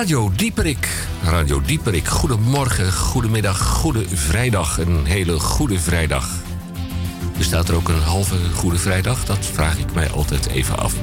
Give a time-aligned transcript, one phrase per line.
[0.00, 0.88] Radio Dieperik.
[1.24, 2.06] Radio Dieperik.
[2.06, 4.78] Goedemorgen, goedemiddag, goede vrijdag.
[4.78, 6.28] Een hele goede vrijdag.
[7.38, 9.24] Bestaat er ook een halve goede vrijdag?
[9.24, 10.94] Dat vraag ik mij altijd even af.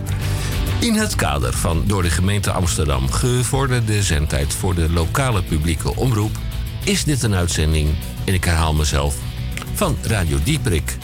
[0.80, 6.38] In het kader van door de gemeente Amsterdam gevorderde zendtijd voor de lokale publieke omroep
[6.84, 7.96] is dit een uitzending,
[8.26, 9.16] en ik herhaal mezelf,
[9.74, 10.98] van Radio Dieperik.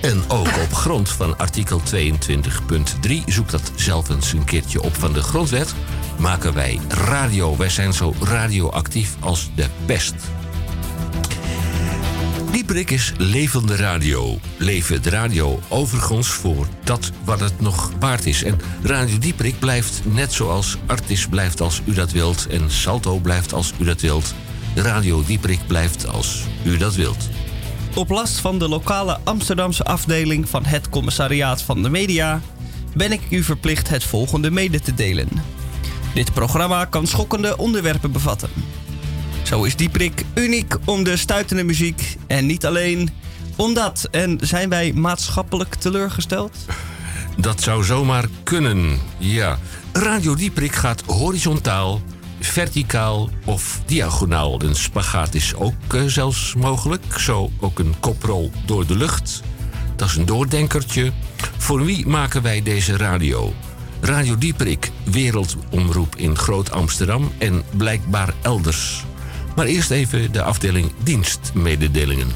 [0.00, 5.12] En ook op grond van artikel 22.3, zoek dat zelf eens een keertje op van
[5.12, 5.74] de grondwet,
[6.18, 7.56] maken wij radio.
[7.56, 10.14] Wij zijn zo radioactief als de pest.
[12.52, 14.38] Dieprik is levende radio.
[14.56, 18.42] Levend radio overigens voor dat wat het nog waard is.
[18.42, 22.46] En Radio Dieprik blijft net zoals Artis blijft als u dat wilt...
[22.46, 24.34] en Salto blijft als u dat wilt.
[24.74, 27.28] Radio Dieprik blijft als u dat wilt.
[27.94, 32.40] Op last van de lokale Amsterdamse afdeling van het Commissariaat van de Media
[32.94, 35.28] ben ik u verplicht het volgende mede te delen.
[36.18, 38.48] Dit programma kan schokkende onderwerpen bevatten.
[39.42, 43.10] Zo is Dieprik uniek om de stuitende muziek en niet alleen
[43.56, 44.08] omdat.
[44.10, 46.56] En zijn wij maatschappelijk teleurgesteld?
[47.36, 49.58] Dat zou zomaar kunnen, ja.
[49.92, 52.00] Radio Dieprik gaat horizontaal,
[52.40, 54.62] verticaal of diagonaal.
[54.62, 57.18] Een spagaat is ook uh, zelfs mogelijk.
[57.18, 59.42] Zo ook een koprol door de lucht.
[59.96, 61.12] Dat is een doordenkertje.
[61.56, 63.52] Voor wie maken wij deze radio?
[64.00, 69.04] Radio Dieprik, wereldomroep in Groot Amsterdam en blijkbaar elders.
[69.56, 72.28] Maar eerst even de afdeling dienstmededelingen.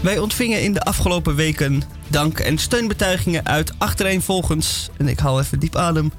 [0.00, 5.58] Wij ontvingen in de afgelopen weken dank- en steunbetuigingen uit achtereenvolgens, en ik haal even
[5.58, 6.12] diep adem,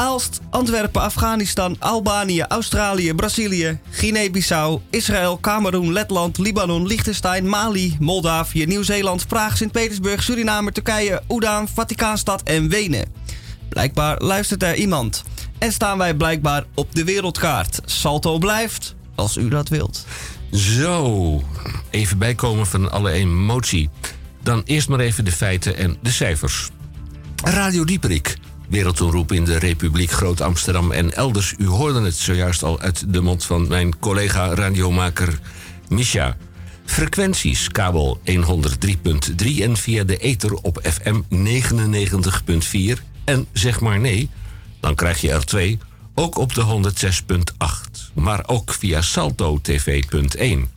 [0.00, 9.26] Aalst, Antwerpen, Afghanistan, Albanië, Australië, Brazilië, Guinea-Bissau, Israël, Cameroen, Letland, Libanon, Liechtenstein, Mali, Moldavië, Nieuw-Zeeland,
[9.26, 13.04] Praag, Sint-Petersburg, Suriname, Turkije, Oedaan, Vaticaanstad en Wenen.
[13.70, 15.24] Blijkbaar luistert er iemand.
[15.58, 17.80] En staan wij blijkbaar op de wereldkaart.
[17.84, 20.06] Salto blijft, als u dat wilt.
[20.50, 21.42] Zo,
[21.90, 23.88] even bijkomen van alle emotie.
[24.42, 26.70] Dan eerst maar even de feiten en de cijfers.
[27.44, 28.36] Radio Dieperik,
[28.68, 31.54] wereldomroep in de Republiek Groot Amsterdam en elders.
[31.58, 35.38] U hoorde het zojuist al uit de mond van mijn collega radiomaker
[35.88, 36.36] Misha.
[36.84, 38.34] Frequenties, kabel 103.3
[39.58, 41.20] en via de ether op FM
[42.96, 43.09] 99.4.
[43.30, 44.30] En zeg maar nee,
[44.80, 45.78] dan krijg je er twee,
[46.14, 46.92] ook op de
[47.96, 48.12] 106.8.
[48.14, 50.68] Maar ook via Salto TV.1.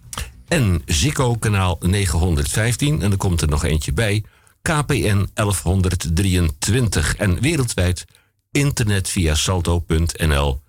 [0.47, 4.23] En Ziggo kanaal 915, en er komt er nog eentje bij,
[4.61, 7.15] KPN 1123.
[7.15, 8.05] En wereldwijd
[8.51, 10.61] internet via salto.nl.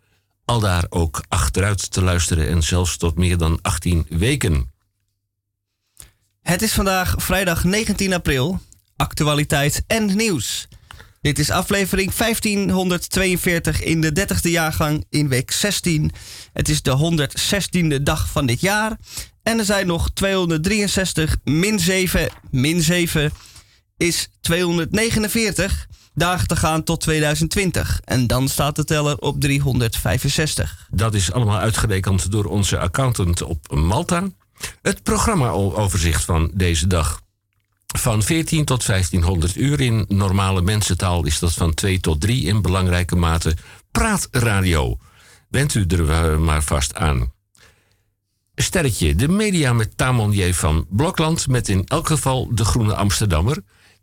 [0.44, 4.72] Al daar ook achteruit te luisteren en zelfs tot meer dan 18 weken.
[6.42, 8.60] Het is vandaag vrijdag 19 april.
[8.96, 10.68] Actualiteit en nieuws.
[11.24, 16.12] Dit is aflevering 1542 in de 30ste jaargang in week 16.
[16.52, 17.26] Het is de
[17.98, 18.98] 116e dag van dit jaar.
[19.42, 23.32] En er zijn nog 263 min 7 min 7
[23.96, 28.00] is 249 dagen te gaan tot 2020.
[28.04, 30.88] En dan staat de teller op 365.
[30.90, 34.28] Dat is allemaal uitgerekend door onze accountant op Malta.
[34.82, 37.22] Het programmaoverzicht van deze dag.
[37.98, 42.62] Van 14 tot 1500 uur in normale mensentaal is dat van 2 tot 3 in
[42.62, 43.56] belangrijke mate
[43.90, 44.96] praatradio.
[45.48, 47.32] Bent u er maar vast aan.
[48.54, 50.52] Sterretje, de media met Tamon J.
[50.52, 53.62] van Blokland met in elk geval de Groene Amsterdammer.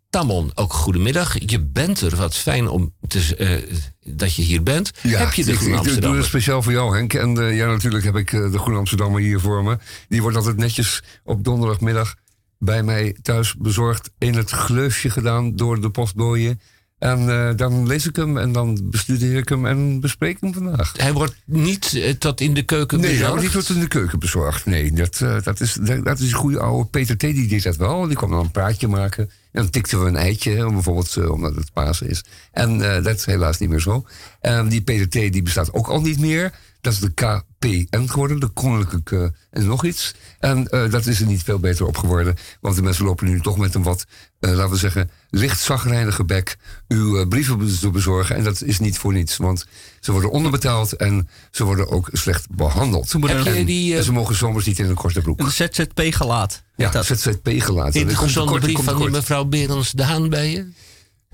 [0.09, 1.35] Tamon, ook goedemiddag.
[1.45, 2.15] Je bent er.
[2.15, 3.77] Wat fijn om te, uh,
[4.15, 4.91] dat je hier bent.
[5.01, 5.95] Ja, heb je de Groene ik, Amsterdammer?
[5.95, 7.13] Ik doe het speciaal voor jou, Henk.
[7.13, 9.77] En uh, ja, natuurlijk heb ik uh, de Groene Amsterdammer hier voor me.
[10.07, 12.15] Die wordt altijd netjes op donderdagmiddag
[12.63, 14.11] bij mij thuis bezorgd.
[14.17, 16.59] In het gleufje gedaan door de postbooien.
[16.99, 20.93] En uh, dan lees ik hem en dan bestudeer ik hem en bespreek hem vandaag.
[20.97, 23.33] Hij wordt niet uh, tot in de keuken nee, bezorgd?
[23.33, 24.65] Nee, hij wordt niet tot in de keuken bezorgd.
[24.65, 27.19] Nee, dat, uh, dat, is, dat, dat, is een goede oude Peter T.
[27.19, 28.07] Die deed dat wel.
[28.07, 29.23] Die kwam dan een praatje maken.
[29.51, 32.23] En dan tikten we een eitje, bijvoorbeeld omdat het Pasen is.
[32.51, 34.05] En dat is helaas niet meer zo.
[34.41, 35.11] En die Peter T.
[35.33, 36.53] die bestaat ook al niet meer.
[36.81, 40.13] Dat is de KPN geworden, de Koninklijke en nog iets.
[40.39, 42.35] En uh, dat is er niet veel beter op geworden.
[42.61, 44.05] Want de mensen lopen nu toch met een wat,
[44.39, 46.57] uh, laten we zeggen, licht zagrijnige bek
[46.87, 48.35] uw uh, brieven te bezorgen.
[48.35, 49.65] En dat is niet voor niets, want
[49.99, 53.11] ze worden onderbetaald en ze worden ook slecht behandeld.
[53.11, 55.39] Heb en, die, en ze mogen zomers niet in een korte broek.
[55.39, 56.61] Een ZZP-gelaat.
[56.75, 57.95] Ja, ZZP-gelaat.
[57.95, 60.67] In de gezonde brief van die mevrouw Berends de Haan bij je?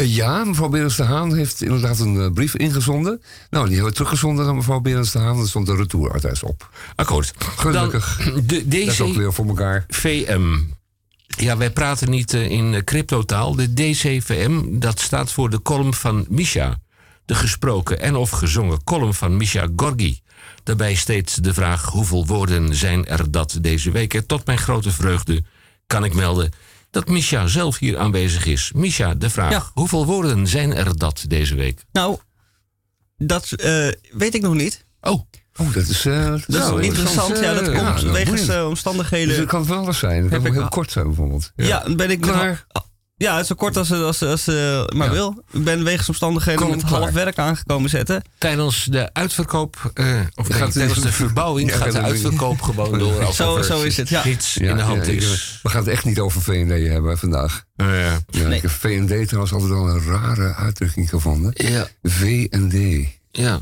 [0.06, 3.22] Ja, mevrouw Berens de Haan heeft inderdaad een uh, brief ingezonden.
[3.50, 5.40] Nou, die hebben we teruggezonden naar mevrouw Berens de Haan.
[5.40, 6.70] Er stond de retouradres op.
[6.96, 7.34] Akkoord.
[7.38, 8.22] Gelukkig.
[8.24, 9.86] Dan de, deze dat is ook weer voor elkaar.
[9.88, 10.56] VM.
[11.28, 13.56] Ja, wij praten niet uh, in cryptotaal.
[13.56, 16.80] De DCVM, dat staat voor de column van Misha.
[17.26, 20.22] de gesproken en of gezongen column van Misha Gorgi.
[20.64, 24.14] Daarbij steeds de vraag hoeveel woorden zijn er dat deze week.
[24.14, 25.44] En tot mijn grote vreugde
[25.88, 26.52] kan ik melden
[26.92, 28.72] dat Misha zelf hier aanwezig is.
[28.76, 29.64] Misha, de vraag: Ja.
[29.74, 31.86] hoeveel woorden zijn er dat deze week?
[31.92, 32.18] Nou,
[33.18, 34.86] dat eh, weet ik nog niet.
[35.02, 35.22] Oh,
[35.60, 37.40] Oh, dat is, eh, Dat is nou, interessant.
[37.40, 39.28] Ja, dat komt ja, wegens eh, omstandigheden.
[39.28, 40.22] Dus het kan van alles zijn.
[40.22, 41.52] Het kan Heb ook ik heel kort zijn, bijvoorbeeld.
[41.56, 42.66] ja, dan ben ik Klaar.
[43.20, 45.12] Ja, het is zo kort als, als, als eh, maar Ja.
[45.14, 45.44] wil.
[45.52, 47.00] Ik ben wegens omstandigheden Kom, met klaar.
[47.00, 48.22] half werk aangekomen zetten.
[48.38, 53.00] tijdens de uitverkoop, eh, of nee, Gaat- tijdens de verbouwing, Ja, gaat de uitverkoop gewoon
[53.00, 53.34] door.
[53.34, 54.26] Zo- zo is het, ja.
[54.26, 55.60] Iets in de hand is.
[55.64, 57.64] we gaan het echt niet over VND hebben vandaag.
[57.76, 58.20] Nou ja.
[58.30, 58.56] Ja, Nee.
[58.56, 61.52] Ik heb VND trouwens altijd al een rare uitdrukking gevonden.
[61.54, 63.06] Ja, VND.
[63.32, 63.60] ja.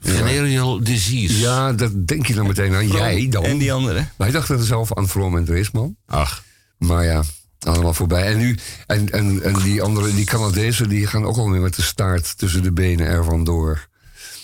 [0.00, 1.38] Venereal disease.
[1.38, 2.88] Ja, dat denk je dan meteen aan.
[2.88, 3.44] Jij dan.
[3.44, 4.04] En die andere.
[4.16, 5.96] Wij dachten er zelf aan Vroom en Dreesman.
[6.06, 6.42] Ach,
[6.78, 7.22] Maar ja,
[7.66, 8.26] allemaal voorbij.
[8.32, 11.82] En nu, en, en, en die andere, die Canadezen, die gaan ook alweer met de
[11.82, 13.86] staart tussen de benen ervan door.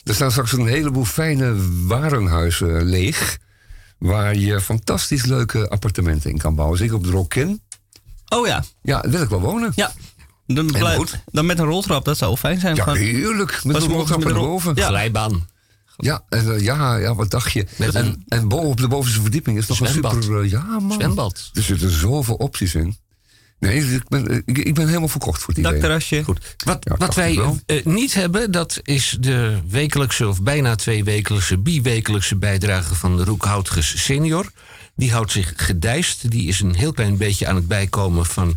[0.04, 1.54] Er staan straks een heleboel fijne
[1.86, 3.38] warenhuizen leeg.
[3.98, 6.78] Waar je fantastisch leuke appartementen in kan bouwen.
[6.78, 7.62] Zeker op de Rokin.
[8.28, 9.72] Oh ja, Ja, daar wil ik wel wonen.
[9.74, 9.92] ja.
[10.46, 11.22] Dan, blij- goed?
[11.32, 12.74] dan met een roltrap, dat zou fijn zijn.
[12.74, 13.64] Ja, heerlijk.
[13.64, 14.74] Met een roltrap naar boven.
[14.74, 14.86] Ja.
[14.88, 15.46] glijbaan.
[15.96, 17.66] Ja, en, eh, ja, ja, wat dacht je?
[17.76, 20.40] Met En, een- en boven op de bovenste verdieping is nog een super...
[20.42, 20.92] eh, ja, man.
[20.92, 21.50] Zwembad.
[21.54, 22.96] Er zitten zoveel opties in.
[23.62, 25.72] Nee, ik ben, ik, ik ben helemaal verkocht voor het idee.
[25.72, 26.24] Dakterrasje.
[26.24, 26.54] Goed.
[26.64, 31.58] Wat, Ja, wat wij eh, niet hebben, dat is de wekelijkse of bijna twee wekelijkse,
[31.58, 34.50] biwekelijkse bijdrage van de Roekhoutges senior.
[34.96, 36.30] Die houdt zich gedijst.
[36.30, 38.56] Die is een heel klein beetje aan het bijkomen van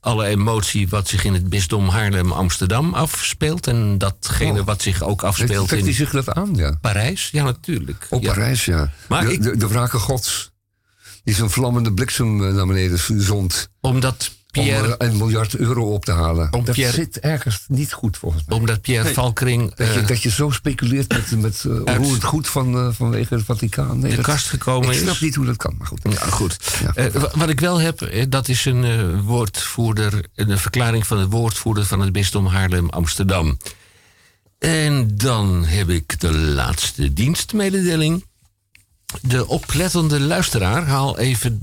[0.00, 3.66] alle emotie wat zich in het bisdom Haarlem-Amsterdam afspeelt.
[3.66, 4.66] En datgene Oh.
[4.66, 6.78] wat zich ook afspeelt in zich dat aan, ja?
[6.80, 7.28] Parijs.
[7.32, 8.06] Ja, natuurlijk.
[8.10, 8.32] Op Ja.
[8.32, 8.92] Parijs, ja.
[9.08, 10.50] Maar de, ik- de, de wraken gods.
[11.24, 13.68] Die zijn vlammende bliksem eh, naar beneden zond.
[13.80, 16.52] Omdat Om Pierre, eh, een miljard euro op te halen.
[16.52, 18.58] Om dat Pierre- zit ergens niet goed, volgens mij.
[18.58, 22.24] omdat Pierre Valkring Dat je, eh, dat je zo speculeert met, met uh, Uit- roerend
[22.24, 23.98] goed van, eh, vanwege het Vaticaan.
[23.98, 25.00] Nee, de dat- kast gekomen Ik is.
[25.00, 26.00] snap niet hoe dat kan, maar goed.
[26.02, 26.56] Ja, goed.
[26.82, 26.94] Ja.
[26.94, 31.28] Eh, wat ik wel heb, eh, dat is een eh, woordvoerder, een verklaring van de
[31.28, 33.56] woordvoerder van het bisdom Haarlem-Amsterdam.
[34.58, 38.24] En dan heb ik de laatste dienstmededeling.
[39.22, 41.62] De oplettende luisteraar, haal even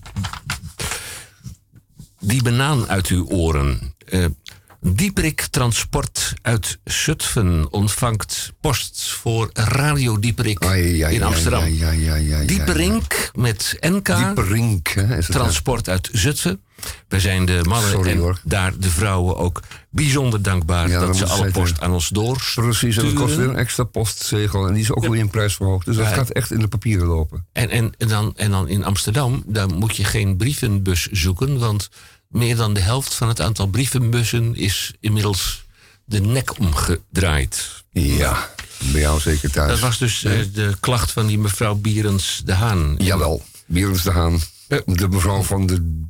[2.24, 3.94] die banaan uit uw oren.
[4.06, 4.26] Eh
[4.86, 10.20] Dieprik Transport uit Zutphen ontvangt post voor Radio
[10.60, 11.62] Ai, ai, in Amsterdam.
[11.62, 12.46] ai.
[12.46, 14.06] Dieperink met NK.
[14.18, 16.62] Dieperink, hè, is het, Transport uit Zutphen.
[17.08, 18.40] Wij zijn de mannen Sorry, en hoor.
[18.44, 22.52] daar de vrouwen ook bijzonder dankbaar Ja, dat dat ze alle post aan ons door.
[22.56, 24.68] Precies, en dat kost weer een extra postzegel.
[24.68, 25.86] En die is ook weer in prijs verhoogd.
[25.86, 26.14] Dus dat Ja.
[26.14, 27.46] gaat echt in de papieren lopen.
[27.54, 31.90] En, en, en, dan, en dan in Amsterdam, daar moet je geen brievenbus zoeken, want
[32.34, 35.66] meer dan de helft van het aantal brievenbussen is inmiddels
[36.06, 37.84] de nek omgedraaid.
[37.92, 38.50] Ja,
[38.92, 39.70] bij jou zeker thuis.
[39.70, 42.96] Dat was dus eh, de klacht van die mevrouw Bierens de Haan.
[42.98, 44.40] Jawel, Bierens de Haan.
[44.68, 44.80] Eh.
[44.86, 46.06] De mevrouw van de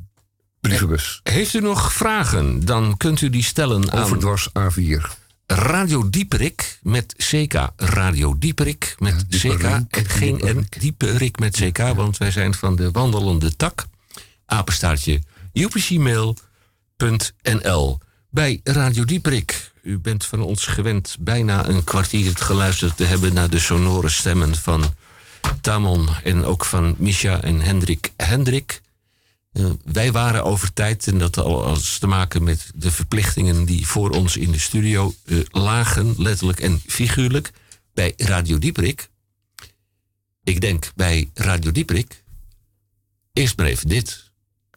[0.60, 1.20] brievenbus.
[1.22, 5.22] Heeft u nog vragen, dan kunt u die stellen aan Overdwars A4.
[5.46, 7.68] Radio Dieperik met CK.
[7.76, 10.38] Radio Dieperik met Ja, CK en geen N.
[10.38, 10.80] Dieperik.
[10.80, 13.84] Dieperik met CK, want wij zijn van de wandelende tak.
[14.46, 15.22] Apenstaartje
[15.54, 16.38] upcmail.nl
[18.30, 19.72] Bij Radio Dieperik.
[19.82, 24.54] U bent van ons gewend bijna een kwartier geluisterd te hebben naar de sonore stemmen
[24.54, 24.94] van
[25.60, 28.82] Tamon en ook van Misha en Hendrik Hendrik.
[29.52, 33.86] Eh, wij waren over tijd en dat al als te maken met de verplichtingen die
[33.86, 37.50] voor ons in de studio eh, lagen, letterlijk en figuurlijk,
[37.92, 39.08] bij Radio Dieprik.
[40.44, 42.22] Ik denk bij Radio Dieprik.
[43.32, 44.23] Eerst maar even dit.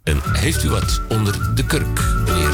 [0.08, 2.52] En heeft u wat onder de kurk, meneer?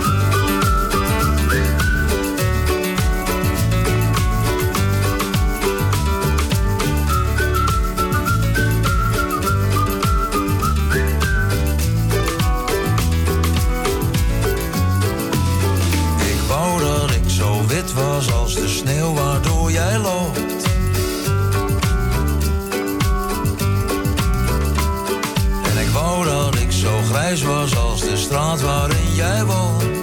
[16.19, 20.52] Ik wou dat ik zo wit was als de sneeuw waardoor jij loopt.
[27.13, 30.02] Grijs was als de straat waarin jij woont.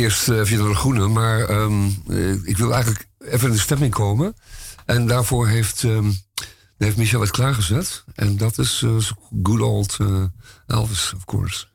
[0.00, 1.40] eerst uh, via de Groene, maar
[2.44, 4.34] ik wil eigenlijk even in de stemming komen.
[4.86, 5.86] En daarvoor heeft,
[6.78, 8.04] heeft Michel het klaargezet.
[8.14, 8.84] En dat is
[9.42, 9.98] Good Old
[10.66, 11.68] Elvis, of course.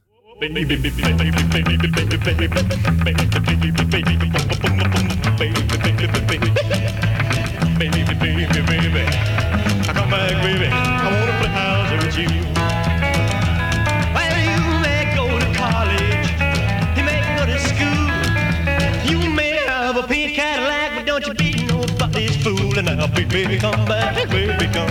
[23.35, 24.87] baby, come back, baby, come.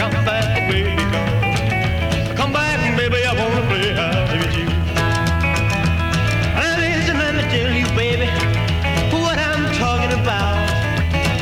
[0.00, 2.36] Come back, baby, come.
[2.38, 4.68] Come back, baby, I wanna play house with you.
[6.56, 8.28] Now listen, let me tell you, baby,
[9.12, 10.56] what I'm talking about.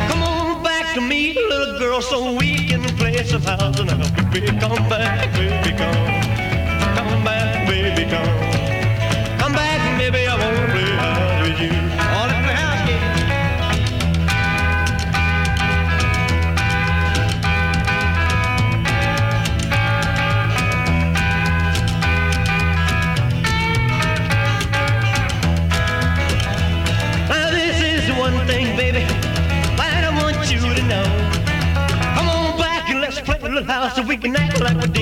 [0.09, 4.33] Come on back to me, little girl, so we can play some house and I'll
[4.33, 5.32] be come back.
[33.65, 35.02] house so we can act like we did.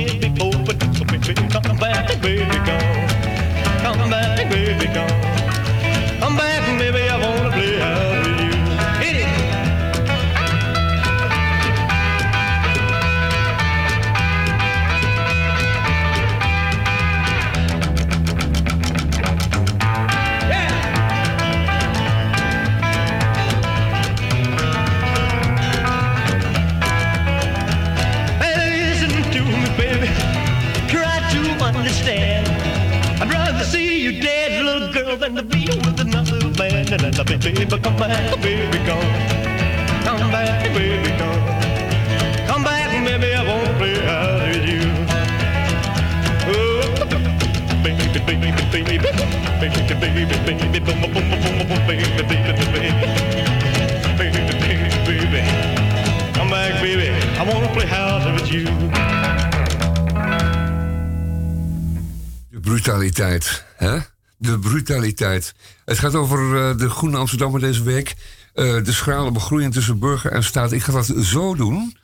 [65.19, 68.15] Het gaat over eh, de Groene Amsterdammer deze week.
[68.55, 70.73] Eh, de schrale begroeiing tussen burger en staat.
[70.73, 71.97] Ik ga dat zo doen.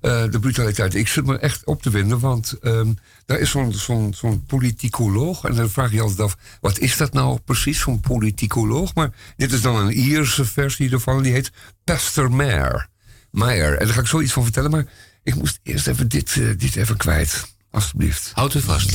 [0.00, 0.94] Eh, de brutaliteit.
[0.94, 2.92] Ik zit me echt op te winden, want ehm,
[3.26, 5.44] daar is zo'n zo'n zo'n politicoloog.
[5.44, 8.94] En dan vraag je altijd af, wat is dat nou precies, zo'n politicoloog?
[8.94, 11.52] Maar dit is dan een Ierse versie ervan, die heet
[11.84, 12.88] Pastor Mayer.
[13.30, 13.78] Meyer.
[13.78, 14.86] En daar ga ik zoiets van vertellen, maar
[15.22, 17.54] ik moest eerst even dit, dit even kwijt.
[17.70, 18.30] Alsjeblieft.
[18.34, 18.92] Houd het vast.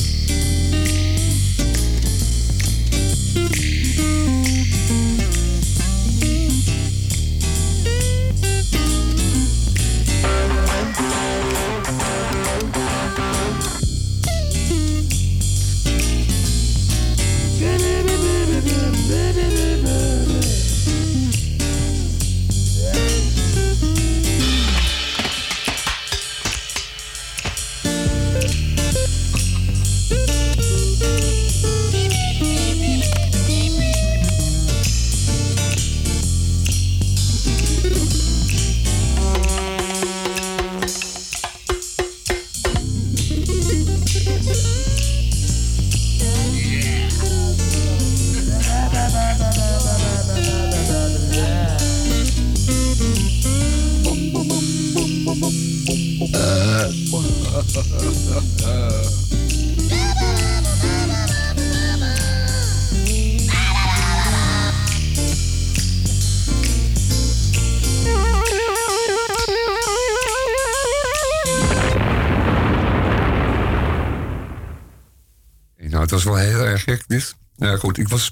[75.90, 77.34] Nou, het was wel heel erg gek, dit.
[77.56, 78.30] Ja, goed, ik was...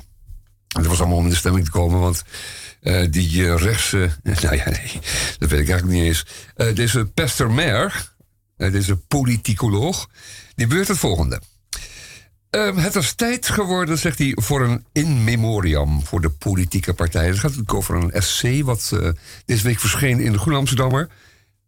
[0.69, 2.23] Het was allemaal om in de stemming te komen, want
[2.81, 4.11] eh, die eh, rechtse...
[4.43, 5.01] nou ja, nee,
[5.39, 6.27] dat weet ik eigenlijk niet eens.
[6.55, 8.13] Eh, deze Pastor Mayer,
[8.59, 10.09] eh, deze politicoloog,
[10.55, 11.41] die beurt het volgende.
[12.51, 17.29] Ehm, het is tijd geworden, zegt hij, voor een in memoriam voor de politieke partijen.
[17.29, 19.09] Het gaat natuurlijk over een essay wat eh,
[19.45, 21.09] deze week verscheen in de Groen Amsterdammer.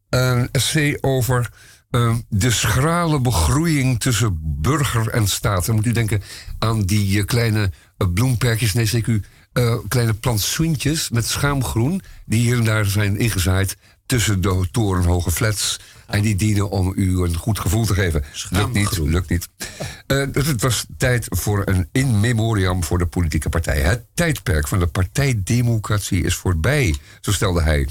[0.09, 1.51] Een essay over
[1.91, 5.67] eh, de schrale begroeiing tussen burger en staat.
[5.67, 6.23] Dan moet u denken
[6.59, 9.21] aan die eh, kleine eh, bloemperkjes, nee zeker
[9.53, 12.03] uh, kleine plantsoentjes met schaamgroen...
[12.25, 15.79] die hier en daar zijn ingezaaid tussen de torenhoge flats...
[16.11, 18.25] En die dienen om u een goed gevoel te geven.
[18.51, 19.49] Lukt niet, lukt niet.
[20.07, 23.89] Uh, dus het was tijd voor een in memoriam voor de politieke partijen.
[23.89, 27.89] Het tijdperk van de partijdemocratie is voorbij, zo stelde hij.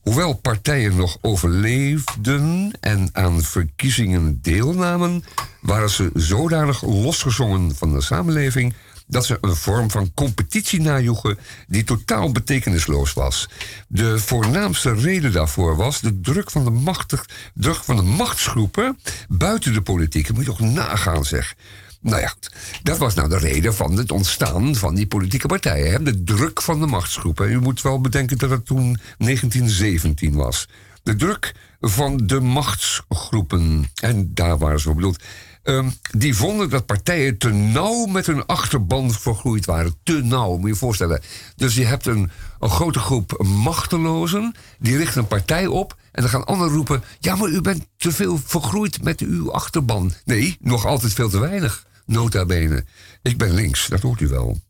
[0.00, 5.24] Hoewel partijen nog overleefden en aan verkiezingen deelnamen,
[5.60, 8.74] waren ze zodanig losgezongen van de samenleving
[9.08, 13.48] dat ze een vorm van competitie najoegen die totaal betekenisloos was.
[13.88, 19.72] De voornaamste reden daarvoor was de druk van de, machtig, druk van de machtsgroepen buiten
[19.72, 20.26] de politiek.
[20.26, 21.54] Dat moet je toch nagaan, zeg.
[22.00, 22.34] Nou ja,
[22.82, 26.04] dat was nou de reden van het ontstaan van die politieke partijen.
[26.04, 27.50] De druk van de machtsgroepen.
[27.50, 30.68] U moet wel bedenken dat het toen 1917 was.
[31.02, 33.90] De druk van de machtsgroepen.
[34.02, 35.22] En daar waren ze voor bedoeld.
[35.68, 39.94] Um, die vonden dat partijen te nauw met hun achterban vergroeid waren.
[40.02, 41.20] Te nauw, moet je je voorstellen.
[41.56, 44.54] Dus je hebt een, een grote groep machtelozen.
[44.78, 45.96] Die richten een partij op.
[46.12, 47.02] En dan gaan anderen roepen...
[47.18, 50.12] ja, maar u bent te veel vergroeid met uw achterban.
[50.24, 51.86] Nee, nog altijd veel te weinig.
[52.06, 52.84] Nota bene.
[53.22, 54.60] Ik ben links, dat hoort u wel.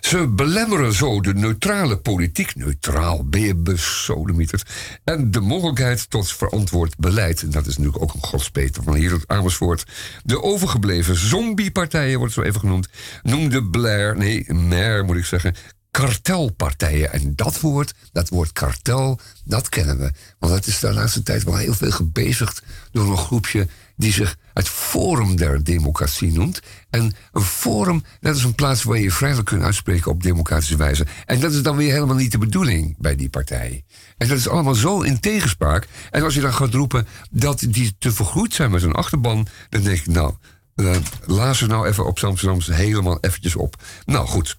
[0.00, 4.70] Ze belemmeren zo de neutrale politiek, neutraal, ben je besodemieterd,
[5.04, 7.42] en de mogelijkheid tot verantwoord beleid.
[7.42, 9.84] En dat is natuurlijk ook een godspeter van hier tot Amersfoort.
[10.24, 12.88] De overgebleven zombiepartijen, wordt zo even genoemd,
[13.22, 15.54] noemde Blair, nee, Mair moet ik zeggen,
[15.94, 17.12] kartelpartijen.
[17.12, 20.12] En dat woord, dat woord kartel, dat kennen we.
[20.38, 22.62] Want dat is de laatste tijd wel heel veel gebezigd
[22.92, 26.60] door een groepje die zich het Forum der Democratie noemt.
[26.90, 31.06] En een forum, dat is een plaats waar je vrijelijk kunt uitspreken op democratische wijze.
[31.26, 33.84] En dat is dan weer helemaal niet de bedoeling bij die partij.
[34.16, 35.86] En dat is allemaal zo in tegenspraak.
[36.10, 39.82] En als je dan gaat roepen dat die te vergroeid zijn met hun achterban, dan
[39.82, 40.34] denk ik, nou,
[40.76, 43.82] uh, laat ze nou even op Amsterdamse helemaal eventjes op.
[44.04, 44.56] Nou goed.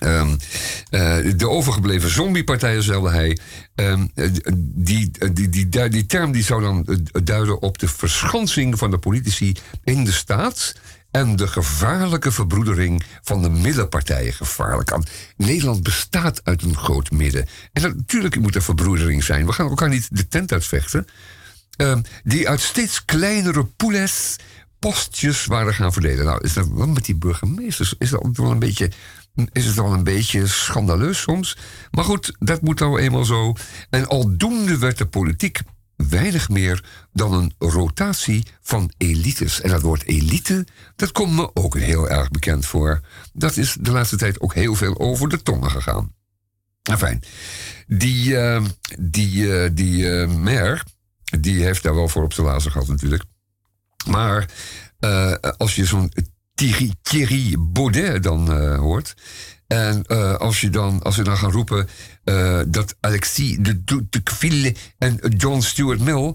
[0.00, 0.36] Um,
[0.90, 3.38] uh, de overgebleven zombiepartijen, stelde hij.
[3.74, 8.98] Um, die, die, die, die, term die zou dan duiden op de verschansing van de
[8.98, 10.74] politici in de staat.
[11.10, 14.32] En de gevaarlijke verbroedering van de middenpartijen.
[14.32, 15.04] Gevaarlijk aan.
[15.36, 17.46] Nederland bestaat uit een groot midden.
[17.72, 19.46] En natuurlijk moet er verbroedering zijn.
[19.46, 21.06] We gaan elkaar niet de tent uitvechten.
[21.76, 24.36] Um, die uit steeds kleinere poules
[24.78, 26.24] postjes waren gaan verdelen.
[26.24, 27.94] Nou, is dat wel met die burgemeesters?
[27.98, 28.90] Is dat wel een beetje
[29.52, 31.56] is het wel een beetje schandaleus soms.
[31.90, 33.54] Maar goed, dat moet nou eenmaal zo.
[33.90, 35.60] En aldoende werd de politiek
[36.08, 39.60] weinig meer dan een rotatie van elites.
[39.60, 40.66] En dat woord elite,
[40.96, 43.00] dat komt me ook heel erg bekend voor.
[43.32, 46.14] Dat is de laatste tijd ook heel veel over de tongen gegaan.
[46.82, 47.22] Enfin,
[47.86, 48.64] die, uh,
[48.98, 50.82] die, uh, die uh, mayor,
[51.40, 53.24] die heeft daar wel voor op zijn lazen gehad natuurlijk.
[54.06, 54.48] Maar
[55.56, 56.12] als je zo'n
[56.60, 59.14] Thierry, Thierry Baudet dan uh, hoort.
[59.66, 61.88] En uh, als, je dan, als we dan gaan roepen
[62.24, 66.34] uh, dat Alexis de Tocqueville en John Stuart Mill...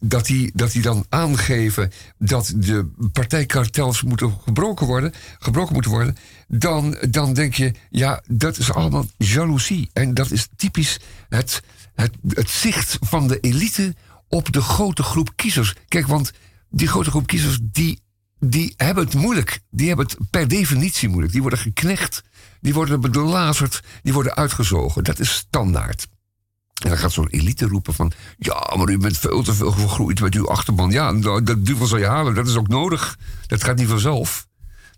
[0.00, 6.16] dat, die, dat die dan aangeven dat de partijkartels moeten gebroken worden, gebroken moeten worden...
[6.48, 9.90] Dan, dan denk je, ja, dat is allemaal jaloezie.
[9.92, 10.98] En dat is typisch
[11.28, 11.62] het,
[11.94, 13.94] het, het zicht van de elite
[14.28, 15.74] op de grote groep kiezers.
[15.88, 16.32] Kijk, want
[16.70, 18.02] die grote groep kiezers die
[18.50, 19.60] die hebben het moeilijk.
[19.70, 21.32] Die hebben het per definitie moeilijk.
[21.32, 22.22] Die worden geknecht,
[22.60, 25.04] die worden belazerd, die worden uitgezogen.
[25.04, 26.06] Dat is standaard.
[26.82, 28.12] En dan gaat zo'n elite roepen van...
[28.38, 30.90] ja, maar u bent veel te veel gegroeid met uw achterban.
[30.90, 33.18] Ja, nou, dat duvel zal je halen, dat is ook nodig.
[33.46, 34.46] Dat gaat niet vanzelf.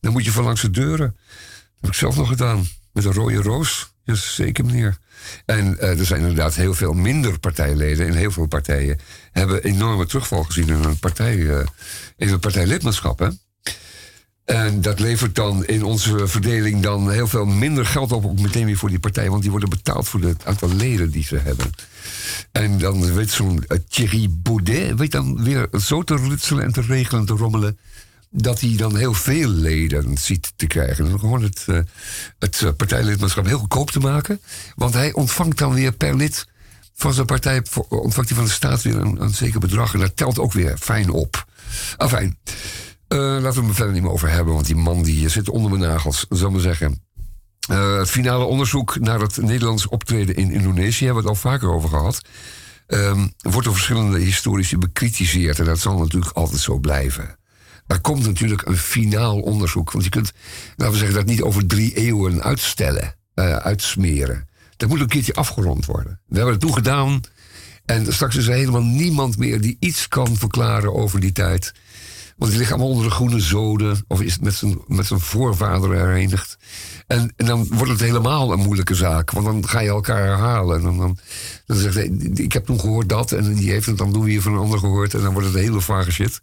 [0.01, 1.17] Dan moet je van langs de deuren.
[1.17, 2.67] Dat heb ik zelf nog gedaan.
[2.93, 3.95] Met een rode roos.
[4.07, 4.99] Ja, zeker meneer.
[5.45, 8.07] En uh, er zijn inderdaad heel veel minder partijleden.
[8.07, 8.99] En heel veel partijen
[9.33, 11.59] hebben enorme terugval gezien in hun, partij, uh,
[12.17, 13.19] in hun partijlidmaatschap.
[13.19, 13.29] Hè?
[14.45, 18.67] En dat levert dan in onze verdeling dan heel veel minder geld op, ook meteen
[18.67, 21.71] weer voor die partij, want die worden betaald voor het aantal leden die ze hebben.
[22.53, 26.81] En dan weet zo'n uh, Thierry Baudet, weet dan weer zo te rutselen en te
[26.81, 27.79] regelen en te rommelen,
[28.37, 31.07] dat hij dan heel veel leden ziet te krijgen.
[31.07, 31.79] En gewoon het, uh,
[32.39, 34.41] het uh, partijlidmaatschap heel goedkoop te maken,
[34.75, 36.47] want hij ontvangt dan weer per lid
[36.95, 40.17] van zijn partij, ontvangt hij van de staat weer een, een zeker bedrag en dat
[40.17, 41.47] telt ook weer fijn op.
[41.97, 42.39] Afijn.
[43.09, 45.71] Uh, laten we het verder niet meer over hebben, want die man die zit onder
[45.71, 47.05] mijn nagels, zal ik maar zeggen.
[47.67, 51.89] Het finale onderzoek naar het Nederlands optreden in Indonesië hebben we het al vaker over
[51.89, 52.21] gehad.
[52.87, 57.39] Um, wordt door verschillende historici bekritiseerd en dat zal natuurlijk altijd zo blijven.
[57.87, 60.33] Er komt natuurlijk een finaal onderzoek, want je kunt,
[60.77, 64.49] laten we zeggen, dat niet over drie eeuwen uitstellen, uh, uitsmeren.
[64.77, 66.21] Dat moet een keertje afgerond worden.
[66.27, 67.21] We hebben het toen gedaan
[67.87, 71.73] en straks is er helemaal niemand meer die iets kan verklaren over die tijd.
[72.37, 74.05] Want die ligt allemaal onder de groene zoden.
[74.09, 76.59] Of is het met zijn, met zijn voorvader herenigd.
[77.07, 79.31] En, en dan wordt het helemaal een moeilijke zaak.
[79.31, 80.77] Want dan ga je elkaar herhalen.
[80.77, 81.19] En dan, dan,
[81.67, 83.33] dan zegt hij, ik heb toen gehoord dat.
[83.33, 85.15] En die heeft het dan doen weer van een ander gehoord.
[85.15, 86.41] En dan wordt het hele vage shit.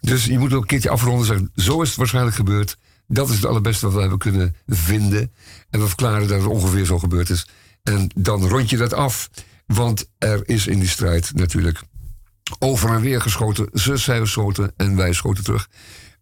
[0.00, 2.76] Dus je moet ook een keertje afronden en zeggen, zo is het waarschijnlijk gebeurd.
[3.08, 5.32] Dat is het allerbeste wat we hebben kunnen vinden.
[5.70, 7.46] En we verklaren dat het ongeveer zo gebeurd is.
[7.82, 9.30] En dan rond je dat af.
[9.66, 11.82] Want er is in die strijd natuurlijk
[12.58, 13.68] over en weer geschoten.
[13.72, 15.68] Ze zij schoten en wij schoten terug.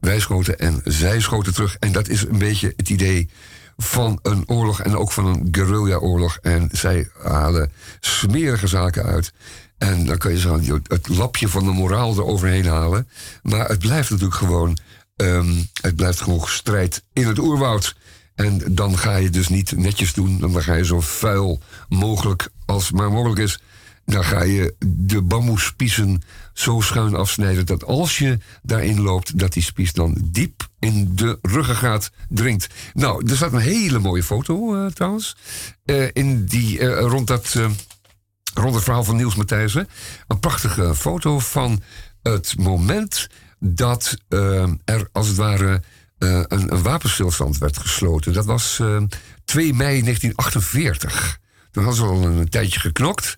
[0.00, 1.76] Wij schoten en zij schoten terug.
[1.76, 3.28] En dat is een beetje het idee
[3.76, 6.38] van een oorlog en ook van een guerrilla-oorlog.
[6.42, 9.32] En zij halen smerige zaken uit.
[9.84, 13.08] En dan kan je zo het lapje van de moraal eroverheen halen.
[13.42, 14.78] Maar het blijft natuurlijk gewoon,
[15.16, 17.96] um, het blijft gewoon strijd in het oerwoud.
[18.34, 22.90] En dan ga je dus niet netjes doen, dan ga je zo vuil mogelijk als
[22.90, 23.58] maar mogelijk is
[24.04, 29.62] dan ga je de bamboespiezen zo schuin afsnijden dat als je daarin loopt, dat die
[29.62, 32.66] spies dan diep in de ruggengraat dringt.
[32.94, 35.36] Nou, er staat een hele mooie foto uh, trouwens.
[35.84, 37.56] Uh, in die, uh, rond, dat,
[38.54, 39.88] rond het verhaal van Niels Matthijssen.
[40.26, 41.82] Een prachtige foto van
[42.22, 43.26] het moment
[43.58, 44.16] dat
[44.84, 45.82] er als het ware
[46.18, 48.32] een, een, wapenstilstand werd gesloten.
[48.32, 48.82] Dat was
[49.44, 51.38] 2 mei 1948.
[51.70, 53.36] Toen hadden ze al een tijdje geknokt.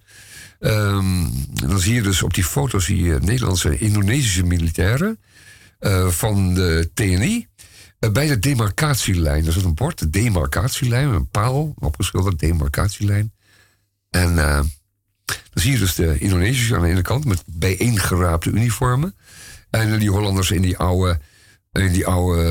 [0.60, 5.18] Um, dan zie je dus op die foto zie je Nederlandse Indonesische militairen
[5.80, 7.46] uh, van de TNI.
[8.00, 9.46] Uh, bij de demarcatielijn.
[9.46, 13.32] Er zit een bord, de demarcatielijn, een paal opgeschilderd, demarcatielijn.
[14.10, 14.60] En uh,
[15.54, 19.14] zie je dus de Indonesiërs aan de ene kant met bijeengeraapte uniformen.
[19.70, 21.18] En die Hollanders in die oude,
[21.72, 22.42] in die oude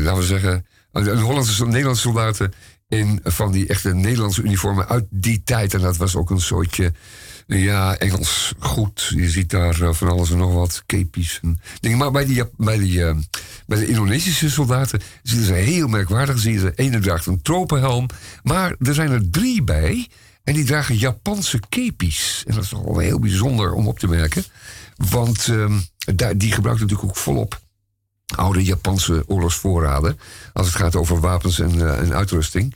[0.00, 2.52] laten we zeggen, de Hollandse Nederlandse soldaten
[2.88, 5.74] in van die echte Nederlandse uniformen uit die tijd.
[5.74, 6.92] En dat was ook een soortje
[7.46, 9.12] ja, Engels goed.
[9.16, 11.98] Je ziet daar uh, van alles en nog wat, kepies en dingen.
[11.98, 13.04] Maar bij, die, bij, die,
[13.66, 16.38] bij de Indonesische soldaten zien ze heel merkwaardig.
[16.38, 18.06] Zie je ene draagt een tropenhelm,
[18.42, 20.08] maar er zijn er drie bij.
[20.44, 22.42] En die dragen Japanse kepies.
[22.46, 24.44] En dat is toch wel heel bijzonder om op te merken.
[24.96, 25.48] Want
[26.14, 27.60] daar, die gebruiken natuurlijk ook volop
[28.36, 30.18] oude Japanse oorlogsvoorraden.
[30.52, 32.74] Als het gaat over wapens en, uh, en uitrusting.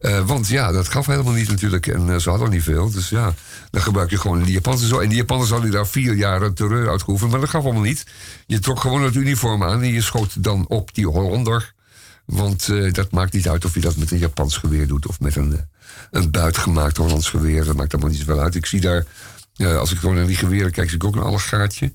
[0.00, 1.86] Uh, want ja, dat gaf helemaal niet natuurlijk.
[1.86, 2.90] En uh, ze hadden niet veel.
[2.90, 3.34] Dus ja,
[3.70, 4.98] dan gebruik je gewoon die Japanse zo.
[4.98, 7.30] En die Japanners hadden daar vier jaar terreur uitgeoefend.
[7.30, 8.06] Maar dat gaf allemaal niet.
[8.46, 11.74] Je trok gewoon het uniform aan en je schoot dan op die Hollander.
[12.24, 15.36] Want dat maakt niet uit of je dat met een Japans geweer doet of met
[15.36, 15.68] een,
[16.10, 17.64] een buitgemaakt Hollands geweer.
[17.64, 18.54] Dat maakt allemaal niet zoveel uit.
[18.54, 19.06] Ik zie daar,
[19.56, 21.92] als ik gewoon naar die geweren kijk, zie ik ook een allegaatje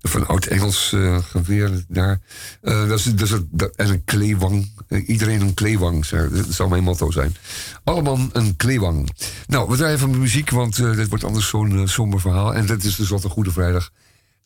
[0.00, 2.20] van oud-Engels uh, geweer daar.
[2.62, 4.70] Uh, dat is, dat is, dat, en een kleewang.
[5.06, 7.36] Iedereen een kleewang, dat zou mijn motto zijn.
[7.84, 9.10] Allemaal een kleewang.
[9.46, 12.54] Nou, we draaien de muziek, want dit wordt anders zo'n somber verhaal.
[12.54, 13.90] En dit is dus wat een Goede Vrijdag.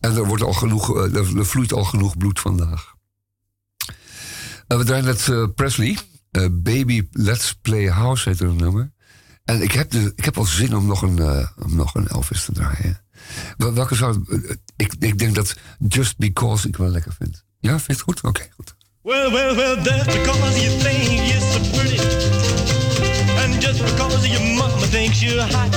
[0.00, 2.94] En er, wordt al genoeg, er vloeit al genoeg bloed vandaag.
[4.66, 5.98] we draaien net Presley.
[6.52, 8.92] Baby Let's Play House heet een nummer.
[9.44, 12.44] En ik heb, de, ik heb al zin om nog een, om nog een Elvis
[12.44, 13.00] te draaien.
[13.56, 14.24] Welke zou.
[14.76, 15.56] Ik, ik denk dat
[15.88, 17.44] Just Because ik wel lekker vind.
[17.60, 18.20] Ja, vind je het goed?
[18.20, 18.74] Oké, goed.
[19.02, 21.98] Well, well, well, that's because you think you're so pretty.
[23.38, 25.70] And just because your mama thinks you're hot.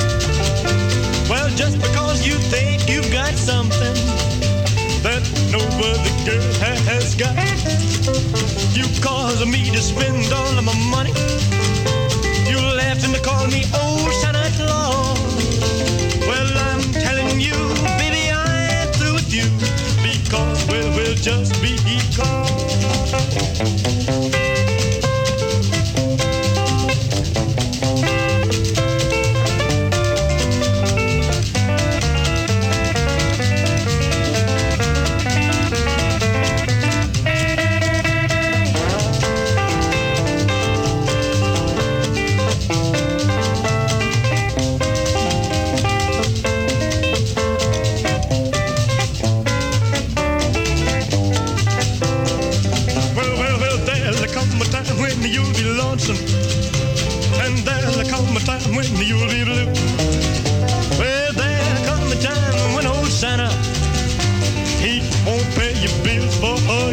[1.28, 3.96] Well, just because you think you've got something
[5.06, 6.41] that no other girl
[6.89, 7.36] has got.
[8.76, 11.13] You cause me to spend all of my money.
[12.50, 15.35] You laughed and to call me old Santa Claus.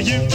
[0.08, 0.31] you.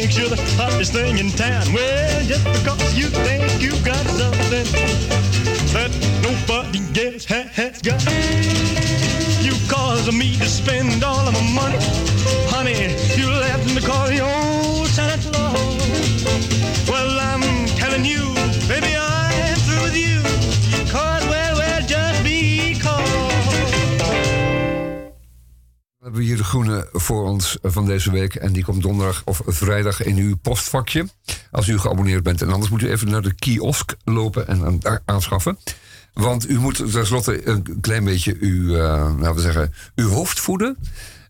[0.00, 1.72] Baddest thing in town.
[1.72, 4.66] Well, just because you think you got something
[5.74, 5.90] that
[6.22, 8.00] nobody else ha- has got.
[9.44, 11.78] You cause me to spend all of my money.
[12.48, 16.88] Honey, you left me call your old Santa Claus.
[16.88, 18.29] Well, I'm telling you,
[26.10, 28.34] We hebben hier de groene voor ons van deze week.
[28.34, 31.08] En die komt donderdag of vrijdag in uw postvakje.
[31.50, 32.42] Als u geabonneerd bent.
[32.42, 35.58] En anders moet u even naar de kiosk lopen en daar aanschaffen.
[36.12, 40.76] Want u moet tenslotte een klein beetje uw, eh, laten we zeggen, uw hoofd voeden.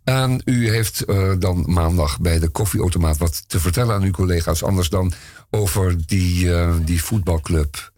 [0.05, 4.63] En u heeft eh, dan maandag bij de koffieautomaat wat te vertellen aan uw collega's.
[4.63, 5.13] Anders dan
[5.51, 7.93] over die, eh, die voetbalclub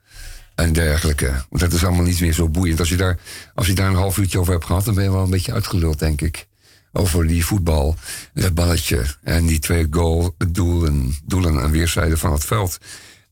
[0.55, 1.27] en dergelijke.
[1.27, 2.79] Want dat is allemaal niet meer zo boeiend.
[2.79, 3.18] Als je, daar,
[3.55, 5.53] als je daar een half uurtje over hebt gehad, dan ben je wel een beetje
[5.53, 6.51] uitgeluld, denk ik.
[6.93, 7.97] Over die voetbal,
[8.35, 12.79] dat balletje en die twee goal, doelen, doelen aan weerszijden van het veld.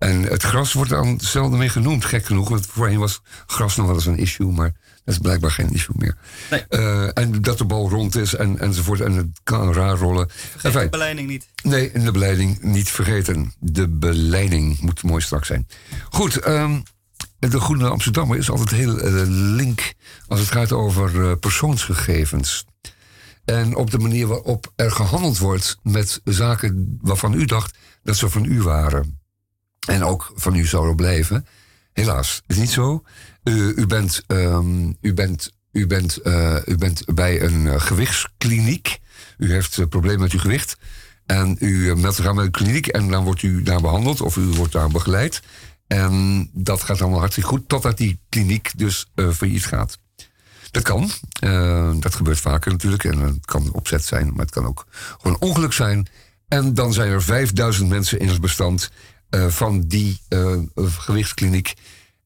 [0.00, 2.48] En het gras wordt dan zelden meer genoemd, gek genoeg.
[2.48, 4.72] Want voorheen was gras nog wel eens een issue, maar
[5.04, 6.16] dat is blijkbaar geen issue meer.
[6.50, 6.64] Nee.
[6.68, 9.00] Eh, en dat de bal rond is en, enzovoort.
[9.00, 10.30] En het kan raar rollen.
[10.30, 11.46] Vergeet Enfin, de beleiding niet.
[11.62, 13.52] Nee, en de beleiding niet vergeten.
[13.58, 15.66] De beleiding moet mooi strak zijn.
[16.10, 16.80] Goed, ehm,
[17.38, 19.92] de Groene Amsterdammer is altijd heel eh, link
[20.28, 22.64] als het gaat over eh, persoonsgegevens.
[23.50, 28.28] En op de manier waarop er gehandeld wordt met zaken waarvan u dacht dat ze
[28.28, 29.20] van u waren.
[29.86, 31.46] En ook van u zouden blijven.
[31.92, 33.02] Helaas, is niet zo.
[33.44, 38.98] U, u, bent, ehm, u, bent, u, bent, eh, u bent bij een eh, gewichtskliniek.
[39.38, 40.76] U heeft uh, problemen met uw gewicht.
[41.26, 44.36] En u meldt zich aan bij de kliniek en dan wordt u daar behandeld of
[44.36, 45.42] u wordt daar begeleid.
[45.86, 49.98] En dat gaat allemaal hartstikke goed, totdat die kliniek dus failliet gaat.
[50.70, 51.10] Dat kan.
[51.44, 53.04] Uh, dat gebeurt vaker natuurlijk.
[53.04, 54.86] En het kan opzet zijn, maar het kan ook
[55.20, 56.08] gewoon ongeluk zijn.
[56.48, 58.90] En dan zijn er 5000 mensen in het bestand
[59.30, 60.20] uh, van die
[60.74, 61.74] gewichtskliniek.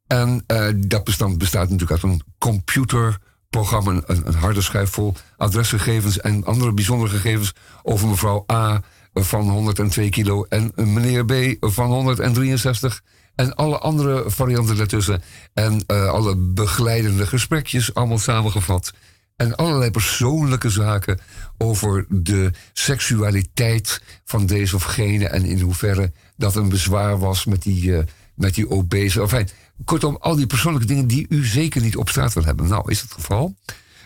[0.06, 0.44] En
[0.76, 6.72] dat bestand bestaat natuurlijk uit een computerprogramma, een, een harde schijf vol adresgegevens en andere
[6.72, 7.52] bijzondere gegevens
[7.82, 8.82] over mevrouw A
[9.14, 13.02] van 102 kilo en meneer B van 163
[13.34, 15.22] en alle andere varianten daartussen.
[15.54, 18.92] En uh, alle begeleidende gesprekjes, allemaal samengevat.
[19.36, 21.20] En allerlei persoonlijke zaken
[21.58, 25.28] over de seksualiteit van deze of gene.
[25.28, 27.98] En in hoeverre dat een bezwaar was met die, uh,
[28.34, 29.20] met die obese.
[29.20, 29.48] Enfin,
[29.84, 32.68] kortom, al die persoonlijke dingen die u zeker niet op straat wil hebben.
[32.68, 33.54] Nou, is het geval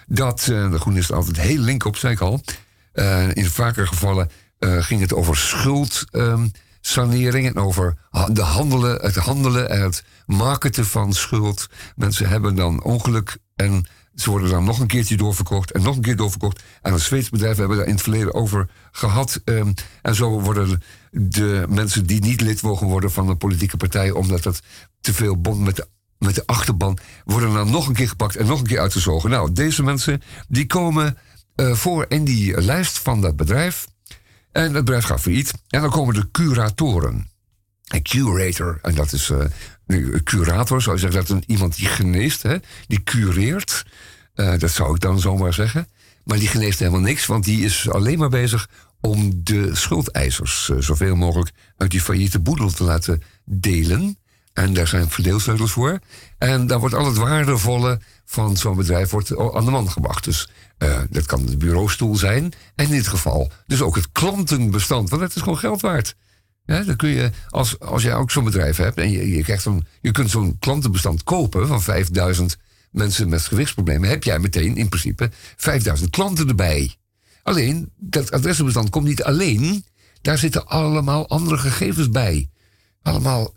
[0.06, 2.40] dat, uh, de Groen is altijd heel link op, zei ik al.
[3.32, 6.04] in vaker gevallen ging het over schuld.
[6.12, 7.96] Um, sanering en over
[8.32, 11.68] de handelen, het handelen en het marketen van schuld.
[11.96, 16.02] Mensen hebben dan ongeluk en ze worden dan nog een keertje doorverkocht en nog een
[16.02, 16.62] keer doorverkocht.
[16.82, 19.40] En een Zweeds bedrijf hebben daar in het verleden over gehad.
[19.44, 24.10] Um, en zo worden de mensen die niet lid mogen worden van een politieke partij,
[24.10, 24.60] omdat dat
[25.00, 25.88] te veel bond met de
[26.18, 29.30] met de achterban worden dan nog een keer gepakt en nog een keer uitgezogen.
[29.30, 31.18] Nou, deze mensen die komen
[31.56, 33.86] uh, voor in die lijst van dat bedrijf.
[34.58, 35.52] En het bedrijf gaat failliet.
[35.68, 37.30] En dan komen de curatoren.
[37.88, 39.44] Een curator, en dat is uh,
[39.86, 43.84] een curator, zou je zeggen, dat is iemand die geneest, hè, die cureert.
[44.34, 45.88] Uh, dat zou ik dan zomaar zeggen.
[46.24, 48.68] Maar die geneest helemaal niks, want die is alleen maar bezig
[49.00, 54.18] om de schuldeisers uh, zoveel mogelijk uit die failliete boedel te laten delen.
[54.52, 55.98] En daar zijn verdeelsleutels voor.
[56.38, 60.24] En dan wordt al het waardevolle van zo'n bedrijf wordt aan de man gebracht.
[60.24, 62.52] Dus uh, dat kan de bureaustoel zijn.
[62.74, 65.10] En in dit geval dus ook het klantenbestand.
[65.10, 66.16] Want dat is gewoon geld waard.
[66.64, 69.86] Dan kun je, als, als jij ook zo'n bedrijf hebt en je, je, krijgt zo'n,
[70.00, 72.56] je kunt zo'n klantenbestand kopen van 5000
[72.90, 76.96] mensen met gewichtsproblemen, heb jij meteen in principe 5000 klanten erbij.
[77.42, 79.84] Alleen, dat adressenbestand komt niet alleen.
[80.20, 82.48] Daar zitten allemaal andere gegevens bij.
[83.02, 83.54] Allemaal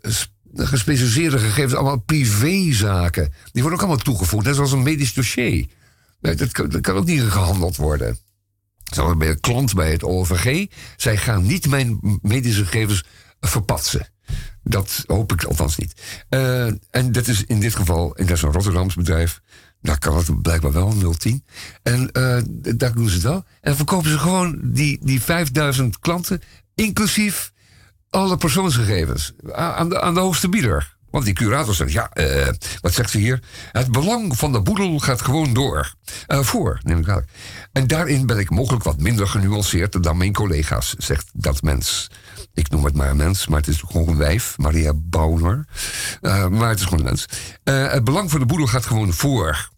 [0.55, 3.33] gespecialiseerde gegevens, allemaal privézaken.
[3.51, 5.67] Die worden ook allemaal toegevoegd, net zoals een medisch dossier.
[6.21, 8.17] Dat kan, dat kan ook niet gehandeld worden.
[8.93, 10.67] Zo ben een klant bij het OVG.
[10.97, 13.03] Zij gaan niet mijn medische gegevens
[13.39, 14.07] verpatsen.
[14.63, 16.01] Dat hoop ik althans niet.
[16.29, 19.41] Uh, en dat is in dit geval, en dat is een Rotterdams bedrijf.
[19.81, 21.45] Daar kan het blijkbaar wel, 010.
[21.83, 22.41] En uh,
[22.75, 23.43] daar doen ze het wel.
[23.61, 26.41] En verkopen ze gewoon die, die 5000 klanten,
[26.75, 27.51] inclusief
[28.09, 30.97] alle persoonsgegevens, aan de, aan de hoogste bieder.
[31.11, 32.47] Want die curator zegt, ja, uh,
[32.81, 33.39] wat zegt ze hier?
[33.71, 35.93] Het belang van de boedel gaat gewoon door.
[36.27, 37.25] Uh, voor, neem ik aan.
[37.71, 42.07] En daarin ben ik mogelijk wat minder genuanceerd dan mijn collega's, zegt dat mens.
[42.53, 45.65] Ik noem het maar een mens, maar het is gewoon een wijf, Maria Bauer.
[46.21, 47.25] Uh, maar het is gewoon een mens.
[47.63, 49.70] het belang van de boedel gaat gewoon voor.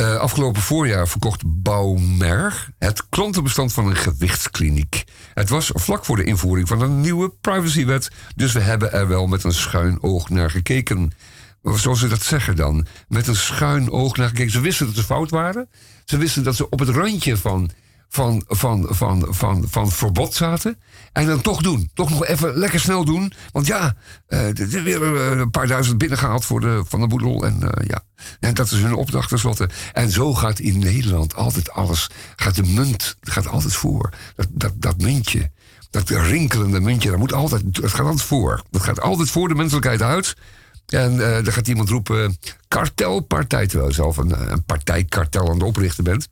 [0.00, 5.04] Eh, afgelopen voorjaar verkocht Bouwmer het klantenbestand van een gewichtskliniek.
[5.34, 9.26] Het was vlak voor de invoering van een nieuwe privacywet, dus we hebben er wel
[9.26, 11.12] met een schuin oog naar gekeken.
[11.62, 14.50] Zoals ze dat zeggen dan, met een schuin oog naar gekeken.
[14.50, 15.68] Ze wisten dat ze fout waren.
[16.04, 17.70] Ze wisten dat ze op het randje van,
[18.12, 20.78] van, van, van, van, van verbod zaten.
[21.12, 21.90] En dan toch doen.
[21.94, 23.32] Toch nog even lekker snel doen.
[23.52, 23.96] Want ja,
[24.26, 27.44] eh, er is weer eh, een paar duizend binnengehaald voor de, van de boedel.
[27.44, 28.02] En eh, ja,
[28.40, 29.68] en dat is hun opdracht tenslotte.
[29.92, 32.10] En zo gaat in Nederland altijd alles.
[32.36, 34.10] Gaat de munt gaat altijd voor.
[34.36, 35.50] Dat, dat, dat muntje.
[35.90, 38.62] Dat rinkelende muntje, dat, moet altijd, dat gaat altijd voor.
[38.70, 40.36] Dat gaat altijd voor de menselijkheid uit.
[40.86, 43.66] En eh dan gaat iemand roepen: kartelpartij.
[43.66, 46.28] Terwijl je zelf een, een partijkartel aan het oprichten bent.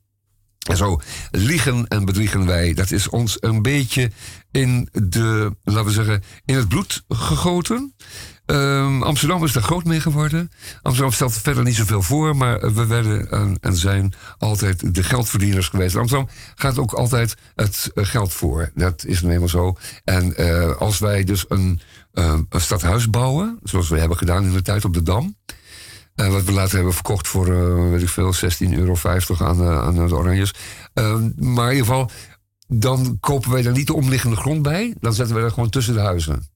[0.68, 1.00] En zo
[1.30, 2.74] liegen en bedriegen wij.
[2.74, 4.10] Dat is ons een beetje
[4.50, 7.94] in de, laten we zeggen, in het bloed gegoten.
[8.46, 10.50] Ehm, Amsterdam is daar groot mee geworden.
[10.82, 15.96] Amsterdam stelt verder niet zoveel voor, maar we werden en, zijn altijd de geldverdieners geweest.
[15.96, 18.70] Amsterdam gaat ook altijd het eh, geld voor.
[18.74, 19.76] Dat is nu eenmaal zo.
[20.04, 21.80] En eh, als wij dus een,
[22.12, 25.36] eh, een stadhuis bouwen, zoals we hebben gedaan in de tijd op de Dam.
[26.18, 29.82] Eh, wat we later hebben verkocht voor, eh, weet ik veel, 16,50 euro aan, eh,
[29.82, 30.54] aan de Oranjes.
[30.94, 32.10] Ehm, maar in ieder geval,
[32.66, 34.94] dan kopen wij daar niet de omliggende grond bij.
[35.00, 36.48] Dan zetten we er gewoon tussen de huizen.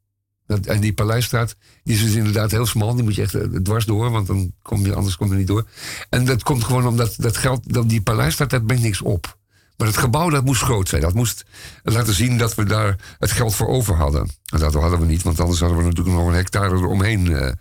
[0.47, 2.95] Dat, en die Paleisstraat, die is dus inderdaad heel smal.
[2.95, 5.67] Die moet je echt dwars door, want dan kom je, anders kom je niet door.
[6.09, 9.39] En dat komt gewoon omdat dat geld, dat die Paleisstraat, dat brengt niks op.
[9.83, 11.03] Maar het gebouw, dat moest groot zijn.
[11.03, 11.45] Dat moest
[11.83, 14.31] laten zien dat we daar het geld voor over hadden.
[14.53, 17.57] En dat hadden we niet, want anders hadden we natuurlijk nog een hectare eromheen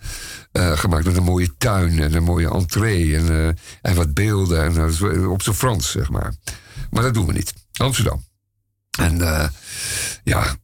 [0.51, 1.05] eh, gemaakt.
[1.05, 3.47] Met een mooie tuin en een mooie entree en, eh,
[3.81, 4.63] en wat beelden.
[4.63, 6.33] En, op zijn Frans, zeg maar.
[6.89, 7.53] Maar dat doen we niet.
[7.73, 8.25] Amsterdam.
[8.99, 9.17] En
[10.23, 10.55] ja,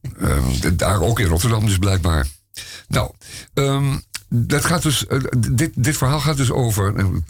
[0.72, 2.26] daar ook in Rotterdam dus blijkbaar.
[2.88, 3.10] Nou,
[3.54, 3.96] ehm,
[4.28, 5.06] dat gaat dus,
[5.50, 6.98] dit, dit verhaal gaat dus over.
[6.98, 7.22] Ik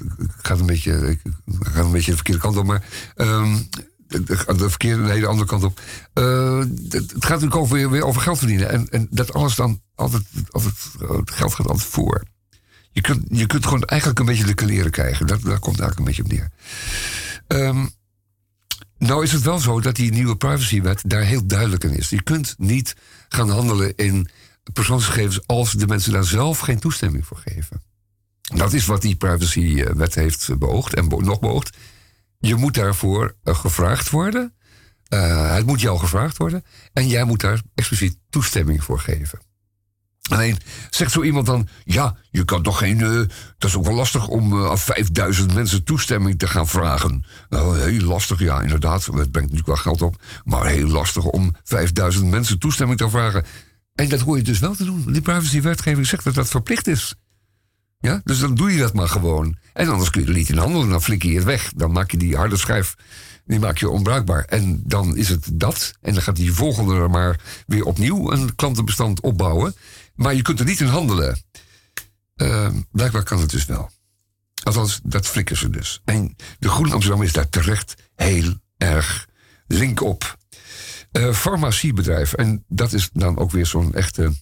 [0.43, 1.20] ga een beetje, ik
[1.61, 2.85] ga een beetje de verkeerde kant op, maar.
[3.14, 3.57] ehm,
[4.09, 5.80] de, de- de verkeerde, de andere kant op.
[6.12, 8.70] Eh, het gaat natuurlijk over, weer, over geld verdienen.
[8.70, 10.74] En, en dat alles dan altijd, altijd.
[10.98, 12.22] Het geld gaat altijd voor.
[12.90, 15.26] Je kunt, je kunt gewoon eigenlijk een beetje de kleren krijgen.
[15.26, 16.50] Dat, daar komt eigenlijk een beetje op neer.
[17.46, 17.86] Ehm,
[18.98, 22.09] nou is het wel zo dat die nieuwe privacywet daar heel duidelijk in is.
[22.09, 22.94] Je kunt niet
[23.28, 24.28] gaan handelen in
[24.72, 27.82] persoonsgegevens als de mensen daar zelf geen toestemming voor geven.
[28.54, 31.76] Dat is wat die privacywet heeft beoogd en nog beoogd.
[32.39, 34.55] Je moet daarvoor eh, gevraagd worden.
[35.09, 36.62] Eh, het moet jou gevraagd worden.
[36.93, 39.39] En jij moet daar expliciet toestemming voor geven.
[40.28, 40.59] Alleen
[40.91, 43.01] zegt zo iemand dan: ja, je kan toch geen.
[43.01, 43.11] eh,
[43.59, 47.24] dat is ook wel lastig om eh, aan 5000 mensen toestemming te gaan vragen.
[47.49, 49.05] Nou, heel lastig, ja, inderdaad.
[49.05, 50.22] Dat brengt natuurlijk wel geld op.
[50.45, 53.45] Maar heel lastig om 5000 mensen toestemming te vragen.
[53.95, 55.12] En dat hoor je dus wel te doen.
[55.12, 57.14] Die privacywetgeving zegt dat dat verplicht is.
[58.01, 59.57] Ja, dus dan doe je dat maar gewoon.
[59.72, 60.88] En anders kun je er niet in handelen.
[60.88, 61.72] Dan flikker je het weg.
[61.76, 62.96] Dan maak je die harde schijf
[63.49, 64.44] die maak je onbruikbaar.
[64.44, 65.92] En dan is het dat.
[66.01, 69.74] En dan gaat die volgende er maar weer opnieuw een klantenbestand opbouwen.
[70.14, 71.42] Maar je kunt er niet in handelen.
[72.34, 73.90] Eh, blijkbaar kan het dus wel.
[74.62, 76.01] Althans, dat flikken ze dus.
[76.05, 79.28] En de Groene Amsterdam is daar terecht heel erg
[79.66, 80.36] link op.
[81.11, 82.32] Eh farmaciebedrijf.
[82.32, 84.32] En dat is dan ook weer zo'n echte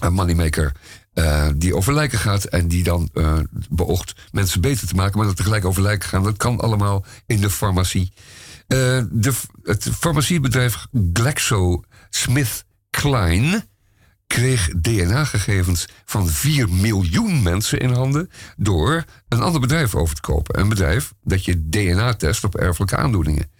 [0.00, 0.72] een moneymaker
[1.16, 3.38] eh, die over lijken gaat en die dan eh,
[3.70, 6.22] beoogt mensen beter te maken, maar dat tegelijk over lijken gaan.
[6.22, 8.12] Dat kan allemaal in de farmacie.
[8.66, 13.66] Eh, de, het farmaciebedrijf GlaxoSmithKline
[14.26, 20.60] kreeg DNA-gegevens van 4 miljoen mensen in handen door een ander bedrijf over te kopen.
[20.60, 23.50] Een bedrijf dat je DNA test op erfelijke aandoeningen.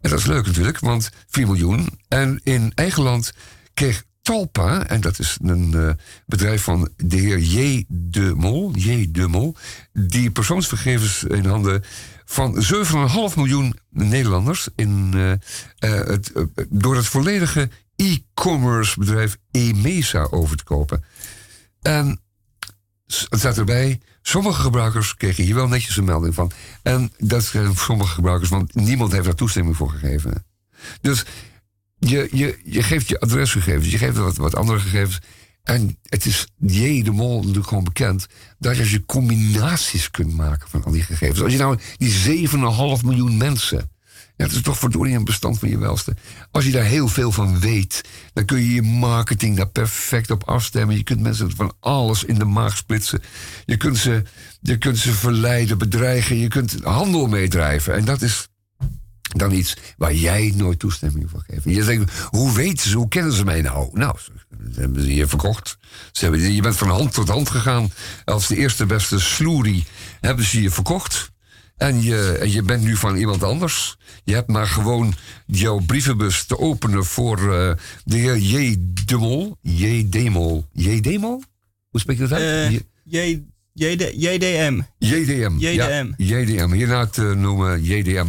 [0.00, 1.98] En dat is leuk natuurlijk, want 4 miljoen.
[2.08, 3.32] En in eigen land
[3.74, 5.90] kreeg Talpa, en dat is een eh,
[6.26, 7.84] bedrijf van de heer J.
[7.88, 9.08] de Mol, J.
[9.10, 9.56] de Mol,
[9.92, 11.84] die persoonsgegevens in handen
[12.24, 12.62] van
[13.30, 16.32] 7,5 miljoen Nederlanders in, eh, eh, het,
[16.68, 21.04] door het volledige e-commerce bedrijf Emesa over te kopen.
[21.82, 22.20] En
[23.06, 26.50] het staat erbij, sommige gebruikers kregen hier wel netjes een melding van.
[26.82, 30.44] En dat zijn sommige gebruikers, want niemand heeft daar toestemming voor gegeven.
[31.00, 31.24] Dus
[31.98, 35.20] je, je, je geeft je adresgegevens, je geeft wat, wat andere gegevens.
[35.62, 37.02] En het is J.
[37.02, 38.26] de Mol natuurlijk gewoon bekend
[38.58, 41.42] dat je als je combinaties kunt maken van al die gegevens.
[41.42, 42.54] Als je nou die 7,5
[43.04, 43.90] miljoen mensen,
[44.36, 46.16] dat is toch verdorie een bestand van je welste.
[46.50, 48.00] Als je daar heel veel van weet,
[48.32, 50.96] dan kun je je marketing daar perfect op afstemmen.
[50.96, 53.20] Je kunt mensen van alles in de maag splitsen.
[53.64, 54.22] Je kunt ze,
[54.60, 56.36] je kunt ze verleiden, bedreigen.
[56.36, 57.94] Je kunt handel meedrijven.
[57.94, 58.48] En dat is
[59.28, 61.64] dan iets waar jij nooit toestemming voor geeft.
[61.64, 63.88] Je denkt, hoe weten ze, hoe kennen ze mij nou?
[63.92, 64.16] Nou,
[64.74, 65.78] ze hebben ze je verkocht.
[66.12, 67.92] Ze hebben, je bent van hand tot hand gegaan.
[68.24, 69.84] Als de eerste beste sloerie
[70.20, 71.30] hebben ze je verkocht.
[71.76, 73.96] En je, en je bent nu van iemand anders.
[74.24, 75.14] Je hebt maar gewoon
[75.46, 77.72] jouw brievenbus te openen voor eh,
[78.04, 78.76] de heer J.
[79.04, 79.56] Demol.
[79.60, 80.08] J.
[80.08, 80.66] Demol.
[80.72, 81.00] J.
[81.00, 81.42] Demol?
[81.88, 82.72] Hoe spreek je dat uit?
[82.72, 83.42] Eh, J-
[83.78, 84.80] JD, JDM.
[84.98, 85.54] JDM.
[85.58, 86.12] JDM.
[86.16, 86.72] Ja, JDM.
[86.72, 88.26] Hierna te noemen JDM.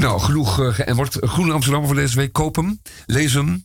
[0.00, 1.16] Nou, genoeg uh, geëmmerd.
[1.20, 2.32] Groene Amsterdam voor deze week.
[2.32, 2.82] Koop hem.
[3.06, 3.64] Lees hem.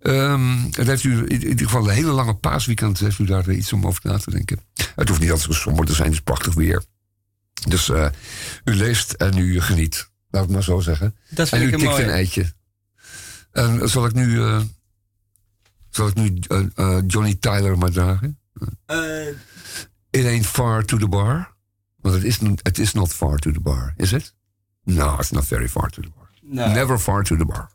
[0.00, 2.98] Ehm, heeft u in ieder geval een hele lange paasweekend.
[2.98, 4.60] Heeft u daar iets om over na te denken.
[4.94, 6.06] Het hoeft niet altijd zo somber te zijn.
[6.06, 6.84] Het is prachtig weer.
[7.68, 8.08] Dus uh,
[8.64, 10.10] u leest en u geniet.
[10.30, 11.16] Laat ik maar zo zeggen.
[11.28, 12.52] Dat en vind u ik een tikt een eitje.
[13.52, 14.60] En zal ik nu, uh,
[15.90, 16.38] zal ik nu
[17.06, 18.38] Johnny Tyler maar dragen?
[20.14, 21.48] It ain't far to the bar.
[22.02, 24.32] Want het is, it is not far to the bar, is it?
[24.84, 26.28] No, it's not very far to the bar.
[26.42, 26.72] no.
[26.72, 27.68] Never far to the bar.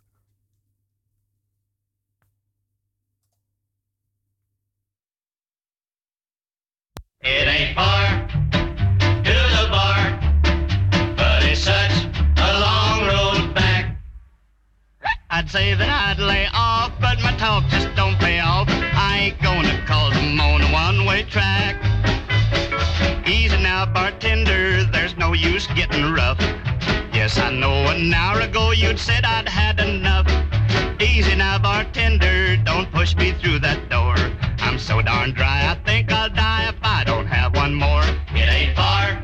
[7.21, 10.19] It ain't far to the bar,
[11.17, 12.05] but it's such
[12.37, 13.97] a long road back.
[15.29, 18.67] I'd say that I'd lay off, but my talk just don't pay off.
[18.69, 21.88] I ain't gonna cause them on a one-way track.
[23.29, 26.39] Easy now, bartender, there's no use getting rough.
[27.13, 30.25] Yes, I know an hour ago you'd said I'd had enough.
[30.99, 34.15] Easy now, bartender, don't push me through that door.
[34.57, 38.01] I'm so darn dry, I think I'll die if I don't have one more.
[38.33, 39.21] It ain't far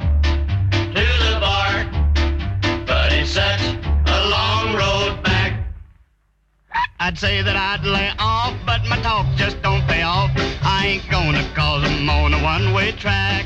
[0.72, 3.62] to the bar, but it's such
[4.06, 5.66] a long road back.
[7.00, 10.30] I'd say that I'd lay off, but my talk just don't pay off.
[10.62, 13.46] I ain't gonna cause them on a one-way track.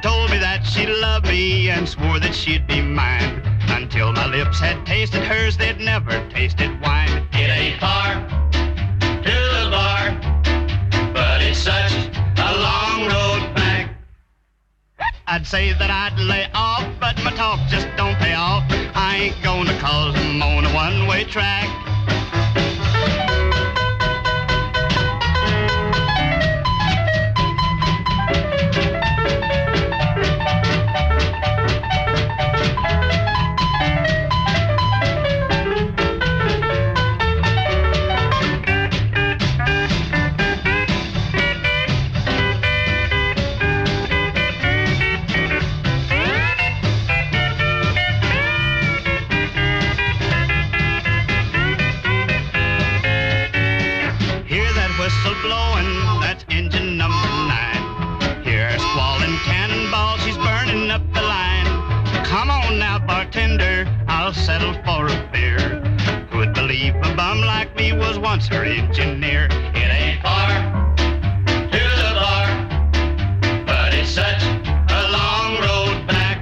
[0.81, 3.41] Told me that she loved me and swore that she'd be mine.
[3.69, 7.27] Until my lips had tasted hers, they'd never tasted wine.
[7.33, 8.15] It ain't far
[8.51, 11.93] to the bar, but it's such
[12.37, 13.95] a long road back.
[15.27, 18.63] I'd say that I'd lay off, but my talk just don't pay off.
[18.95, 21.90] I ain't gonna cause them on a one-way track.
[68.31, 69.47] Her engineer?
[69.73, 70.47] It ain't far
[71.71, 72.47] to the bar,
[73.65, 74.41] but it's such
[74.87, 76.37] a long road back.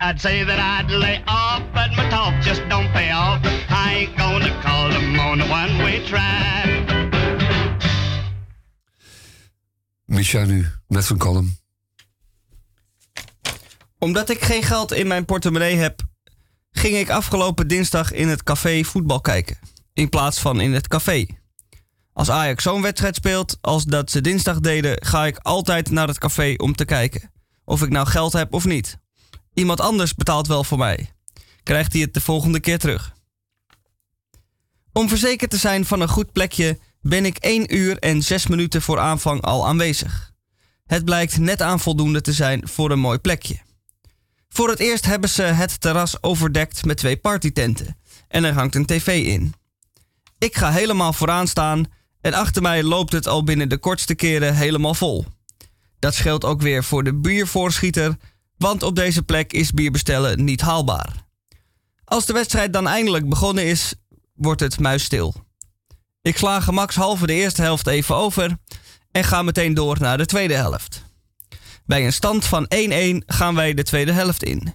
[0.00, 3.40] I'd say that I'd lay off, but my talk just don't pay off.
[3.70, 7.02] I ain't gonna call them on a one-way track.
[10.04, 11.56] Micha nu, met zijn column.
[13.98, 16.00] Omdat ik geen geld in mijn portemonnee heb,
[16.70, 19.56] ging ik afgelopen dinsdag in het café voetbal kijken.
[19.94, 21.26] In plaats van in het café.
[22.12, 26.18] Als Ajax zo'n wedstrijd speelt als dat ze dinsdag deden, ga ik altijd naar het
[26.18, 27.32] café om te kijken.
[27.64, 28.98] Of ik nou geld heb of niet.
[29.54, 31.10] Iemand anders betaalt wel voor mij.
[31.62, 33.12] Krijgt hij het de volgende keer terug.
[34.92, 38.82] Om verzekerd te zijn van een goed plekje ben ik 1 uur en 6 minuten
[38.82, 40.32] voor aanvang al aanwezig.
[40.84, 43.60] Het blijkt net aan voldoende te zijn voor een mooi plekje.
[44.48, 48.86] Voor het eerst hebben ze het terras overdekt met twee partytenten en er hangt een
[48.86, 49.54] tv in.
[50.42, 51.84] Ik ga helemaal vooraan staan
[52.20, 55.24] en achter mij loopt het al binnen de kortste keren helemaal vol.
[55.98, 58.16] Dat scheelt ook weer voor de biervoorschieter,
[58.56, 61.26] want op deze plek is bier bestellen niet haalbaar.
[62.04, 63.94] Als de wedstrijd dan eindelijk begonnen is,
[64.34, 65.34] wordt het muisstil.
[66.22, 68.56] Ik sla gemakshalve de eerste helft even over
[69.10, 71.02] en ga meteen door naar de tweede helft.
[71.86, 74.74] Bij een stand van 1-1 gaan wij de tweede helft in.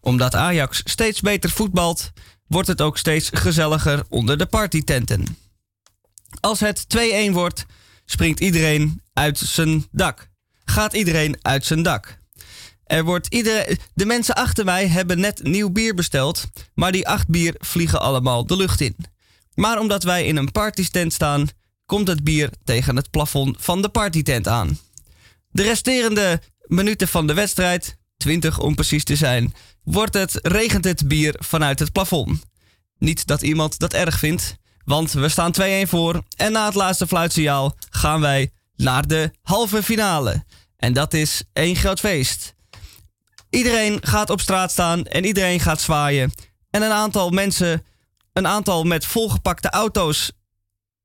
[0.00, 2.12] Omdat Ajax steeds beter voetbalt,
[2.50, 5.36] wordt het ook steeds gezelliger onder de partytenten.
[6.40, 6.86] Als het
[7.28, 7.66] 2-1 wordt,
[8.04, 10.28] springt iedereen uit zijn dak.
[10.64, 12.18] Gaat iedereen uit zijn dak.
[12.84, 16.44] Er wordt iedereen, de mensen achter mij hebben net nieuw bier besteld,
[16.74, 18.96] maar die acht bier vliegen allemaal de lucht in.
[19.54, 21.48] Maar omdat wij in een partytent staan,
[21.86, 24.78] komt het bier tegen het plafond van de partytent aan.
[25.50, 31.08] De resterende minuten van de wedstrijd, 20 om precies te zijn, wordt het, regent het
[31.08, 32.42] bier vanuit het plafond.
[32.98, 37.06] Niet dat iemand dat erg vindt, want we staan 2-1 voor en na het laatste
[37.06, 40.44] fluitsignaal gaan wij naar de halve finale.
[40.76, 42.54] En dat is één groot feest.
[43.50, 46.32] Iedereen gaat op straat staan en iedereen gaat zwaaien.
[46.70, 47.84] En een aantal mensen,
[48.32, 50.32] een aantal met volgepakte auto's,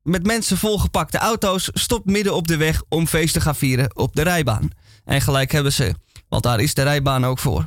[0.02, 4.16] met mensen volgepakte auto's, stopt midden op de weg om feest te gaan vieren op
[4.16, 4.70] de rijbaan.
[5.06, 5.96] En gelijk hebben ze,
[6.36, 7.66] want daar is de rijbaan ook voor.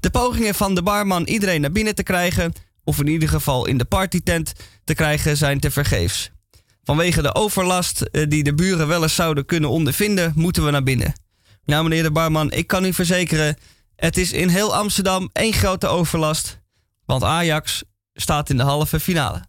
[0.00, 2.52] De pogingen van de barman iedereen naar binnen te krijgen,
[2.84, 4.52] of in ieder geval in de partytent
[4.84, 6.30] te krijgen, zijn te vergeefs.
[6.84, 10.82] Vanwege de overlast eh, die de buren wel eens zouden kunnen ondervinden, moeten we naar
[10.82, 11.12] binnen.
[11.64, 13.56] Nou, meneer de barman, ik kan u verzekeren,
[13.96, 16.60] het is in heel Amsterdam één grote overlast,
[17.04, 17.82] want Ajax
[18.14, 19.44] staat in de halve finale.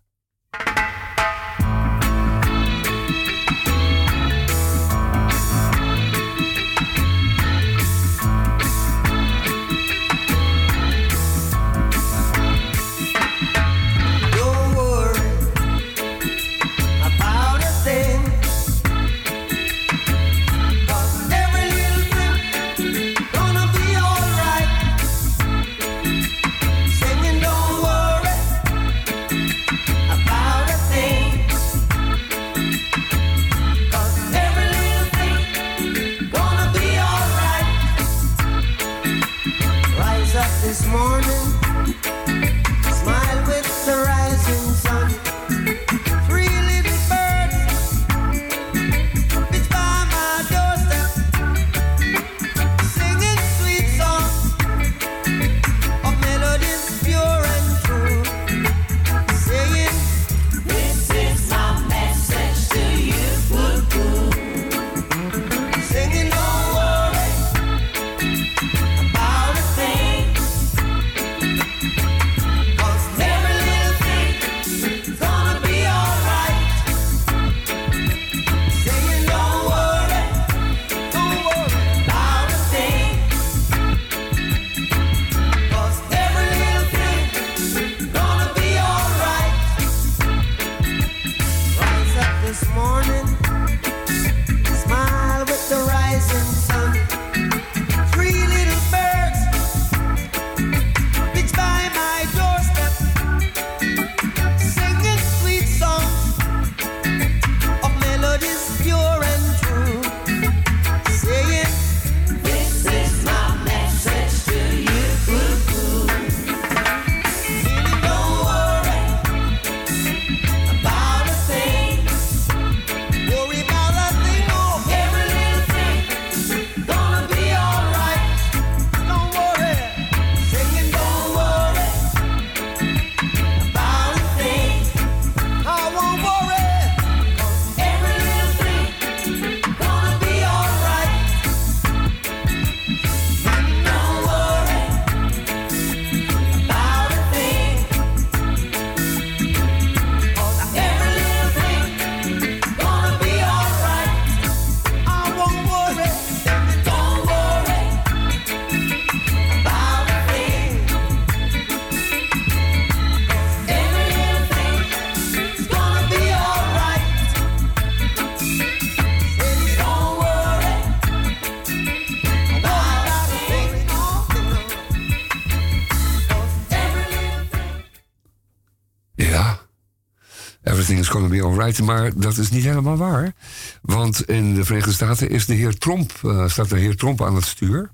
[181.58, 183.34] Maar dat is niet helemaal waar.
[183.82, 187.36] Want in de Verenigde Staten is de heer Trump, eh, staat de heer Trump aan
[187.36, 187.90] het stuur.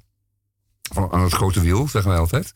[1.11, 2.53] Aan het grote wiel, zeggen wij altijd.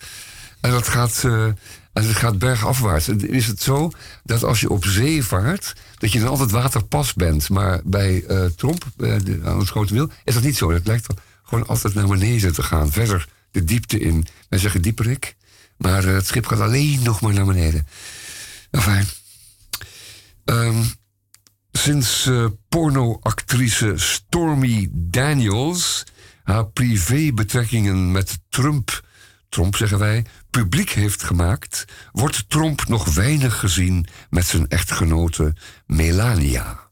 [0.62, 1.56] En dat gaat, eh, en
[1.94, 3.08] het gaat bergafwaarts.
[3.10, 3.92] Is het zo
[4.24, 7.50] dat als je op zee vaart, dat je dan altijd waterpas bent.
[7.50, 8.86] Maar bij eh, Trump,
[9.44, 10.72] aan het grote wiel, is dat niet zo.
[10.72, 11.08] Dat lijkt
[11.44, 12.92] gewoon altijd naar beneden te gaan.
[12.92, 14.28] Verder de diepte in.
[14.50, 15.36] Wij zeggen dieperik.
[15.78, 17.88] Maar het schip gaat alleen nog maar naar beneden.
[18.72, 19.06] Enfin.
[20.48, 20.84] Ehm,
[21.72, 26.04] sinds eh, pornoactrice Stormy Daniels
[26.44, 29.06] haar privébetrekkingen met Trump,
[29.50, 36.90] Trump zeggen wij, publiek heeft gemaakt, wordt Trump nog weinig gezien met zijn echtgenote Melania.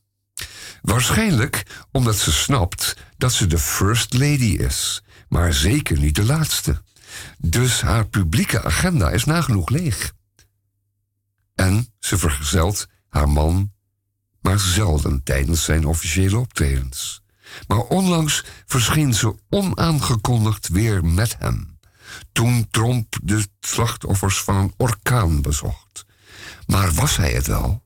[0.81, 6.81] Waarschijnlijk omdat ze snapt dat ze de first lady is, maar zeker niet de laatste.
[7.37, 10.13] Dus haar publieke agenda is nagenoeg leeg.
[11.55, 13.71] En ze vergezelt haar man,
[14.41, 17.21] maar zelden tijdens zijn officiële optredens.
[17.67, 21.77] Maar onlangs verscheen ze onaangekondigd weer met hem.
[22.31, 26.05] Toen Trump de slachtoffers van een orkaan bezocht.
[26.67, 27.83] Maar was hij het wel?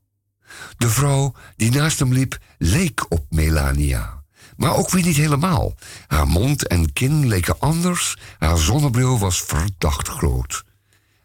[0.78, 4.24] De vrouw die naast hem liep leek op Melania.
[4.58, 5.76] Maar ook weer niet helemaal.
[6.08, 8.18] Haar mond en kin leken anders.
[8.38, 10.64] Haar zonnebril was verdacht groot.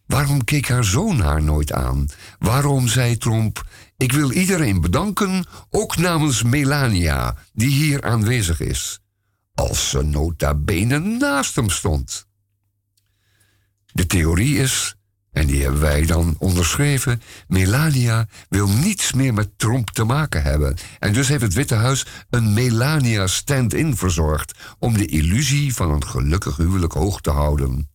[0.06, 2.06] Waarom keek haar zoon haar nooit aan?
[2.38, 3.64] Waarom zei Trump:
[3.96, 9.00] Ik wil iedereen bedanken, ook namens Melania, die hier aanwezig is.
[9.54, 12.26] Als ze nota bene naast hem stond.
[13.92, 14.96] De theorie is,
[15.32, 20.76] en die hebben wij dan onderschreven, Melania wil niets meer met Trump te maken hebben.
[20.98, 26.06] En dus heeft het Witte Huis een Melania stand-in verzorgd om de illusie van een
[26.06, 27.93] gelukkig huwelijk hoog te houden.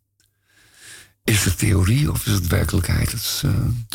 [1.30, 3.11] Is het theorie of is het werkelijkheid?
[3.11, 3.41] Het is,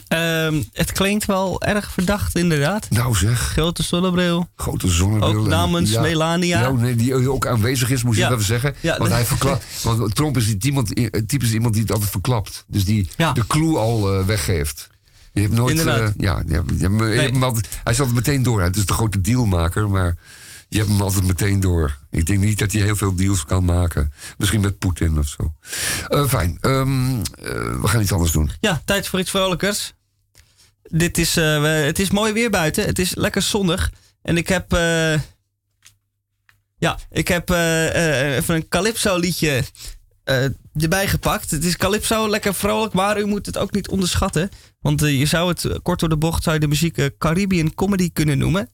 [0.09, 2.91] eh, Ehm, het klinkt wel erg verdacht, inderdaad.
[2.91, 4.49] nou zeg, Grote zonnebril.
[4.57, 5.35] grote zonnebril.
[5.39, 6.61] Ook en- namens Melania.
[6.61, 8.31] Ja, nee, die ook aanwezig is, moet je Ja.
[8.31, 8.75] even zeggen.
[8.81, 12.65] Ja, want, hij verklapt, want Trump is iemand, eh, typisch iemand die het altijd verklapt.
[12.69, 14.89] Dus die de clue al eh, weggeeft.
[15.33, 15.79] Je hebt nooit.
[15.79, 16.13] Inderdaad.
[16.17, 18.63] ja, je hebt, je hebt- je hebt hem altijd- hij altijd meteen door.
[18.63, 20.17] Het is de grote dealmaker, maar
[20.69, 21.99] je hebt hem altijd meteen door.
[22.11, 24.13] Ik denk niet dat hij heel veel deals kan maken.
[24.39, 25.55] Misschien met Poetin of zo.
[26.09, 26.59] Eh, fijn.
[26.61, 28.51] Ehm, eh, we gaan iets anders doen.
[28.61, 29.93] Ja, tijd voor iets vrolijkers.
[30.83, 32.85] Dit is, eh, het is mooi weer buiten.
[32.85, 33.93] Het is lekker zonnig.
[34.23, 34.71] En ik heb...
[36.77, 39.65] ja, ik heb even een Calypso liedje
[40.75, 41.51] erbij gepakt.
[41.51, 44.49] Het is Calypso, lekker vrolijk, maar u moet het ook niet onderschatten.
[44.81, 48.39] Want je zou het, kort door de bocht, zou je de muziek Caribbean Comedy kunnen
[48.39, 48.74] noemen.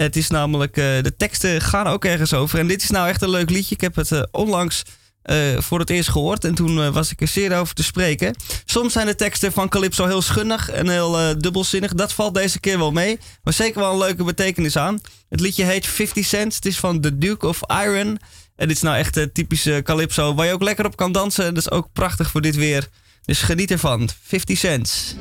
[0.00, 2.58] Het is namelijk, eh, de teksten gaan ook ergens over.
[2.58, 3.74] En dit is nou echt een leuk liedje.
[3.74, 4.82] Ik heb het eh, onlangs
[5.22, 6.44] eh, voor het eerst gehoord.
[6.44, 8.36] En toen was ik er zeer over te spreken.
[8.64, 11.94] Soms zijn de teksten van Calypso heel schunnig en heel dubbelzinnig.
[11.94, 13.18] Dat valt deze keer wel mee.
[13.42, 15.00] Maar zeker wel een leuke betekenis aan.
[15.28, 16.54] Het liedje heet 50 Cent.
[16.54, 18.18] Het is van The Duke of Iron.
[18.58, 21.54] En dit is nou echt eh, typische Calypso waar je ook lekker op kan dansen.
[21.54, 22.88] Dat is ook prachtig voor dit weer.
[23.24, 24.08] Dus geniet ervan.
[24.22, 25.16] 50 Cent.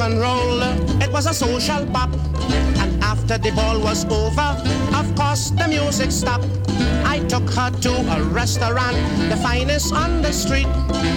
[0.00, 0.62] Rock and roll.
[1.02, 2.29] It was a social pop.
[3.10, 4.54] After the ball was over,
[4.94, 6.46] of course the music stopped.
[7.04, 8.96] I took her to a restaurant,
[9.28, 10.68] the finest on the street.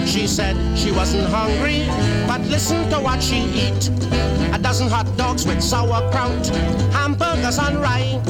[0.04, 1.86] She said she wasn't hungry,
[2.26, 3.90] but listen to what she eat.
[4.52, 6.48] A dozen hot dogs with sauerkraut,
[6.90, 8.20] hamburgers on rye.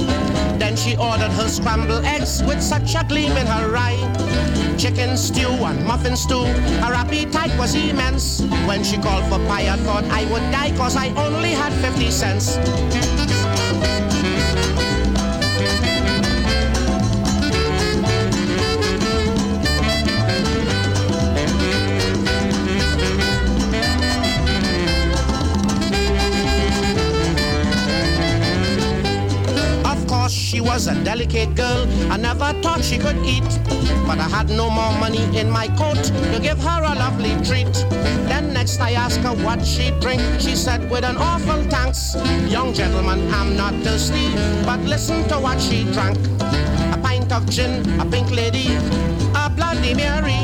[0.59, 3.97] Then she ordered her scrambled eggs with such a gleam in her eye.
[4.77, 6.45] Chicken stew and muffin stew.
[6.85, 8.43] Her appetite was immense.
[8.69, 12.11] When she called for pie, I thought I would die cause I only had 50
[12.11, 12.59] cents.
[30.25, 31.87] Course, she was a delicate girl.
[32.11, 33.45] I never thought she could eat.
[34.07, 36.03] But I had no more money in my coat
[36.33, 37.75] to give her a lovely treat.
[38.31, 40.22] Then next I asked her what she'd drink.
[40.41, 42.16] She said with an awful thanks.
[42.51, 44.33] Young gentleman, I'm not thirsty,
[44.64, 46.16] but listen to what she drank.
[46.95, 48.77] A pint of gin, a pink lady,
[49.35, 50.41] a Bloody Mary.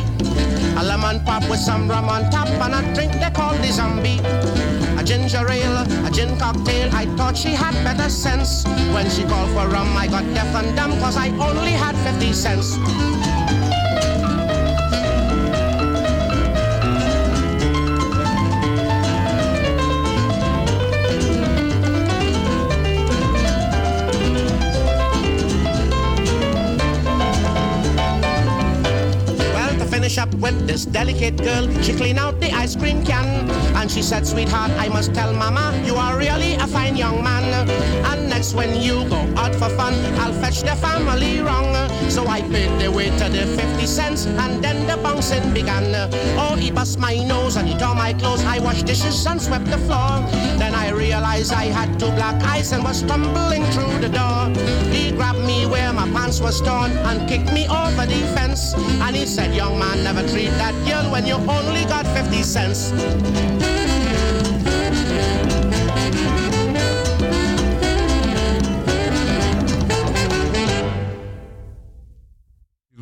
[0.77, 4.80] A lemon pop with some rum on top and a drink they call the zombie.
[5.01, 6.95] A ginger ale, a gin cocktail.
[6.95, 8.67] I thought she had better sense.
[8.93, 12.35] When she called for rum, I got deaf and dumb cause I only had 50
[12.35, 12.77] cents.
[29.55, 33.70] Well, to finish up with this delicate girl, she clean out the ice cream can.
[33.81, 37.45] And she said, Sweetheart, I must tell Mama, you are really a fine young man.
[38.05, 41.73] And next, when you go out for fun, I'll fetch the family wrong.
[42.11, 45.95] So I paid the waiter the 50 cents, and then the bouncing began.
[46.37, 48.45] Oh, he bust my nose and he tore my clothes.
[48.45, 50.29] I washed dishes and swept the floor.
[50.59, 54.51] Then I realized I had two black eyes and was stumbling through the door.
[54.93, 58.75] He grabbed me where my pants was torn and kicked me over the fence.
[58.75, 63.70] And he said, Young man, never treat that girl when you only got 50 cents.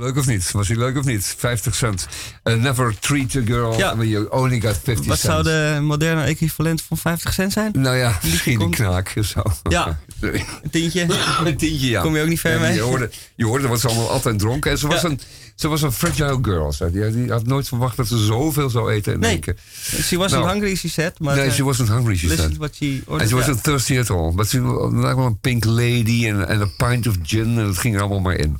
[0.09, 0.51] Leuk of niet?
[0.53, 1.35] Was hij leuk of niet?
[1.39, 2.07] 50 cent.
[2.45, 3.97] Uh, never treat a girl Ja.
[3.97, 5.33] when you only got 50 Wat cent.
[5.33, 7.71] zou de moderne equivalent van 50 cent zijn?
[7.75, 9.15] Nou ja, misschien een knaak.
[9.23, 9.43] Zo.
[9.69, 9.99] Ja.
[10.21, 11.07] Een tientje?
[11.45, 12.03] Een tientje, ja.
[12.03, 12.75] Kom je ook niet ver Ja, mee?
[12.75, 14.71] Je hoorde, je hoorde wat ze allemaal altijd dronken.
[14.71, 15.21] En ze was, een,
[15.55, 16.75] ze was een fragile girl.
[16.93, 19.31] Die, die had nooit verwacht dat ze zoveel zou eten in Nee.
[19.31, 19.57] één keer.
[20.03, 20.53] She wasn't Nou.
[20.53, 21.19] hungry, she said.
[21.19, 22.57] Maar, nee, she wasn't hungry, she said.
[22.57, 23.29] what she En ordered.
[23.29, 24.33] she wasn't thirsty at all.
[24.33, 27.59] Maar ze lijkt wel een pink lady en, en een pint of gin.
[27.59, 28.57] En dat ging er allemaal maar in.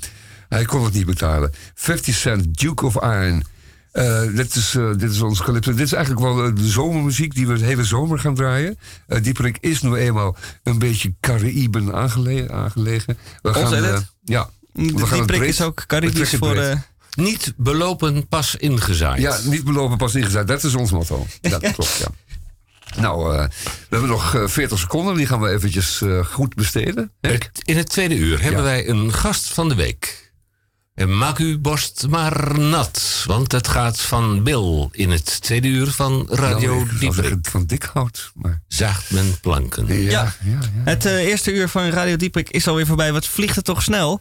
[0.49, 1.53] Hij kon het niet betalen.
[1.75, 3.43] 50 cent, Duke of Iron.
[3.93, 5.71] Eh, dit, is, eh, dit is onze calypso.
[5.75, 8.79] Dit is eigenlijk wel eh, de zomermuziek die we de hele zomer gaan draaien.
[9.07, 13.19] Eh Dieperik is nu eenmaal een beetje Cariben aangele- aangelegen.
[13.43, 14.51] We Ons gaan, ja.
[14.73, 16.85] we gaan Die het prik breed- is ook we Caribisch voor...
[17.17, 19.21] Niet belopen, pas ingezaaid.
[19.21, 20.47] Ja, niet beloven, pas ingezet.
[20.49, 21.27] Dat is ons motto.
[21.41, 22.07] Dat klopt, ja.
[23.01, 23.49] Nou, we
[23.89, 25.15] hebben nog eh, 40 seconden.
[25.17, 27.13] Die gaan we eventjes goed besteden.
[27.21, 27.37] hè?
[27.65, 28.67] In het tweede uur hebben Ja.
[28.67, 30.28] wij een gast van de week.
[30.99, 35.87] En maak uw borst maar nat, want het gaat van Bill in het tweede uur
[35.91, 37.15] van Radio ik zou Dieperik.
[37.15, 38.31] zeggen van dik hout.
[38.35, 39.87] Maar, Zaagt men planken.
[39.87, 40.11] ja, ja.
[40.11, 40.35] Ja.
[40.45, 43.13] ja, Het eh, eerste uur van Radio Dieprik is alweer voorbij.
[43.13, 44.21] Wat vliegt het toch snel?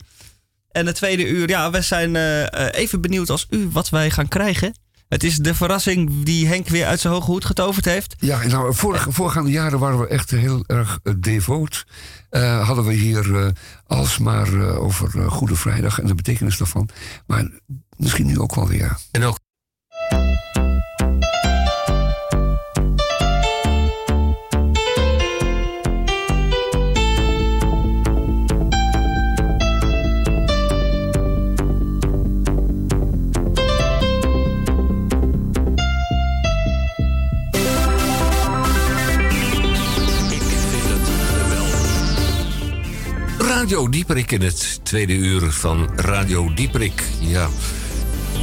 [0.71, 4.11] En het tweede uur, ja, we zijn eh, eh, even benieuwd als u wat wij
[4.11, 4.75] gaan krijgen.
[5.09, 8.15] Het is de verrassing die Henk weer uit zijn hoge hoed getoverd heeft.
[8.19, 11.85] Ja, nou, vorige, voorgaande jaren waren we echt heel erg eh, devoot.
[12.29, 13.51] Eh, hadden we hier eh,
[13.87, 16.89] alsmaar eh, over eh, Goede Vrijdag en de betekenis daarvan.
[17.25, 17.49] Maar
[17.97, 18.97] misschien nu ook wel weer.
[19.11, 19.39] En ook
[43.67, 47.03] Radio Dieperik in het tweede uur van Radio Dieperik.
[47.19, 47.49] Ja,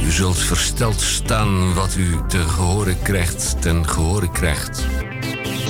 [0.03, 4.85] u zult versteld staan wat u te horen krijgt, ten gehore krijgt.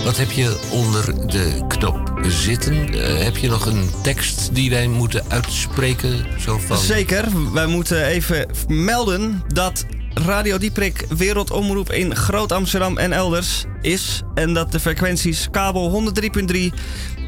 [0.03, 2.93] Wat heb je onder de knop zitten?
[2.93, 6.26] Eh, heb je nog een tekst die wij moeten uitspreken?
[6.39, 6.78] Zo van...
[6.78, 14.22] Zeker, wij moeten even melden dat Radio Dieprik wereldomroep in Groot Amsterdam en elders is.
[14.34, 16.14] En dat de frequenties kabel
[16.53, 16.60] 103.3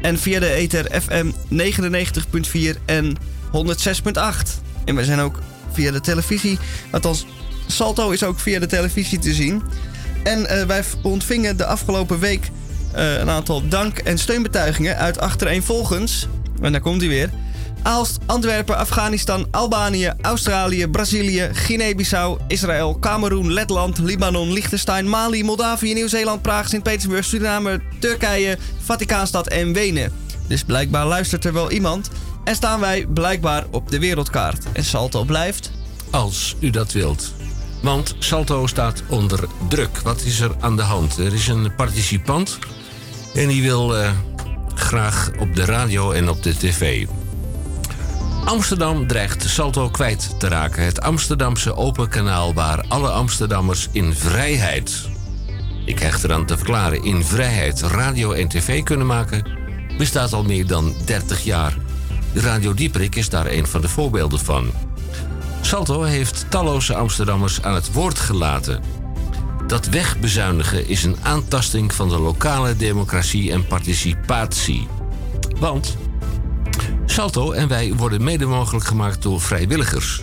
[0.02, 4.12] en via de ether FM 99.4 en 106.8.
[4.84, 5.40] En we zijn ook
[5.72, 6.58] via de televisie,
[6.90, 7.26] althans
[7.66, 9.62] Salto is ook via de televisie te zien.
[10.22, 12.50] En eh, wij ontvingen de afgelopen week
[12.92, 16.28] eh, een aantal dank- en steunbetuigingen uit achtereenvolgens.
[16.60, 17.30] En daar komt hij weer.
[17.82, 26.42] Aalst, Antwerpen, Afghanistan, Albanië, Australië, Brazilië, Guinea-Bissau, Israël, Cameroen, Letland, Libanon, Liechtenstein, Mali, Moldavië, Nieuw-Zeeland,
[26.42, 30.12] Praag, Sint-Petersburg, Suriname, Turkije, Vaticaanstad en Wenen.
[30.46, 32.10] Dus blijkbaar luistert er wel iemand.
[32.44, 34.64] En staan wij blijkbaar op de wereldkaart.
[34.72, 35.70] En Salto blijft.
[36.10, 37.32] Als u dat wilt.
[37.82, 39.98] Want Salto staat onder druk.
[39.98, 41.18] Wat is er aan de hand?
[41.18, 42.58] Er is een participant
[43.34, 44.10] en die wil eh,
[44.74, 47.06] graag op de radio en op de tv.
[48.48, 50.84] Amsterdam dreigt Salto kwijt te raken.
[50.84, 55.08] Het Amsterdamse open kanaal waar alle Amsterdammers in vrijheid,
[55.84, 59.50] ik hecht eraan te verklaren, in vrijheid radio en tv kunnen maken,
[59.98, 61.76] bestaat al meer dan 30 jaar.
[62.34, 64.70] Radio Dieperik is daar een van de voorbeelden van.
[65.60, 68.82] Salto heeft talloze Amsterdammers aan het woord gelaten.
[69.66, 74.88] Dat wegbezuinigen is een aantasting van de lokale democratie en participatie.
[75.58, 75.96] Want
[77.10, 80.22] Salto en wij worden mede mogelijk gemaakt door vrijwilligers.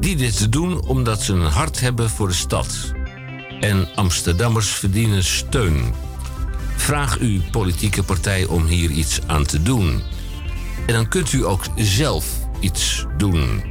[0.00, 2.92] Die dit doen omdat ze een hart hebben voor de stad.
[3.60, 5.94] En Amsterdammers verdienen steun.
[6.76, 10.02] Vraag uw politieke partij om hier iets aan te doen.
[10.86, 12.26] En dan kunt u ook zelf
[12.60, 13.62] iets doen.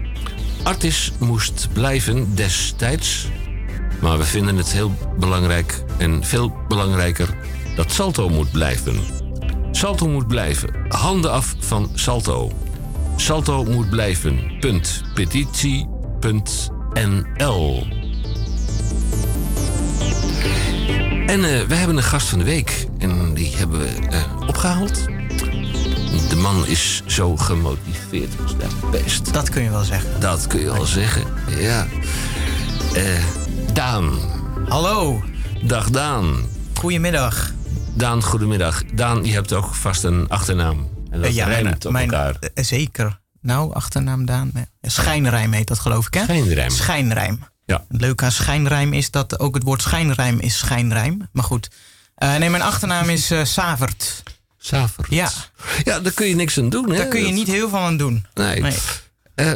[0.64, 3.28] Artis moest blijven destijds.
[4.01, 7.38] Maar we vinden het heel belangrijk en veel belangrijker
[7.76, 9.24] dat Salto moet blijven.
[9.76, 10.69] Salto moet blijven.
[10.89, 12.51] Handen af van Salto.
[13.15, 14.39] Salto moet blijven.
[14.59, 15.03] Punt.
[15.13, 15.88] Petitie.
[16.19, 16.69] Punt.
[16.93, 17.88] NL.
[21.26, 22.88] En eh, we hebben een gast van de week.
[22.97, 25.05] En die hebben we eh, opgehaald.
[26.30, 29.34] De man is zo gemotiveerd als dat best.
[29.34, 30.19] Dat kun je wel zeggen.
[30.19, 31.23] Dat kun je wel zeggen.
[31.59, 31.88] Ja.
[32.93, 33.03] Eh,
[33.73, 34.11] Daan.
[34.67, 35.23] Hallo,
[35.63, 36.36] Dag Daan.
[36.73, 37.53] goedemiddag.
[37.96, 38.84] Daan, goedemiddag.
[38.93, 40.89] Daan, je hebt ook vast een achternaam.
[41.12, 42.36] En dat Eh, ja, rijmt op mijn, elkaar.
[42.54, 43.20] eh, zeker.
[43.41, 44.50] Nou, achternaam Daan.
[44.54, 44.66] nee.
[44.82, 46.24] Schijnrijm heet dat geloof ik, hè?
[46.24, 46.70] Schijnrijm.
[46.70, 47.39] Schijnrijm.
[47.66, 47.86] Ja.
[47.89, 51.30] Het leuke aan schijnrijm is dat ook het woord schijnrijm is schijnrijm.
[51.32, 51.70] Maar goed.
[52.16, 54.24] Eh, nee, mijn achternaam is eh, Savert.
[54.58, 55.08] Savert.
[55.10, 55.30] Ja.
[55.84, 56.98] Ja, daar kun je niks aan doen, hè?
[56.98, 58.26] Daar kun je Dat- niet heel veel aan doen.
[58.34, 58.62] Nee.
[58.62, 58.78] Nee.
[59.36, 59.52] Eh,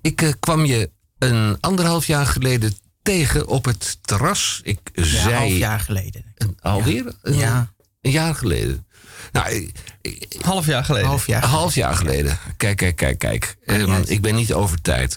[0.00, 2.74] Ik eh, kwam je een anderhalf jaar geleden
[3.08, 4.60] tegen op het terras.
[4.64, 5.34] Ik Ja, zei...
[5.34, 6.24] half jaar geleden.
[6.34, 7.12] Een- alweer?
[7.22, 7.72] Een, Ja.
[8.00, 8.86] een jaar geleden.
[9.32, 11.08] Nou, ik- ik- Half jaar geleden.
[11.08, 11.42] Half jaar.
[11.42, 12.38] een half jaar geleden.
[12.56, 13.56] Kijk, kijk, kijk, kijk.
[13.66, 14.10] Uit.
[14.10, 15.16] ik ben niet over tijd.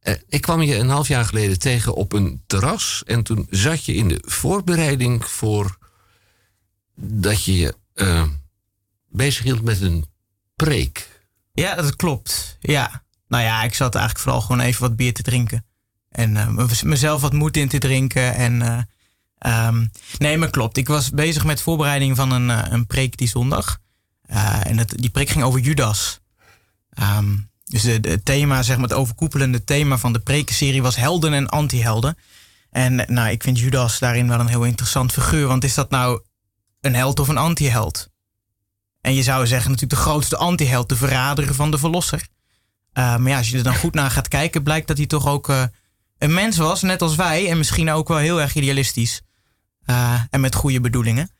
[0.00, 3.02] Eh, ik kwam je een half jaar geleden tegen op een terras.
[3.06, 5.78] En toen zat je in de voorbereiding voor
[6.96, 8.24] dat je je eh,
[9.08, 10.04] bezig hield met een
[10.56, 11.08] preek.
[11.52, 12.56] Ja, dat klopt.
[12.60, 13.02] Ja.
[13.28, 15.66] Nou ja, ik zat eigenlijk vooral gewoon even wat bier te drinken.
[16.18, 18.34] En eh, me- mezelf wat moed in te drinken.
[18.34, 18.78] En, eh,
[19.38, 19.86] ehm,
[20.18, 20.76] nee, maar klopt.
[20.76, 23.78] Ik was bezig met voorbereiding van een, eh, een preek die zondag.
[24.62, 26.20] En het, die preek ging over Judas.
[26.90, 31.48] Ehm, dus het thema, zeg maar, het overkoepelende thema van de prekenserie was helden en
[31.48, 32.18] anti-helden.
[32.70, 35.46] En nou, ik vind Judas daarin wel een heel interessant figuur.
[35.46, 36.20] Want is dat nou
[36.80, 38.08] een held of een anti-held?
[39.00, 42.26] En je zou zeggen natuurlijk de grootste anti-held, de verrader van de verlosser.
[42.92, 45.52] Maar ja, als je er dan goed naar gaat kijken, blijkt dat hij toch ook
[46.18, 47.50] een mens was, net als wij.
[47.50, 49.22] En misschien ook wel heel erg idealistisch.
[49.86, 51.30] Uh, en met goede bedoelingen.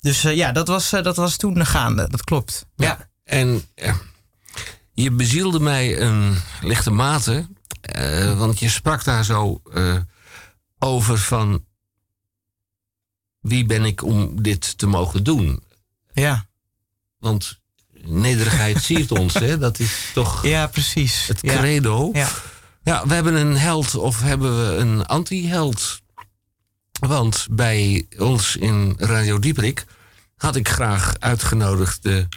[0.00, 2.08] Dus uh, ja, dat was, dat was toen gaande.
[2.08, 2.66] Dat klopt.
[2.76, 2.86] Ja.
[2.86, 3.08] ja.
[3.24, 3.62] En
[4.92, 7.46] je bezielde mij een lichte mate.
[7.96, 9.96] uh, want je sprak daar zo uh,
[10.78, 11.64] over van...
[13.40, 15.62] Wie ben ik om dit te mogen doen?
[16.12, 16.46] Ja.
[17.18, 17.60] Want
[18.04, 19.58] nederigheid siert ons, hè?
[19.58, 21.26] Dat is toch ja, precies.
[21.26, 22.10] het credo.
[22.12, 22.20] Ja.
[22.20, 22.28] ja,
[22.82, 26.00] we hebben een held of hebben we een anti-held?
[27.00, 29.84] Want bij ons in Radio Dieprik
[30.36, 32.28] had ik graag uitgenodigd de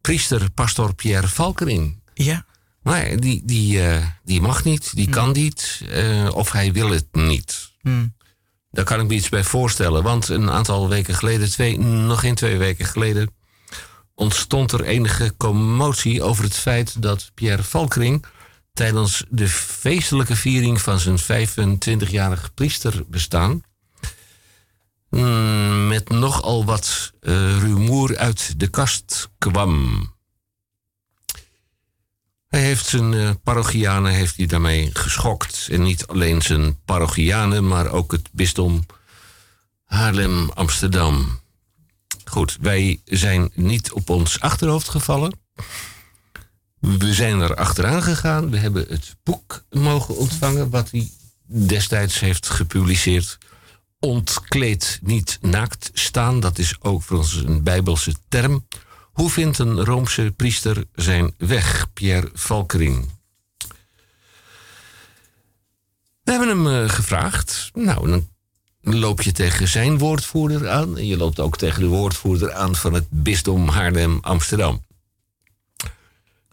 [0.00, 2.00] priester, pastor Pierre Valkering.
[2.14, 2.44] Ja.
[2.82, 5.12] Maar die, die, uh, die mag niet, die hmm.
[5.12, 7.70] kan niet, uh, of hij wil het niet.
[7.80, 8.14] Hmm.
[8.70, 10.02] Daar kan ik me iets bij voorstellen.
[10.02, 13.34] Want een aantal weken geleden, twee, nog geen twee weken geleden,
[14.14, 18.24] ontstond er enige commotie over het feit dat Pierre Valkering
[18.76, 23.62] tijdens de feestelijke viering van zijn 25-jarig priesterbestaan
[25.08, 30.14] mm, met nogal wat uh, rumoer uit de kast kwam.
[32.48, 35.68] Hij heeft zijn uh, parochianen heeft hij daarmee geschokt.
[35.70, 38.86] En niet alleen zijn parochianen, maar ook het bisdom
[39.84, 41.40] Haarlem-Amsterdam.
[42.24, 45.32] Goed, wij zijn niet op ons achterhoofd gevallen.
[46.86, 48.50] We zijn er achteraan gegaan.
[48.50, 51.10] We hebben het boek mogen ontvangen wat hij
[51.44, 53.38] destijds heeft gepubliceerd.
[53.98, 56.40] Ontkleed, niet naakt staan.
[56.40, 58.66] Dat is ook voor ons een bijbelse term.
[59.12, 63.08] Hoe vindt een Roomse priester zijn weg, Pierre Valkering?
[66.22, 67.70] We hebben hem uh, gevraagd.
[67.74, 68.28] Nou, dan
[68.80, 70.98] loop je tegen zijn woordvoerder aan.
[70.98, 74.84] En je loopt ook tegen de woordvoerder aan van het bisdom Haarlem-Amsterdam.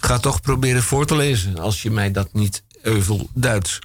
[0.06, 3.80] Ga toch proberen voor te lezen als je mij dat niet euvel duidt.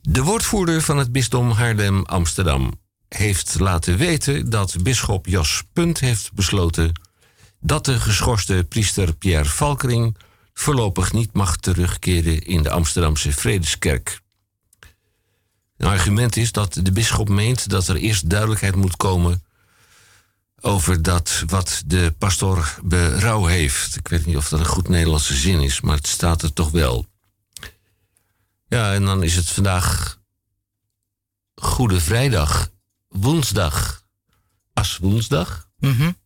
[0.00, 7.00] De woordvoerder van het bisdom Haarlem-Amsterdam heeft laten weten dat bisschop Jos Punt heeft besloten
[7.60, 10.16] dat de geschorste priester Pierre Valkering
[10.54, 14.20] voorlopig niet mag terugkeren in de Amsterdamse Vredeskerk.
[15.76, 19.44] Een argument is dat de bisschop meent dat er eerst duidelijkheid moet komen
[20.60, 23.96] over dat wat de pastoor berouw heeft.
[23.96, 26.70] Ik weet niet of dat een goed Nederlandse zin is, maar het staat er toch
[26.70, 27.06] wel.
[28.68, 30.18] Ja, en dan is het vandaag
[31.54, 32.70] Goede Vrijdag,
[33.08, 34.04] woensdag,
[34.72, 35.68] Aswoensdag.
[35.78, 36.16] Mm -hmm.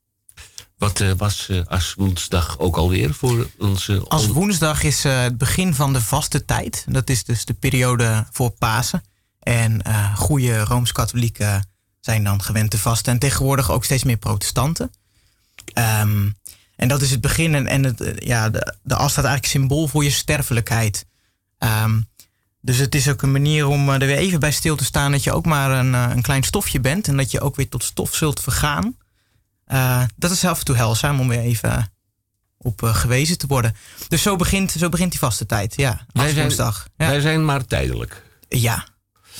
[0.77, 4.05] Wat uh, was uh, Aswoensdag ook alweer voor onze...
[4.09, 6.85] Als woensdag is uh, het begin van de vaste tijd.
[6.89, 9.03] Dat is dus de periode voor Pasen.
[9.39, 9.83] En
[10.17, 11.70] goede Rooms-Katholieken
[12.01, 13.13] zijn dan gewend te vasten.
[13.13, 14.93] En tegenwoordig ook steeds meer protestanten.
[16.01, 16.37] Um,
[16.77, 17.55] en dat is het begin.
[17.55, 21.07] En, en het, ja, de, de as staat eigenlijk symbool voor je sterfelijkheid.
[21.59, 22.09] Um,
[22.61, 25.13] dus het is ook een manier om er weer even bij stil te staan...
[25.13, 27.09] dat je ook maar een, een klein stofje bent.
[27.09, 28.97] En dat je ook weer tot stof zult vergaan.
[29.73, 31.93] Uh, dat is af en toe heilzaam om weer even
[32.59, 33.77] op uh, gewezen te worden.
[34.09, 35.77] Dus zo begint, zo begint die vaste tijd.
[35.77, 36.73] Ja, wij zijn, ja.
[36.97, 38.25] wij zijn maar tijdelijk.
[38.49, 38.87] Ja,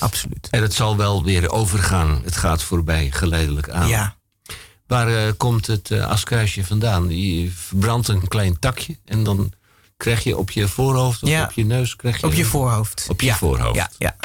[0.01, 0.47] absoluut.
[0.51, 2.21] En het zal wel weer overgaan.
[2.23, 3.87] Het gaat voorbij geleidelijk aan.
[3.87, 4.15] Ja.
[4.87, 7.09] Waar uh, komt het uh, vandaan?
[7.09, 9.53] Je verbrandt een klein takje en dan
[9.97, 11.43] krijg je op je voorhoofd of ja.
[11.43, 11.95] op je neus?
[11.95, 13.05] Krijg je op je voorhoofd.
[13.09, 13.35] Op je ja.
[13.35, 13.75] voorhoofd.
[13.75, 14.15] Ja, ja.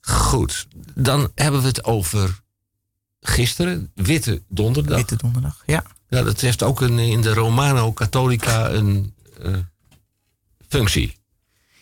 [0.00, 2.40] Goed, dan hebben we het over
[3.20, 4.96] gisteren, Witte Donderdag.
[4.96, 5.82] Witte Donderdag, ja.
[6.08, 9.56] Ja, dat heeft ook een, in de Romano-Catholica een uh,
[10.68, 11.16] functie.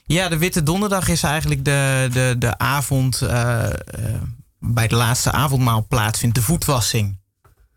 [0.08, 3.70] Ja, de Witte Donderdag is eigenlijk de, de, de avond uh, uh,
[4.58, 7.16] bij de laatste avondmaal plaatsvindt, de voetwassing.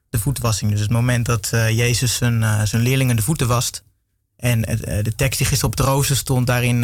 [0.09, 3.83] De voetwassing, dus het moment dat Jezus zijn, zijn leerlingen de voeten wast.
[4.37, 4.61] En
[5.01, 6.83] de tekst die gisteren op het rooster stond, daarin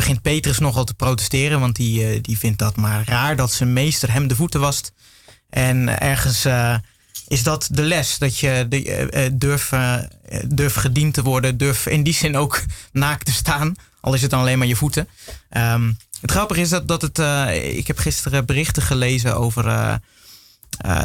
[0.00, 3.72] begint Petrus nogal te protesteren, want die, eh, die vindt dat maar raar dat zijn
[3.72, 4.92] meester hem de voeten wast.
[5.50, 6.74] En ergens eh,
[7.30, 9.96] is dat de les, dat je de, eh, eh, durf, eh,
[10.46, 12.62] durf gediend te worden, durf in die zin ook
[12.92, 15.08] naakt te staan, al is het dan alleen maar je voeten.
[15.50, 17.18] Ehm, het grappige is dat, dat het,
[17.54, 19.98] ik heb gisteren berichten gelezen over,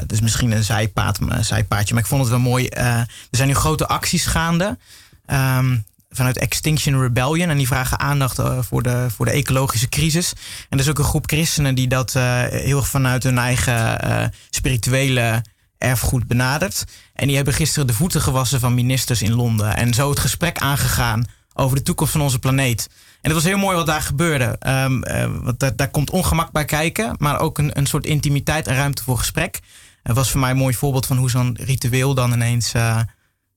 [0.05, 2.67] dus misschien een zijpaad, zijpaadje, maar ik vond het wel mooi.
[2.67, 4.77] Er zijn nu grote acties gaande.
[5.25, 5.77] ehm,
[6.09, 7.49] vanuit Extinction Rebellion.
[7.49, 10.33] En die vragen aandacht voor, de, voor de ecologische crisis.
[10.69, 15.43] En er is ook een groep christenen die dat heel erg vanuit hun eigen spirituele
[15.85, 16.83] erfgoed benadert.
[17.13, 19.75] En die hebben gisteren de voeten gewassen van ministers in Londen.
[19.75, 22.89] En zo het gesprek aangegaan over de toekomst van onze planeet.
[23.21, 24.55] En het was heel mooi wat daar gebeurde.
[24.59, 28.67] Ehm, eh, want daar, daar komt ongemak bij kijken, maar ook een, een soort intimiteit
[28.67, 29.59] en ruimte voor gesprek.
[30.03, 32.99] Het was voor mij een mooi voorbeeld van hoe zo'n ritueel dan ineens eh,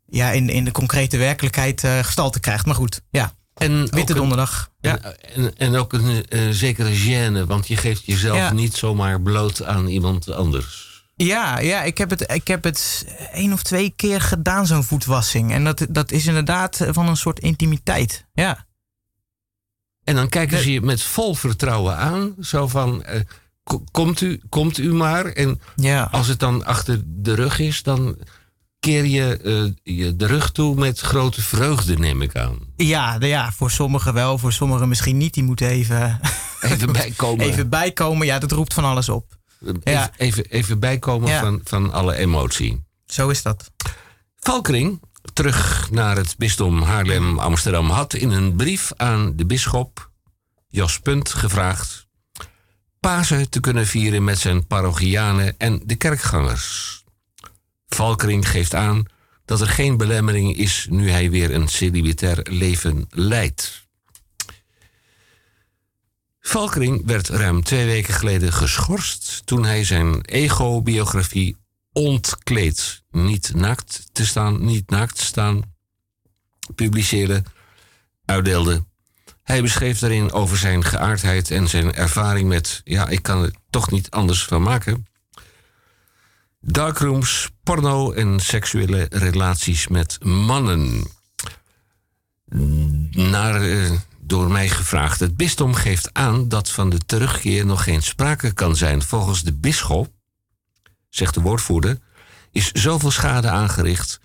[0.06, 2.66] ja, in, in de concrete werkelijkheid eh, gestalte krijgt.
[2.66, 3.32] Maar goed, ja.
[3.54, 4.70] En Witte een- donderdag.
[4.80, 4.98] Ja.
[5.34, 8.52] En, en, ook een zekere gêne, want je geeft jezelf Ja.
[8.52, 10.87] niet zomaar bloot aan iemand anders.
[11.26, 15.52] Ja, ja ik, heb het, ik heb het één of twee keer gedaan, zo'n voetwassing.
[15.52, 18.24] En dat, dat is inderdaad van een soort intimiteit.
[18.32, 18.66] Ja.
[20.04, 22.34] En dan kijken ze je met vol vertrouwen aan.
[22.40, 23.20] Zo van, eh,
[23.62, 25.24] ko- komt, u, komt u maar.
[25.26, 26.08] En Ja.
[26.12, 28.18] als het dan achter de rug is, dan
[28.80, 29.36] keer je
[29.84, 32.58] eh, je de rug toe met grote vreugde, neem ik aan.
[32.76, 35.34] Ja, de- ja, voor sommigen wel, voor sommigen misschien niet.
[35.34, 36.20] Die moeten even,
[36.60, 37.46] Even bijkomen.
[37.48, 38.26] even bijkomen.
[38.26, 39.37] Ja, dat roept van alles op.
[39.60, 40.10] Even, ja.
[40.16, 41.40] even, even bijkomen Ja.
[41.40, 42.84] van, van alle emotie.
[43.06, 43.70] Zo is dat.
[44.36, 45.00] Valkering,
[45.32, 50.10] terug naar het bisdom Haarlem-Amsterdam, had in een brief aan de bisschop
[50.68, 52.06] Jos Punt gevraagd
[53.00, 57.04] Pasen te kunnen vieren met zijn parochianen en de kerkgangers.
[57.88, 59.04] Valkering geeft aan
[59.44, 63.87] dat er geen belemmering is nu hij weer een celibatair leven leidt.
[66.48, 71.56] Valkering werd ruim twee weken geleden geschorst toen hij zijn ego-biografie
[71.92, 75.62] ontkleed, niet naakt te staan, niet naakt te staan,
[76.74, 77.42] publiceerde,
[78.24, 78.84] uitdeelde.
[79.42, 83.90] Hij beschreef daarin over zijn geaardheid en zijn ervaring met, ja, ik kan er toch
[83.90, 85.06] niet anders van maken.
[86.60, 91.02] Darkrooms, porno en seksuele relaties met mannen.
[93.10, 93.90] Naar, eh,
[94.28, 95.20] door mij gevraagd.
[95.20, 99.02] Het bisdom geeft aan dat van de terugkeer nog geen sprake kan zijn.
[99.02, 100.12] Volgens de bisschop
[101.08, 101.98] zegt de woordvoerder,
[102.52, 104.20] is zoveel schade aangericht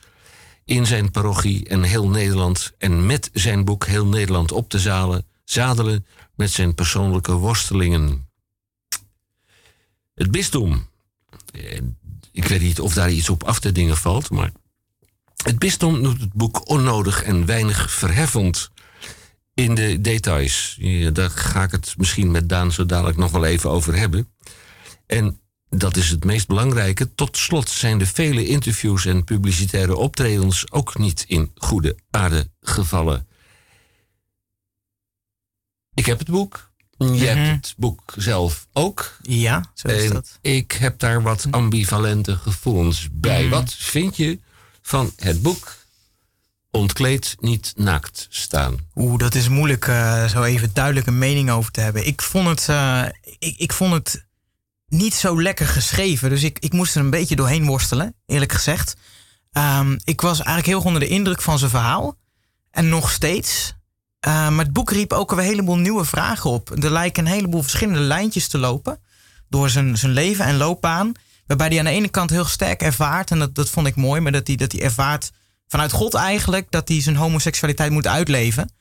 [0.66, 5.26] in zijn parochie en heel Nederland en met zijn boek heel Nederland op te zalen,
[5.43, 8.30] zadelen met zijn persoonlijke worstelingen.
[10.16, 10.88] Het bisdom,
[11.54, 11.82] eh,
[12.32, 14.51] ik weet niet of daar iets op af te dingen valt, maar
[15.43, 18.72] het bisdom noemt het boek onnodig en weinig verheffend
[19.54, 20.80] in de details.
[21.14, 24.34] Daar ga ik het misschien met Daan zo dadelijk nog wel even over hebben.
[25.06, 25.39] En
[25.70, 27.14] dat is het meest belangrijke.
[27.16, 33.28] Tot slot zijn de vele interviews en publicitaire optredens ook niet in goede aarde gevallen.
[35.93, 36.72] Ik heb het boek.
[36.97, 37.24] Je Mhm.
[37.26, 39.18] hebt het boek zelf ook.
[39.22, 40.38] Ja, zo is En dat.
[40.41, 43.41] ik heb daar wat ambivalente gevoelens bij.
[43.41, 43.49] Mhm.
[43.49, 44.39] Wat vind je
[44.82, 45.76] van het boek
[46.76, 48.78] Ontkleed niet naakt staan?
[48.95, 52.07] Oeh, dat is moeilijk eh, zo even duidelijk een mening over te hebben.
[52.07, 53.05] Ik vond het, eh,
[53.39, 54.26] ik, ik vond het
[54.88, 56.30] niet zo lekker geschreven.
[56.30, 58.95] Dus ik, ik moest er een beetje doorheen worstelen, eerlijk gezegd.
[59.51, 62.17] Ehm, ik was eigenlijk heel onder de indruk van zijn verhaal.
[62.71, 63.74] En nog steeds.
[64.19, 66.84] Eh, maar het boek riep ook een heleboel nieuwe vragen op.
[66.84, 68.99] Er lijken een heleboel verschillende lijntjes te lopen.
[69.49, 71.11] Door zijn, zijn leven en loopbaan.
[71.47, 73.32] Waarbij hij aan de ene kant heel sterk ervaart.
[73.32, 74.21] En dat, dat vond ik mooi.
[74.21, 75.32] Maar dat hij, dat hij ervaart
[75.74, 76.67] vanuit God eigenlijk.
[76.69, 78.71] Dat hij zijn homoseksualiteit moet uitleven.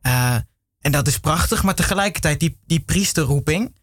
[0.00, 0.36] Eh,
[0.80, 1.62] en dat is prachtig.
[1.62, 3.74] Maar tegelijkertijd die, die priesterroeping.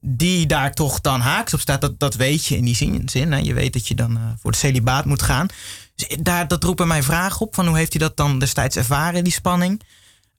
[0.00, 1.80] Die daar toch dan haaks op staat.
[1.80, 3.08] Dat, dat weet je in die zin.
[3.08, 3.38] zin hè.
[3.38, 5.46] Je weet dat je dan eh, voor het celibaat moet gaan.
[5.94, 7.54] Dus daar, dat roept bij mij vragen op.
[7.54, 9.82] Van hoe heeft hij dat dan destijds ervaren, die spanning?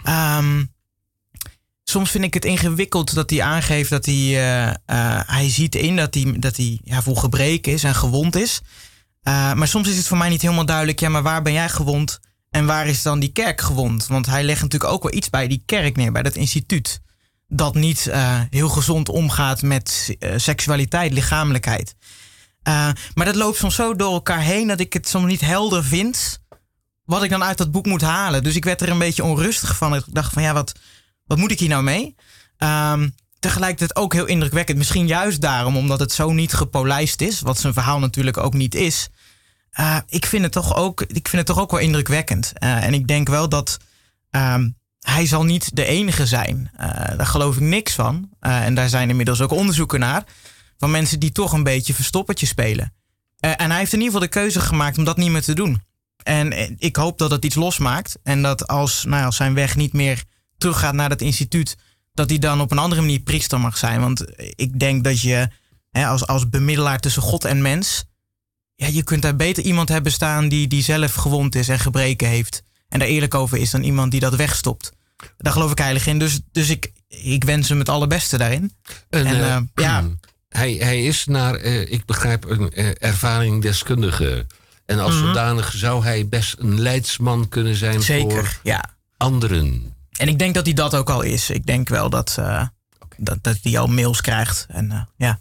[0.04, 0.64] Ehm,
[1.84, 4.30] soms vind ik het ingewikkeld dat hij aangeeft dat hij.
[4.86, 8.62] eh, hij ziet in dat hij, dat hij ja, vol gebreken is en gewond is.
[9.22, 11.00] Eh, maar soms is het voor mij niet helemaal duidelijk.
[11.00, 12.20] Ja, maar waar ben jij gewond?
[12.50, 14.08] En waar is dan die kerk gewond?
[14.08, 17.02] Want hij legt natuurlijk ook wel iets bij die kerk neer, bij dat instituut.
[17.48, 21.96] Dat niet eh, heel gezond omgaat met eh, seksualiteit, lichamelijkheid.
[23.14, 26.40] Maar dat loopt soms zo door elkaar heen dat ik het soms niet helder vind.
[27.04, 28.44] Wat ik dan uit dat boek moet halen.
[28.44, 29.96] Dus ik werd er een beetje onrustig van.
[29.96, 30.74] Ik dacht van ja, wat,
[31.26, 32.16] wat moet ik hier nou mee?
[32.58, 33.10] Ehm,
[33.40, 34.78] tegelijkertijd ook heel indrukwekkend.
[34.78, 37.42] Misschien juist daarom, omdat het zo niet gepolijst is.
[37.42, 39.10] Wat zijn verhaal natuurlijk ook niet is.
[39.72, 42.54] Eh, ik, vind het toch ook, ik vind het toch ook wel indrukwekkend.
[42.54, 43.78] Eh, en ik denk wel dat,
[44.30, 44.70] ehm,
[45.00, 46.72] hij zal niet de enige zijn.
[46.76, 46.88] Eh,
[47.18, 48.30] daar geloof ik niks van.
[48.40, 50.24] En daar zijn inmiddels ook onderzoeken naar.
[50.78, 52.94] Van mensen die toch een beetje verstoppertje spelen.
[53.40, 55.82] En hij heeft in ieder geval de keuze gemaakt om dat niet meer te doen.
[56.24, 58.18] En ik hoop dat het iets losmaakt.
[58.24, 60.24] En dat als, nou, als zijn weg niet meer
[60.58, 61.78] teruggaat naar dat instituut.
[62.20, 64.00] Dat hij dan op een andere manier priester mag zijn.
[64.00, 65.48] Want ik denk dat je
[65.92, 68.04] hè, als, als bemiddelaar tussen God en mens.
[68.76, 72.28] Ja, je kunt daar beter iemand hebben staan die, die zelf gewond is en gebreken
[72.28, 72.64] heeft.
[72.90, 74.92] En daar eerlijk over is dan iemand die dat wegstopt.
[75.38, 76.20] Daar geloof ik heilig in.
[76.20, 78.74] Dus, dus ik, ik wens hem het allerbeste daarin.
[79.10, 80.04] En, En, eh, eh, ja.
[80.50, 84.46] hij, hij is naar, eh, ik begrijp, een eh, ervaringdeskundige.
[84.86, 85.26] En als Mhm.
[85.26, 88.84] zodanig zou hij best een leidsman kunnen zijn Zeker, voor ja.
[89.18, 89.94] anderen.
[90.20, 91.50] En ik denk dat hij dat ook al is.
[91.50, 92.68] Ik denk wel dat, eh,
[93.18, 94.66] dat, dat hij al mails krijgt.
[94.70, 95.40] En eh, ja.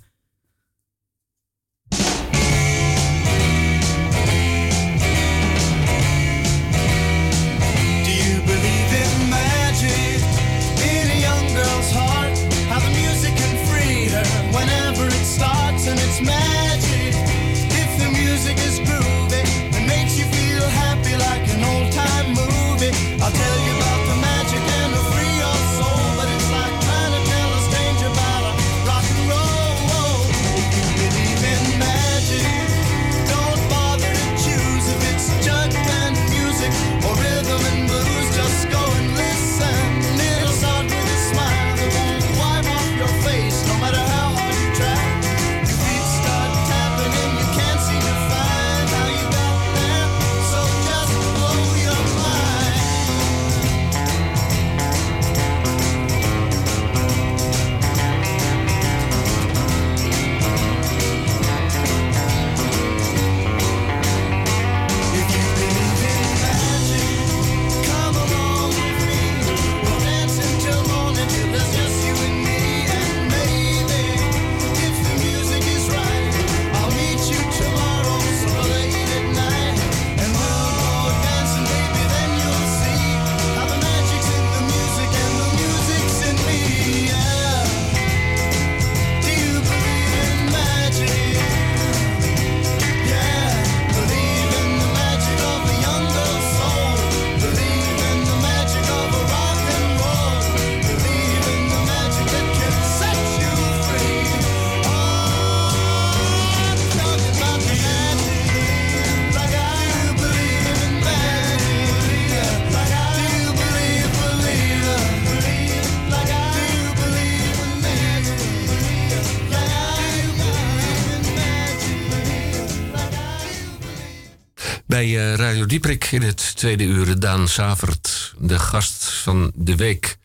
[125.69, 130.19] Dieprik in het tweede uur Daan Savert, de gast van de week.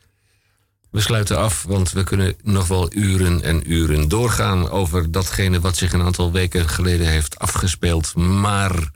[0.89, 5.77] We sluiten af, want we kunnen nog wel uren en uren doorgaan over datgene wat
[5.77, 8.15] zich een aantal weken geleden heeft afgespeeld.
[8.15, 8.91] Maar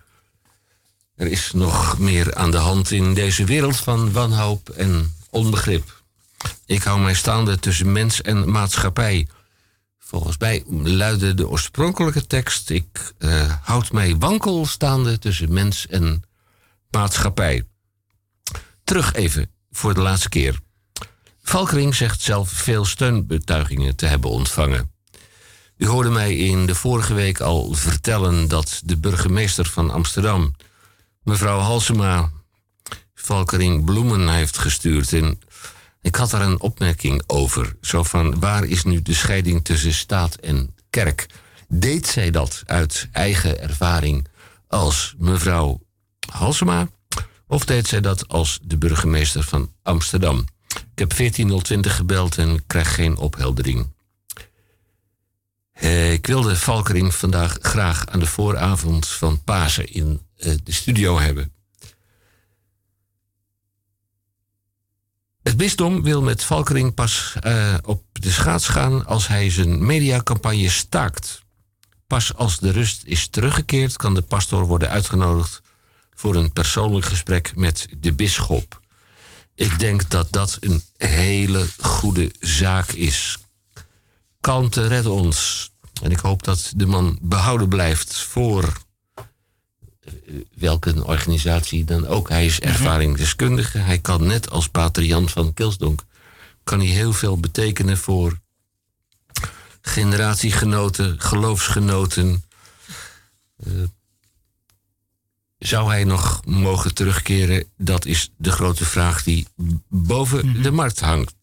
[1.15, 6.01] er is nog meer aan de hand in deze wereld van wanhoop en onbegrip.
[6.65, 9.27] Ik hou mij staande tussen mens en maatschappij.
[9.99, 16.25] Volgens mij luidde de oorspronkelijke tekst: Ik eh, houd mij wankel staande tussen mens en
[16.91, 17.63] maatschappij.
[18.83, 20.59] Terug even voor de laatste keer.
[21.41, 24.91] Valkering zegt zelf veel steunbetuigingen te hebben ontvangen.
[25.77, 30.55] U hoorde mij in de vorige week al vertellen dat de burgemeester van Amsterdam,
[31.23, 32.31] mevrouw Halsema,
[33.13, 35.13] Valkering bloemen heeft gestuurd.
[35.13, 35.39] En
[36.01, 37.75] ik had daar een opmerking over.
[37.81, 41.25] Zo van, waar is nu de scheiding tussen staat en kerk?
[41.67, 44.27] Deed zij dat uit eigen ervaring
[44.67, 45.81] als mevrouw
[46.31, 46.87] Halsema?
[47.47, 50.45] Of deed zij dat als de burgemeester van Amsterdam?
[50.67, 53.95] Ik heb 14020 gebeld en krijg geen opheldering.
[55.71, 61.19] Eh, ik wilde Valkering vandaag graag aan de vooravond van Pasen in eh, de studio
[61.19, 61.51] hebben.
[65.43, 70.69] Het bisdom wil met Valkering pas eh, op de schaats gaan als hij zijn mediacampagne
[70.69, 71.41] staakt.
[72.07, 75.61] Pas als de rust is teruggekeerd kan de pastor worden uitgenodigd
[76.17, 78.81] voor een persoonlijk gesprek met de bisschop.
[79.55, 83.37] Ik denk dat dat een hele goede zaak is.
[84.39, 85.69] Kalmte redt ons.
[86.01, 88.77] En ik hoop dat de man behouden blijft voor
[89.13, 90.13] eh,
[90.55, 92.29] welke organisatie dan ook.
[92.29, 93.77] Hij is ervaringsdeskundige.
[93.77, 96.03] Hij kan net als pater Jan van Kilsdonk...
[96.63, 98.39] kan hij heel veel betekenen voor
[99.81, 102.43] generatiegenoten, geloofsgenoten...
[103.57, 103.73] eh,
[105.59, 107.71] zou hij nog mogen terugkeren?
[107.77, 109.47] Dat is de grote vraag die
[109.89, 111.35] boven de markt hangt.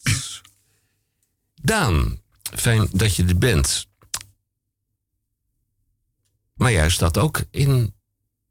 [1.62, 3.86] Daan, fijn dat je er bent.
[6.54, 7.94] Maar jij staat ook in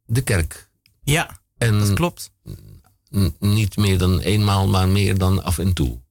[0.06, 0.70] de kerk.
[1.04, 2.32] Ja, En dat klopt.
[3.40, 6.02] niet meer dan eenmaal, maar meer dan af en toe.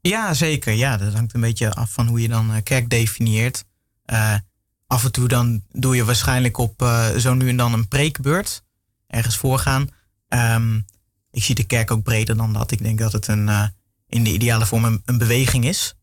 [0.00, 0.72] Ja, zeker.
[0.72, 3.64] Ja, dat hangt een beetje af van hoe je dan eh, kerk definieert.
[4.04, 4.34] Eh,
[4.86, 8.64] af en toe dan doe je waarschijnlijk op eh, zo nu en dan een preekbeurt.
[9.16, 9.88] Ergens voorgaan.
[10.28, 10.76] Ehm,
[11.30, 12.70] ik zie de kerk ook breder dan dat.
[12.70, 13.66] Ik denk dat het een, eh,
[14.08, 15.94] in de ideale vorm een, beweging is.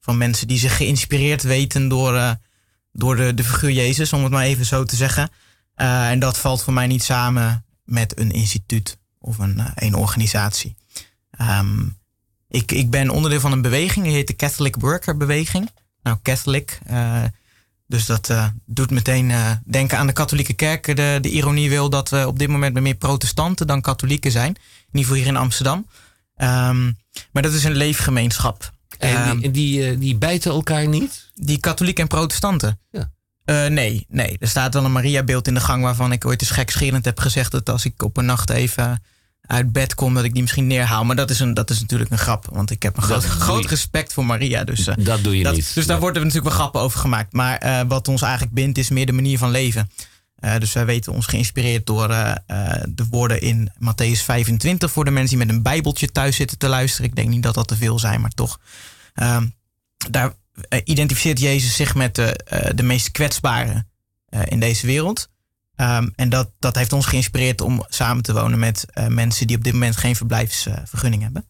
[0.00, 2.30] Van mensen die zich geïnspireerd weten door, eh,
[2.92, 5.30] door de, de figuur Jezus, om het maar even zo te zeggen.
[5.74, 10.76] Eh, en dat valt voor mij niet samen met een instituut of een, een organisatie.
[11.30, 11.86] Ehm,
[12.48, 15.70] ik, ik ben onderdeel van een beweging, die heet de Catholic Worker Beweging.
[16.02, 16.78] Nou, Catholic.
[17.88, 20.96] Dus dat eh, doet meteen eh, denken aan de katholieke kerk.
[20.96, 24.48] De, de ironie wil dat we op dit moment meer protestanten dan katholieken zijn.
[24.48, 24.54] In
[24.86, 25.86] ieder geval hier in Amsterdam.
[26.36, 26.92] Ehm,
[27.32, 28.72] maar dat is een leefgemeenschap.
[28.98, 31.30] En Ehm, die, die, eh, die bijten elkaar niet?
[31.34, 32.78] die katholieken en protestanten?
[32.90, 33.10] Ja.
[33.68, 34.36] Nee, nee.
[34.38, 37.52] Er staat wel een Maria-beeld in de gang waarvan ik ooit eens gekscherend heb gezegd
[37.52, 39.02] dat als ik op een nacht even
[39.48, 41.04] uit bed kom, dat ik die misschien neerhaal.
[41.04, 44.12] Maar dat is, een, dat is natuurlijk een grap, want ik heb een groot, respect
[44.12, 44.64] voor Maria.
[44.64, 45.74] Dus, eh, Dat doe je dat- niet.
[45.74, 47.32] Dus daar worden natuurlijk wel grappen over gemaakt.
[47.32, 49.90] Maar eh, wat ons eigenlijk bindt is meer de manier van leven.
[50.34, 52.08] Eh, dus wij weten ons geïnspireerd door
[52.88, 56.68] de woorden in Matthäus 25 voor de mensen die met een bijbeltje thuis zitten te
[56.68, 57.10] luisteren.
[57.10, 58.60] Ik denk niet dat dat te veel zijn, maar toch.
[59.14, 59.46] Ehm,
[60.10, 60.32] daar
[60.84, 62.40] identificeert Jezus zich met de,
[62.74, 63.88] de meest kwetsbaren
[64.44, 65.28] in deze wereld.
[65.78, 69.56] Ehm, en dat, dat heeft ons geïnspireerd om samen te wonen met eh, mensen die
[69.56, 71.46] op dit moment geen verblijfsvergunning hebben.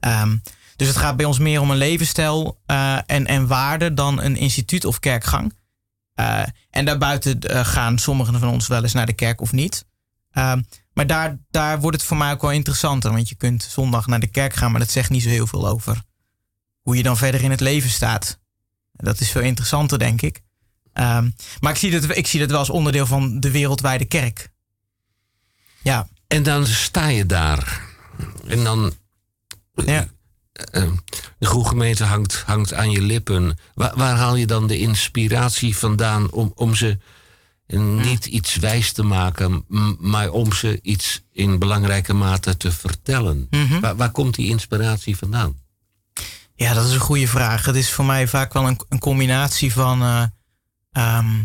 [0.00, 0.36] Ehm,
[0.76, 4.36] dus het gaat bij ons meer om een levensstijl eh, en, en waarde dan een
[4.36, 5.54] instituut of kerkgang.
[6.14, 9.86] Eh, en daarbuiten gaan sommigen van ons wel eens naar de kerk of niet.
[10.30, 10.62] Ehm,
[10.92, 13.12] maar daar, daar wordt het voor mij ook wel interessanter.
[13.12, 15.68] Want je kunt zondag naar de kerk gaan, maar dat zegt niet zo heel veel
[15.68, 16.02] over
[16.80, 18.38] hoe je dan verder in het leven staat.
[18.92, 20.42] Dat is veel interessanter, denk ik.
[20.92, 24.50] Ehm, maar ik zie, dat, ik zie dat wel als onderdeel van de wereldwijde kerk.
[25.82, 27.80] Ja, En dan sta je daar.
[28.46, 28.92] En dan.
[29.74, 30.08] Ja.
[30.52, 30.90] eh,
[31.38, 33.58] de groegemeente hangt, hangt aan je lippen.
[33.74, 36.98] Waar, waar haal je dan de inspiratie vandaan om, om ze
[37.76, 39.64] niet iets wijs te maken,
[39.98, 43.46] maar om ze iets in belangrijke mate te vertellen?
[43.50, 43.80] Mhm.
[43.80, 45.56] waar, waar komt die inspiratie vandaan?
[46.54, 47.64] Ja, dat is een goede vraag.
[47.64, 50.22] Het is voor mij vaak wel een, een combinatie van eh,
[50.92, 51.44] ehm,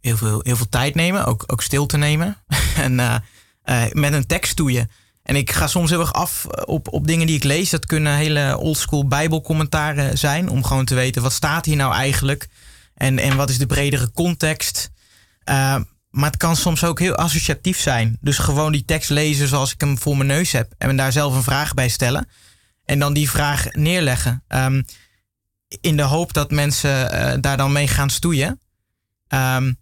[0.00, 2.36] heel, veel, heel veel tijd nemen, ook, ook stilte nemen.
[2.76, 3.16] en eh,
[3.62, 4.90] eh, met een tekst stoeien.
[5.22, 7.70] En ik ga soms heel erg af op, op dingen die ik lees.
[7.70, 10.48] Dat kunnen hele oldschool bijbelcommentaren zijn.
[10.48, 12.48] Om gewoon te weten, wat staat hier nou eigenlijk?
[12.94, 14.90] En, en wat is de bredere context?
[15.44, 15.76] Eh,
[16.10, 18.18] maar het kan soms ook heel associatief zijn.
[18.20, 20.74] Dus gewoon die tekst lezen zoals ik hem voor mijn neus heb.
[20.78, 22.28] En daar zelf een vraag bij stellen.
[22.84, 24.44] En dan die vraag neerleggen.
[24.48, 24.82] Ehm,
[25.80, 28.60] in de hoop dat mensen eh, daar dan mee gaan stoeien.
[29.28, 29.72] Ehm,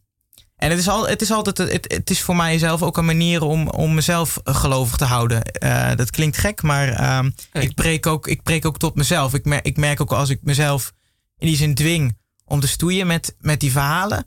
[0.56, 3.42] en het is, al, het is altijd, het, het is voor mijzelf ook een manier
[3.42, 5.42] om, om mezelf gelovig te houden.
[5.42, 9.34] Eh, dat klinkt gek, maar ehm, ik, preek ook, ik preek ook tot mezelf.
[9.34, 10.92] Ik merk, ik merk ook als ik mezelf
[11.38, 14.26] in die zin dwing om te stoeien met, met die verhalen,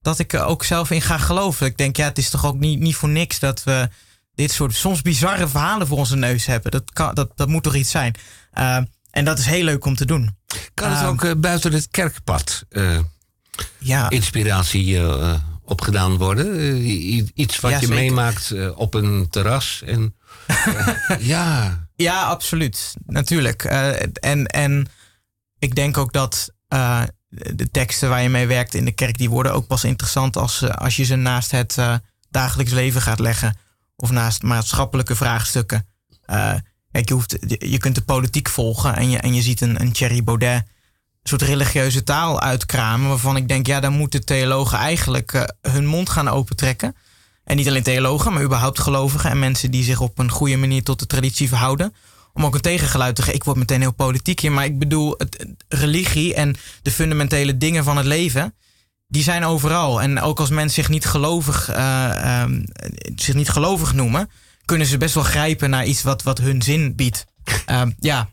[0.00, 1.66] dat ik er ook zelf in ga geloven.
[1.66, 3.88] Ik denk, ja, het is toch ook niet, niet voor niks dat we
[4.34, 6.70] dit soort soms bizarre verhalen voor onze neus hebben.
[6.70, 8.14] Dat, kan, dat, dat moet toch iets zijn.
[8.50, 8.78] Eh,
[9.10, 10.36] en dat is heel leuk om te doen.
[10.74, 12.98] Kan het Ehm, ook eh, buiten het kerkpad eh,
[13.78, 15.34] Ja, inspiratie eh,
[15.64, 16.76] opgedaan worden?
[17.34, 18.02] Iets wat Ja, je zeker.
[18.02, 19.82] meemaakt op een terras.
[19.86, 20.14] En,
[21.18, 22.94] ja, Ja, absoluut.
[23.06, 23.64] Natuurlijk.
[23.64, 24.86] En, en
[25.58, 26.52] ik denk ook dat
[27.28, 30.68] de teksten waar je mee werkt in de kerk, die worden ook pas interessant als,
[30.70, 31.76] als je ze naast het
[32.30, 33.56] dagelijks leven gaat leggen.
[33.96, 35.86] Of naast maatschappelijke vraagstukken.
[36.92, 39.92] Kijk, je, hoeft, je, kunt de politiek volgen en je, en je ziet een, een
[39.92, 40.62] Thierry Baudet
[41.22, 43.08] een soort religieuze taal uitkramen.
[43.08, 45.42] Waarvan ik denk, ja, dan moeten theologen eigenlijk eh,
[45.72, 46.96] hun mond gaan opentrekken.
[47.44, 50.82] En niet alleen theologen, maar überhaupt gelovigen en mensen die zich op een goede manier
[50.82, 51.94] tot de traditie verhouden.
[52.32, 53.36] Om ook een tegengeluid te geven.
[53.36, 57.84] Ik word meteen heel politiek hier, maar ik bedoel, het- religie en de fundamentele dingen
[57.84, 58.54] van het leven,
[59.08, 60.02] die zijn overal.
[60.02, 62.64] En ook als mensen zich niet gelovig, eh, ehm,
[63.16, 64.30] zich niet gelovig noemen,
[64.70, 67.24] kunnen ze best wel grijpen naar iets wat, wat hun zin biedt.
[67.66, 68.30] Ehm, ja,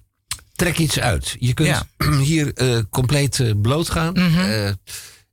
[0.56, 1.36] trek iets uit.
[1.40, 1.88] Je kunt Ja.
[2.32, 4.14] hier eh, compleet eh, blootgaan.
[4.14, 4.40] Mhm.
[4.40, 4.72] Eh,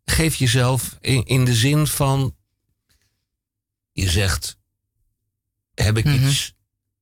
[0.05, 2.37] geef jezelf in, in de zin van...
[3.93, 4.57] Je zegt,
[5.75, 6.27] heb ik Mhm.
[6.29, 6.55] iets...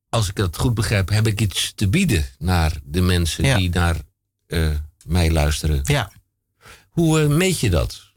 [0.09, 3.57] Als ik dat goed begrijp, heb ik iets te bieden naar de mensen Ja.
[3.57, 3.97] die naar
[5.07, 5.81] mij luisteren.
[5.83, 6.13] ja.
[6.91, 8.12] Hoe meet je dat?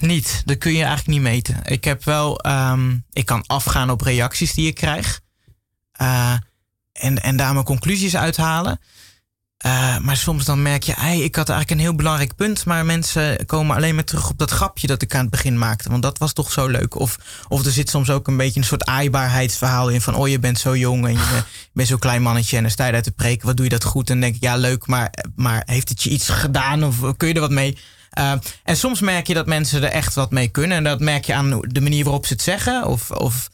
[0.00, 0.42] Niet.
[0.44, 1.60] Dat kun je eigenlijk niet meten.
[1.64, 5.20] Ik heb wel, ehm, ik kan afgaan op reacties die ik krijg.
[5.92, 6.34] Eh,
[6.92, 8.80] en, en daar mijn conclusies uithalen.
[9.56, 12.64] Eh, maar soms dan merk je, ik had eigenlijk een heel belangrijk punt.
[12.64, 15.90] Maar mensen komen alleen maar terug op dat grapje dat ik aan het begin maakte.
[15.90, 16.98] Want dat was toch zo leuk.
[16.98, 17.18] Of,
[17.48, 20.00] of er zit soms ook een beetje een soort aaibaarheidsverhaal in.
[20.00, 22.56] Van, oh, je bent zo jong en je bent zo'n klein mannetje.
[22.56, 23.46] En dan sta je daar te preken.
[23.46, 24.10] Wat doe je dat goed?
[24.10, 24.86] En denk ik, ja, leuk.
[24.86, 26.84] Maar, maar heeft het je iets gedaan?
[26.84, 27.78] Of kun je er wat mee?
[28.18, 28.32] Uh,
[28.64, 30.76] en soms merk je dat mensen er echt wat mee kunnen.
[30.76, 32.86] En dat merk je aan de manier waarop ze het zeggen.
[32.86, 33.50] Of, of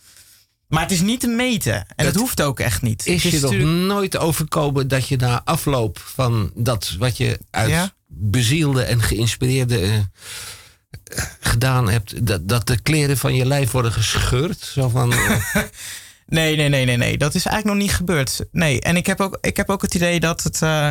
[0.69, 1.87] maar het is niet te meten.
[1.97, 3.07] En dat, hoeft ook echt niet.
[3.07, 7.71] Is Het je nog nooit overkomen dat je na afloop van dat wat je uit
[7.71, 7.95] Ja?
[8.07, 10.05] bezielde en geïnspireerde eh, eh,
[11.41, 14.61] gedaan hebt, dat, dat de kleren van je lijf worden gescheurd?
[14.61, 15.41] Zo van, eh,
[16.27, 17.19] Nee, nee, nee, nee, nee.
[17.19, 18.45] Dat is eigenlijk nog niet gebeurd.
[18.53, 20.91] Nee, en ik heb ook, ik heb ook het idee dat het eh,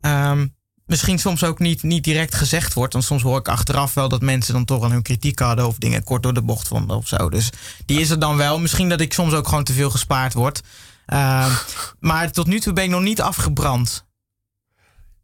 [0.00, 0.46] ehm,
[0.86, 2.92] misschien soms ook niet, niet direct gezegd wordt.
[2.92, 5.78] Want soms hoor ik achteraf wel dat mensen dan toch aan hun kritiek hadden of
[5.78, 7.30] dingen kort door de bocht vonden of zo.
[7.30, 7.50] Dus
[7.86, 8.58] die is er dan wel.
[8.58, 10.60] Misschien dat ik soms ook gewoon te veel gespaard word.
[11.06, 11.50] Ehm,
[12.00, 14.04] maar tot nu toe ben ik nog niet afgebrand.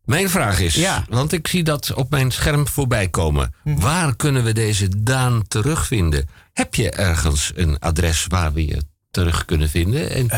[0.05, 1.05] Mijn vraag is, Ja.
[1.09, 3.55] want ik zie dat op mijn scherm voorbij komen.
[3.65, 6.29] Waar kunnen we deze Daan terugvinden?
[6.53, 8.83] Heb je ergens een adres waar we je
[9.19, 10.29] terug kunnen vinden en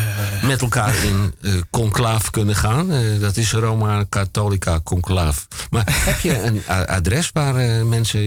[0.43, 2.91] met elkaar in eh conclaaf kunnen gaan?
[2.91, 5.47] Eh, dat is Roma Catholica Conclaaf.
[5.69, 8.19] Maar heb je een adres waar eh, mensen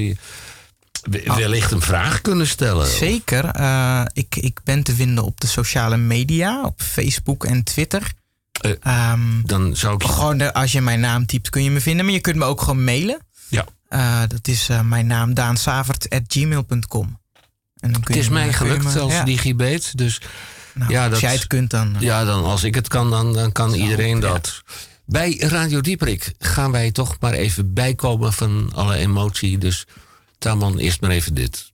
[1.03, 2.87] we- wellicht een vraag kunnen stellen?
[2.87, 3.45] Zeker.
[3.45, 8.13] Eh, ik, ik ben te vinden op de sociale media, op Facebook en Twitter.
[8.61, 11.81] Eh, Ehm, Dan zou ik je- gewoon als je mijn naam typt kun je me
[11.81, 12.05] vinden.
[12.05, 13.19] Maar je kunt me ook gewoon mailen.
[13.49, 13.65] Ja.
[13.89, 17.19] Eh, dat is eh, mijn naam daansavert.gmail.com.
[17.85, 19.25] En dan kun Het is je mij gelukt als ja.
[19.97, 20.21] dus
[20.75, 21.95] Nou, ja, als dat- jij het kunt dan.
[21.95, 24.21] eh, Ja, dan als ik het kan, dan, dan kan iedereen ja.
[24.21, 24.63] dat.
[25.07, 29.59] Bij Radio Dieperik gaan wij toch maar even bijkomen van alle emotie.
[29.59, 29.87] Dus
[30.39, 31.73] Taman, eerst maar even dit.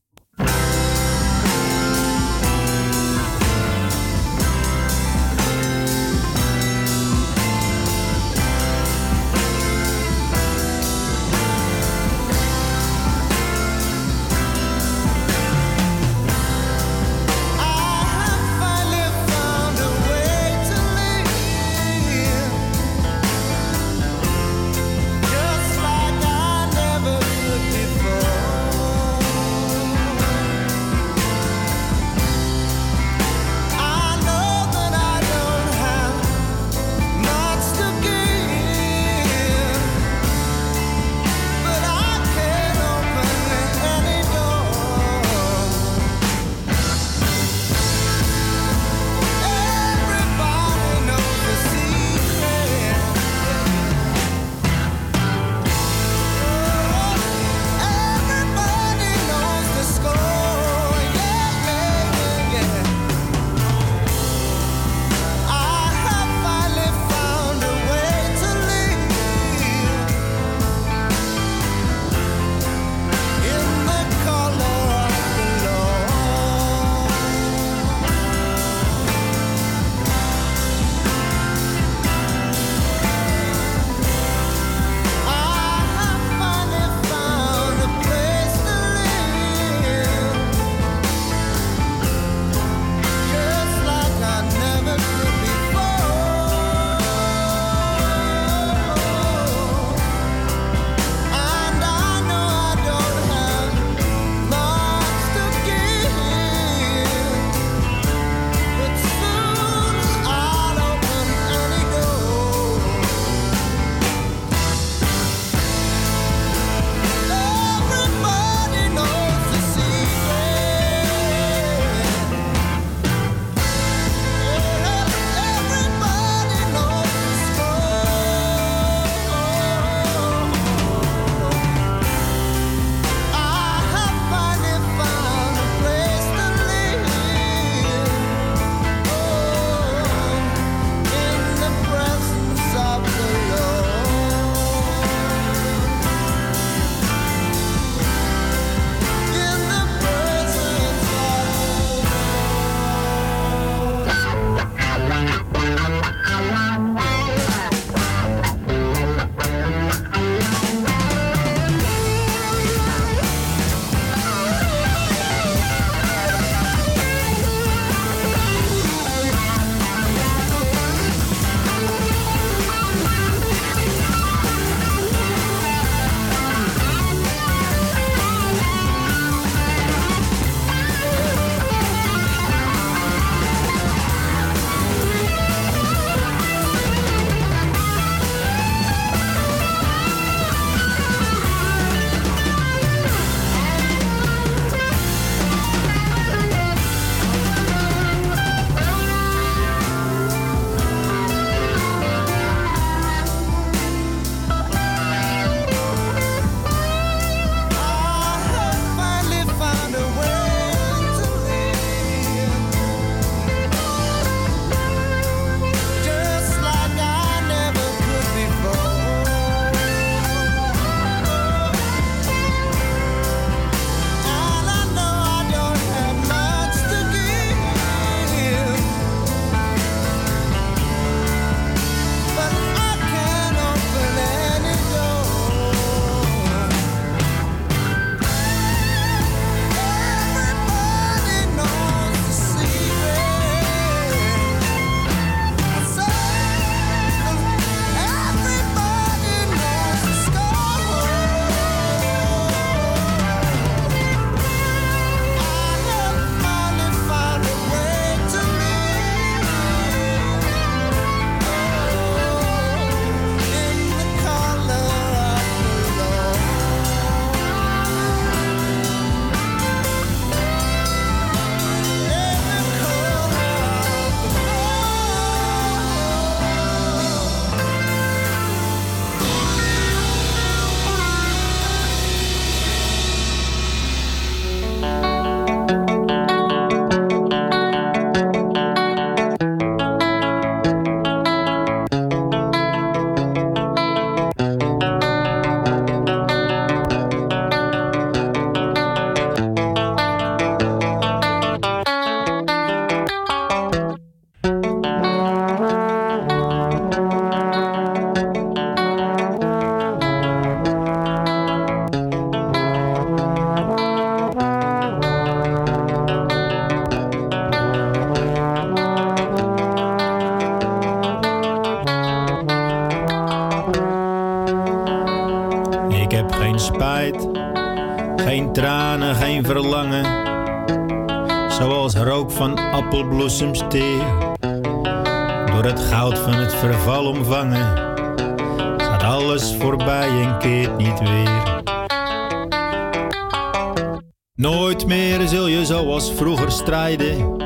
[345.31, 347.37] Zul je zoals vroeger strijden.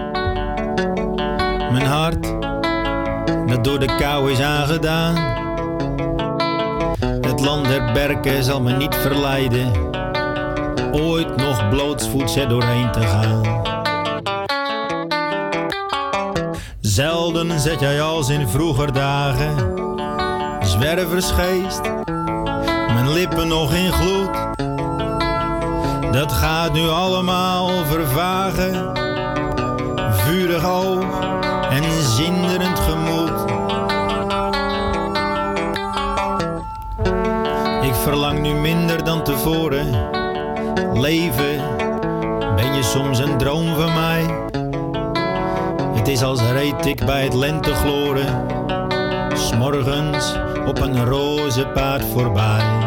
[1.73, 2.23] Mijn hart,
[3.47, 5.17] dat door de kou is aangedaan.
[7.21, 9.73] Het land der berken zal me niet verleiden.
[10.93, 13.63] Ooit nog blootsvoets er doorheen te gaan.
[16.81, 19.55] Zelden zet jij als in vroeger dagen.
[20.61, 21.81] Zwerversgeest,
[22.93, 24.44] mijn lippen nog in gloed.
[26.15, 28.93] Dat gaat nu allemaal vervagen.
[30.13, 31.21] Vurig oog
[31.71, 33.51] en zinderend gemoed.
[37.83, 40.11] Ik verlang nu minder dan tevoren.
[40.93, 41.77] Leven,
[42.57, 44.49] ben je soms een droom van mij?
[45.95, 48.47] Het is als reed ik bij het lentegloren.
[49.33, 50.35] S'morgens
[50.67, 52.84] op een roze paard voorbij.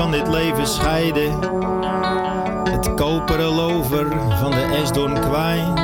[0.00, 1.38] Van dit leven scheiden.
[2.64, 4.06] Het koperen lover
[4.38, 5.80] van de esdoorn kwijnt.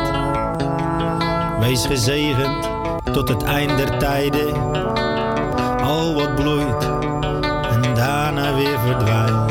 [1.60, 2.68] Wees gezegend
[3.12, 4.54] tot het eind der tijden.
[5.82, 6.82] Al wat bloeit
[7.70, 9.45] en daarna weer verdwijnt.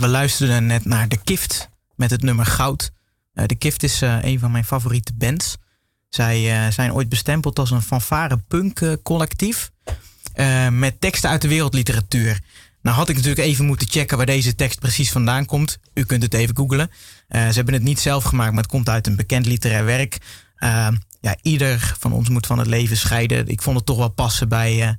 [0.00, 2.90] We luisterden net naar De Kift met het nummer Goud.
[3.32, 5.56] Eh, de Kift is eh, een van mijn favoriete bands.
[6.08, 9.70] Zij eh, zijn ooit bestempeld als een fanfare punk collectief.
[10.70, 12.40] met teksten uit de wereldliteratuur.
[12.82, 15.78] Nou had ik natuurlijk even moeten checken waar deze tekst precies vandaan komt.
[15.94, 16.90] U kunt het even googlen.
[17.28, 20.18] Ze hebben het niet zelf gemaakt, maar het komt uit een bekend literair werk.
[21.20, 23.48] Ja, ieder van ons moet van het leven scheiden.
[23.48, 24.98] Ik vond het toch wel passen bij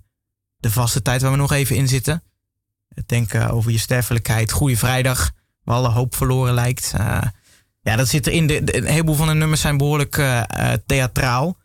[0.58, 2.24] de vaste tijd waar we nog even in zitten.
[3.06, 4.52] Denken over je sterfelijkheid.
[4.52, 5.32] Goede vrijdag,
[5.64, 6.94] waar alle hoop verloren lijkt.
[6.98, 7.22] Eh,
[7.82, 8.48] ja, dat zit erin.
[8.48, 11.58] De, een heleboel van de nummers zijn behoorlijk eh, eh, theatraal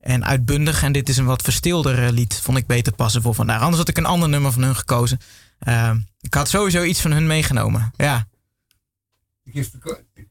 [0.00, 0.82] en uitbundig.
[0.82, 2.40] En dit is een wat verstilder lied.
[2.42, 3.60] Vond ik beter passen voor vandaag.
[3.60, 5.20] Anders had ik een ander nummer van hun gekozen.
[6.20, 7.92] Ik had sowieso iets van hun meegenomen.
[7.96, 8.26] Ja.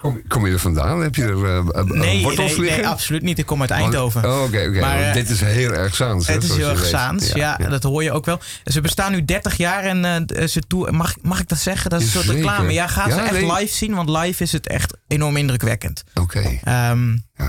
[0.02, 1.02] Kom, kom je er vandaan?
[1.02, 3.38] Heb je er eh, Nee, wortels nee, nee, absoluut niet.
[3.38, 4.26] Ik kom uit Eindhoven.
[4.26, 4.80] Oh, oké, oké.
[4.80, 6.28] Maar, Want eh, dit is heel erg Zaans.
[6.28, 6.86] hè, Het is heel erg.
[6.86, 8.40] Zaans, ja, dat hoor je ook wel.
[8.64, 11.90] Ze bestaan nu 30 jaar en eh, ze toe, mag, mag ik dat zeggen?
[11.90, 12.74] Dat is een soort reclame.
[12.74, 16.04] Ja, ga ze echt live zien, want live is het echt enorm indrukwekkend.
[16.14, 16.60] Oké.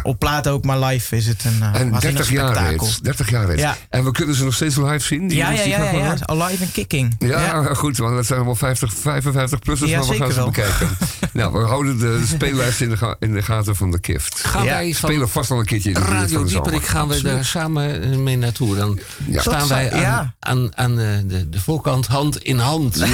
[0.03, 2.99] Op plaat ook, maar live is het een uh, En 30 jaar reeds.
[3.01, 3.61] 30 jaar reeds.
[3.63, 3.77] Ja.
[3.89, 5.29] En we kunnen ze nog steeds live zien?
[5.29, 7.15] die Ja, ja, ja, ja, Alive en Kicking.
[7.19, 10.47] Ja, goed, want dat zijn allemaal 50, 55 plussers, Ja, maar we gaan ze wel.
[10.47, 10.89] bekijken.
[11.33, 14.41] nou, we houden de speellijst in de, ga- in de gaten van de Kift.
[14.47, 16.45] Gaan ja, wij van spelen vast wel een keertje in de Radio.
[16.45, 18.77] Dieperik gaan we daar samen eh, mee naartoe.
[18.77, 19.41] Dan Ja.
[19.41, 20.35] staan wij aan, ja.
[20.41, 22.97] aan, aan eh, de, de voorkant hand in hand.
[22.99, 23.07] Ja,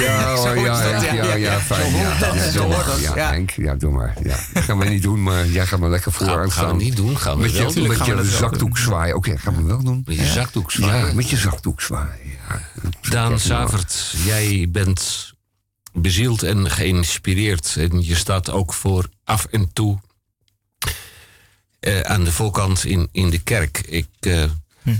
[0.55, 1.91] ja, ja, ja, fijn.
[1.91, 2.85] Zo Ja, hoort dat, ja, doe maar.
[2.85, 2.99] dat.
[3.01, 3.29] Ja, Ja.
[3.29, 4.13] Henk, ja, doe maar.
[4.23, 4.35] Ja.
[4.53, 6.95] Dat gaan we niet doen, maar jij gaat maar lekker vooraan Gaan- gaan we niet
[6.95, 7.87] doen, gaan we met wel je, doen.
[7.87, 9.15] Met je zakdoek zwaaien.
[9.15, 10.01] Oké, gaan we wel doen.
[10.05, 11.07] Met je zakdoek zwaaien.
[11.07, 12.17] Ja, met je zakdoek zwaaien.
[12.49, 12.61] Ja.
[13.09, 15.31] Daan Savert, jij bent
[15.93, 17.75] bezield en geïnspireerd.
[17.77, 19.99] En je staat ook voor af en toe
[21.79, 23.81] eh, aan de voorkant in, in de kerk.
[23.87, 24.43] Ik, eh,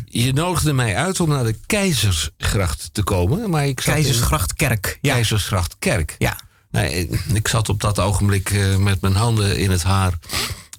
[0.05, 3.49] Je nodigde mij uit om naar de Keizersgracht te komen.
[3.49, 4.97] Maar ik zat in- Keizersgrachtkerk.
[5.01, 5.13] Ja.
[5.13, 6.15] Keizersgrachtkerk.
[6.17, 6.39] Ja.
[6.71, 10.13] Nee, ik zat op dat ogenblik eh, met mijn handen in het haar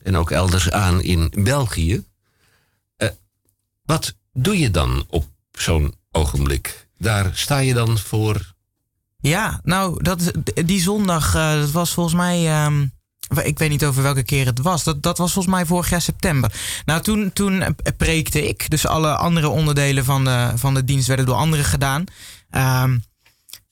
[0.03, 2.05] en ook elders aan in België.
[2.97, 3.09] Eh,
[3.85, 6.89] wat doe je dan op zo'n ogenblik?
[6.99, 8.53] Daar sta je dan voor.
[9.21, 10.33] Ja, nou, dat,
[10.65, 12.47] die zondag, eh, dat was volgens mij.
[12.47, 12.87] ehm,
[13.43, 14.85] ik weet niet over welke keer het was.
[14.85, 16.53] Dat, dat was volgens mij vorig jaar september.
[16.85, 18.71] Nou, toen, toen preekte ik.
[18.71, 22.05] Dus alle andere onderdelen van de, van de dienst werden door anderen gedaan.
[22.51, 22.99] Ehm,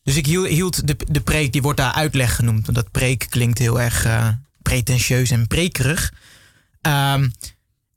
[0.02, 2.64] dus ik hield, hield de, de preek, die wordt daar uitleg genoemd.
[2.64, 4.28] Want dat preek klinkt heel erg eh,
[4.62, 6.12] pretentieus en prekerig.
[6.80, 7.28] Ehm,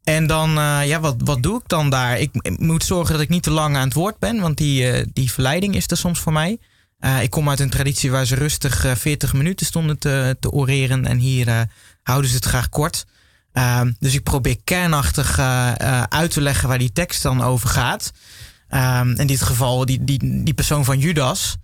[0.04, 2.20] en dan, eh, ja, wat, wat doe ik dan daar?
[2.20, 5.06] Ik, moet zorgen dat ik niet te lang aan het woord ben, want die, eh,
[5.14, 6.58] die verleiding is er soms voor mij.
[7.00, 10.52] Eh, ik kom uit een traditie waar ze rustig eh, 40 minuten stonden te, te
[10.52, 11.68] oreren en hier
[12.04, 13.06] houden ze het graag kort.
[13.54, 15.40] Ehm, dus ik probeer kernachtig
[16.10, 18.12] uit te leggen waar die tekst dan over gaat.
[18.68, 21.58] Ehm, in dit geval die, die, die persoon van Judas.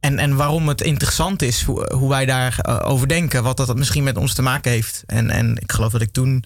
[0.00, 3.42] En, en waarom het interessant is hoe, wij daarover over denken.
[3.42, 5.02] Wat dat misschien met ons te maken heeft.
[5.06, 6.44] En, en ik geloof dat ik toen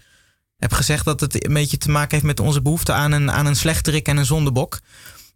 [0.59, 3.47] heb gezegd dat het een beetje te maken heeft met onze behoefte aan een, aan
[3.47, 4.81] een slechterik en een zondebok.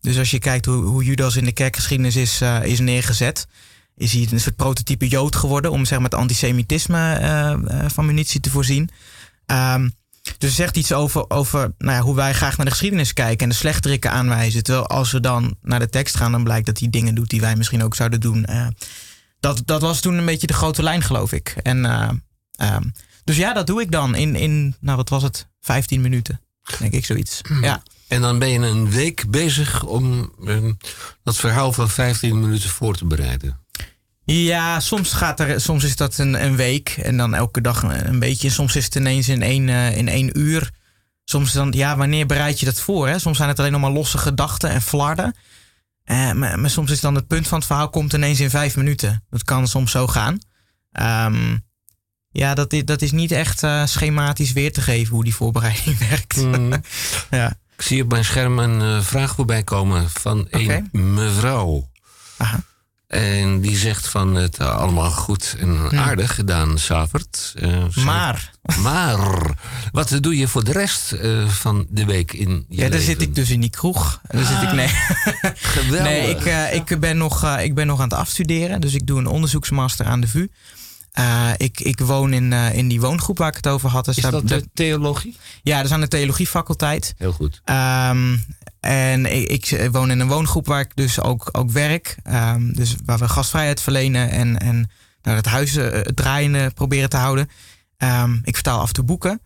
[0.00, 3.46] Dus als je kijkt hoe, Judas in de kerkgeschiedenis is, eh, is neergezet,
[3.96, 8.06] is hij een soort prototype Jood geworden om zeg maar, het antisemitisme eh, eh, van
[8.06, 8.90] munitie te voorzien.
[9.46, 9.88] Ehm,
[10.38, 13.48] dus zegt iets over, over nou ja, hoe wij graag naar de geschiedenis kijken en
[13.48, 14.62] de slechterikken aanwijzen.
[14.62, 17.40] Terwijl als we dan naar de tekst gaan, dan blijkt dat hij dingen doet die
[17.40, 18.46] wij misschien ook zouden doen.
[19.40, 21.56] dat, dat was toen een beetje de grote lijn, geloof ik.
[21.62, 22.82] En, ehm,
[23.24, 26.40] dus ja, dat doe ik dan in, in nou wat was het, 15 minuten,
[26.78, 27.40] denk ik zoiets.
[27.60, 27.82] Ja.
[28.08, 30.70] En dan ben je een week bezig om eh,
[31.22, 33.60] dat verhaal van 15 minuten voor te bereiden.
[34.26, 38.08] Ja, soms, gaat er, soms is dat een, een week en dan elke dag een,
[38.08, 38.50] een beetje.
[38.50, 40.70] Soms is het ineens in één, eh, in één uur.
[41.24, 43.08] Soms dan, ja, wanneer bereid je dat voor?
[43.08, 43.18] Hè?
[43.18, 45.34] Soms zijn het alleen nog maar losse gedachten en flarden.
[46.04, 48.76] Eh, maar, maar soms is dan het punt van het verhaal komt ineens in vijf
[48.76, 49.24] minuten.
[49.30, 50.38] Dat kan soms zo gaan.
[50.92, 51.56] Ehm,
[52.28, 55.98] ja, dat is, dat is niet echt eh, schematisch weer te geven hoe die voorbereiding
[56.08, 56.36] werkt.
[56.36, 56.72] Mm.
[57.30, 57.58] ja.
[57.76, 61.90] Ik zie op mijn scherm een vraag voorbij komen van een mevrouw.
[62.36, 62.64] Aha.
[63.06, 67.54] En die zegt van het eh, allemaal goed en aardig gedaan, Savert.
[67.90, 68.50] Ze- Maar.
[68.82, 69.40] Maar,
[69.92, 73.04] wat doe je voor de rest eh, van de week in je Ja, daar leven?
[73.06, 74.20] zit ik dus in die kroeg.
[74.28, 74.88] Daar zit ik, nee.
[75.54, 76.02] Geweldig.
[76.02, 76.30] nee,
[76.70, 78.80] ik, ik, ben nog, ik ben nog aan het afstuderen.
[78.80, 80.48] Dus ik doe een onderzoeksmaster aan de VU.
[81.56, 84.04] Ik, ik woon in, in die woongroep waar ik het over had.
[84.04, 85.36] Dus Is dat de theologie?
[85.62, 87.14] ja, dat is aan de theologiefaculteit.
[87.18, 87.60] Heel goed.
[87.64, 88.36] Ehm,
[88.86, 92.16] en ik, woon in een woongroep waar ik dus ook, ook werk.
[92.22, 94.90] Ehm, dus waar we gastvrijheid verlenen en, en
[95.22, 97.48] nou, het huis eh, draaiende proberen te houden.
[97.96, 99.40] Ehm, ik vertaal af toe boeken.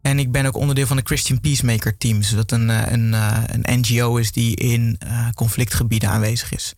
[0.00, 2.20] En ik ben ook onderdeel van de Christian Peacemaker Team.
[2.34, 6.74] Dat een, eh, een, eh, een NGO is die in eh, conflictgebieden aanwezig is.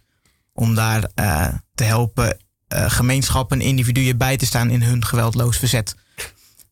[0.53, 2.36] Om daar eh, te helpen
[2.69, 5.95] eh, gemeenschappen en individuen bij te staan in hun geweldloos verzet.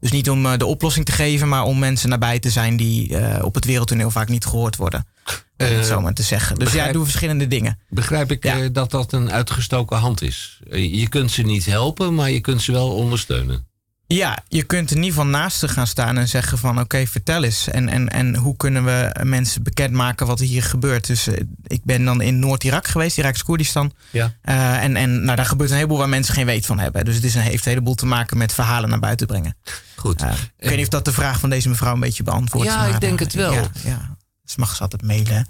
[0.02, 3.16] Dus niet om eh, de oplossing te geven, maar om mensen nabij te zijn die
[3.18, 5.06] eh, op het wereldtoneel vaak niet gehoord worden.
[5.26, 5.34] Om
[5.66, 6.54] het Eh, zo maar te zeggen.
[6.54, 7.78] Dus ja, begrijp- ik doe verschillende dingen.
[7.88, 8.68] Begrijp ik Ja.
[8.68, 10.60] dat dat een uitgestoken hand is?
[10.70, 13.66] Je kunt ze niet helpen, maar je kunt ze wel ondersteunen.
[14.06, 17.44] Ja, je kunt in ieder geval naast ze gaan staan en zeggen van oké, vertel
[17.44, 17.68] eens.
[17.68, 21.06] En, en, en hoe kunnen we mensen bekendmaken wat er hier gebeurt.
[21.06, 21.28] Dus
[21.66, 23.92] ik ben dan in Noord-Irak geweest, Iraks Koerdistan.
[24.10, 24.34] Ja.
[24.80, 27.04] En en nou, daar gebeurt een heleboel waar mensen geen weet van hebben.
[27.04, 29.56] Dus het is een, heeft een heleboel te maken met verhalen naar buiten brengen.
[30.02, 30.22] Goed.
[30.22, 32.68] Eh, ik weet niet of dat de vraag van deze mevrouw een beetje beantwoordt.
[32.68, 33.52] Ja, ik denk eh, het wel.
[33.52, 34.16] Ja, ja.
[34.44, 35.32] Dus mag ze altijd mailen.
[35.34, 35.42] hè?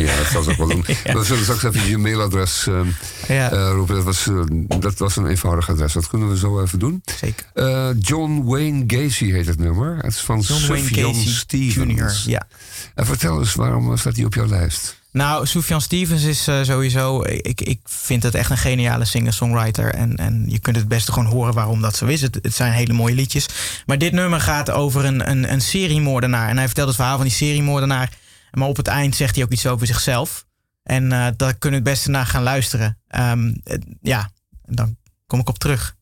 [0.00, 0.84] Ja, dat zal ze ook wel doen.
[1.18, 2.80] We zullen straks even je mailadres eh,
[3.28, 3.50] Ja.
[3.50, 3.94] eh, roepen.
[3.94, 4.40] Dat was, eh,
[4.80, 5.92] dat was een eenvoudig adres.
[5.92, 7.02] Dat kunnen we zo even doen.
[7.18, 7.46] Zeker.
[7.54, 9.96] Eh, John Wayne Gacy heet het nummer.
[9.96, 12.24] Het is van John Wayne Sufjan Gacy Stevens.
[12.24, 12.46] Jr., ja.
[12.94, 14.97] En vertel eens, waarom staat hij op jouw lijst?
[15.12, 17.22] Nou, Sufjan Stevens is eh, sowieso.
[17.24, 19.94] Ik, ik vind het echt een geniale singer-songwriter.
[19.94, 22.20] En, en je kunt het beste gewoon horen waarom dat zo is.
[22.20, 23.48] Het, het zijn hele mooie liedjes.
[23.86, 26.48] Maar dit nummer gaat over een, een, een seriemoordenaar.
[26.48, 28.10] En hij vertelt het verhaal van die seriemoordenaar.
[28.50, 30.46] Maar op het eind zegt hij ook iets over zichzelf.
[30.82, 32.98] En eh, daar kunnen we het beste naar gaan luisteren.
[33.08, 34.30] Ehm, eh, ja,
[34.62, 35.96] dan kom ik op terug.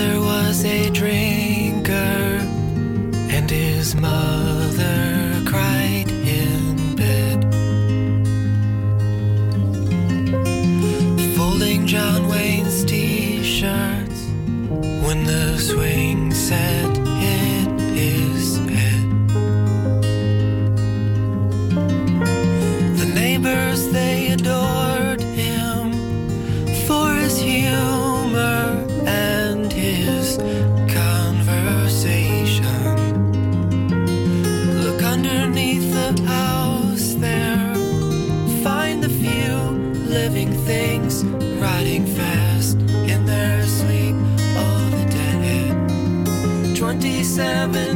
[0.00, 2.38] Father was a drinker,
[3.36, 5.09] and his mother
[47.40, 47.89] seven.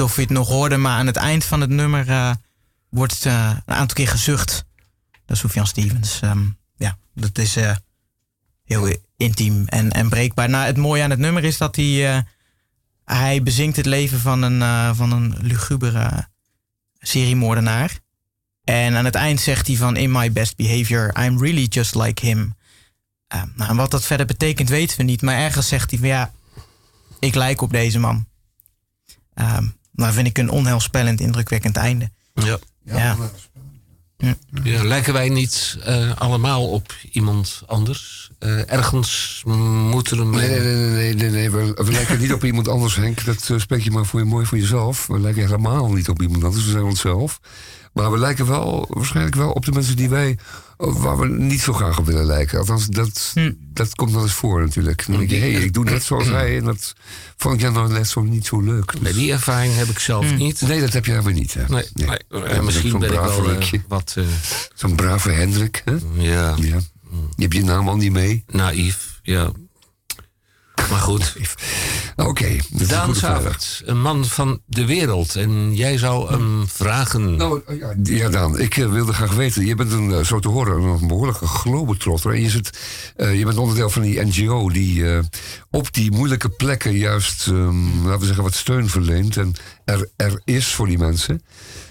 [0.00, 2.34] Of je het nog hoorde, maar aan het eind van het nummer eh,
[2.88, 4.64] wordt eh, een aantal keer gezucht.
[5.26, 6.20] Dat is Sufjan Stevens.
[6.20, 6.44] Ehm,
[6.76, 7.76] ja, dat is eh,
[8.64, 10.48] heel intiem en, en breekbaar.
[10.48, 12.24] Nou, het mooie aan het nummer is dat hij,
[13.04, 16.28] hij bezinkt het leven van een, van een lugubere
[16.98, 17.98] seriemoordenaar.
[18.64, 22.26] En aan het eind zegt hij van in my best behavior, I'm really just like
[22.26, 22.56] him.
[23.26, 25.22] Eh, nou, en wat dat verder betekent weten we niet.
[25.22, 26.32] Maar ergens zegt hij van ja,
[27.18, 28.26] ik lijk op deze man.
[29.34, 29.66] Ehm
[29.98, 32.10] nou vind ik een onheilspellend, indrukwekkend einde.
[32.34, 32.58] Ja.
[32.84, 33.16] Ja.
[34.62, 38.30] Ja, lijken wij niet eh, allemaal op iemand anders?
[38.38, 40.30] Eh, ergens moet er een...
[40.30, 41.50] Nee, nee, nee, nee, nee, nee.
[41.50, 43.24] We, we lijken niet op iemand anders, Henk.
[43.24, 45.06] Dat eh, spreek je maar voor je, mooi voor jezelf.
[45.06, 46.64] We lijken helemaal niet op iemand anders.
[46.64, 47.40] We zijn onszelf.
[47.92, 50.38] Maar we lijken wel, waarschijnlijk wel op de mensen die wij,
[50.78, 52.58] waar we niet zo graag op willen lijken.
[52.58, 53.34] Althans, dat,
[53.72, 55.04] dat komt wel eens voor natuurlijk.
[55.06, 56.56] Dan denk je, hé, hey, ik doe net zoals hij.
[56.56, 56.94] En dat
[57.36, 59.00] vond ik ja nog net zo niet zo leuk.
[59.00, 60.60] Nee, die ervaring heb ik zelf niet.
[60.60, 61.54] Nee, dat heb jij weer niet.
[61.54, 61.64] Hè?
[61.68, 62.08] Nee, nee.
[62.28, 64.24] Eh, Ja, misschien ben ik wel eh, wat eh,
[64.74, 65.82] Zo'n brave Hendrik.
[65.84, 65.96] Hè?
[66.14, 66.78] ja, Ja.
[67.36, 68.44] Je hebt je naam al niet mee.
[68.46, 69.20] naïef.
[69.22, 69.52] Ja.
[70.90, 71.36] Maar goed.
[72.16, 73.42] Oké, Daan goede vraag.
[73.42, 75.36] Savert, een man van de wereld.
[75.36, 77.36] En jij zou hem vragen.
[77.36, 79.66] Nou, ja, ja, Daan, ik eh, wilde graag weten.
[79.66, 82.32] Je bent een, eh, zo te horen, een behoorlijke globetrotter.
[82.32, 82.78] En je, zit,
[83.16, 85.04] eh, je bent onderdeel van die NGO die
[85.70, 89.36] op die moeilijke plekken juist, ehm, laten we zeggen, wat steun verleent.
[89.36, 89.54] En
[89.84, 91.42] er, er is voor die mensen.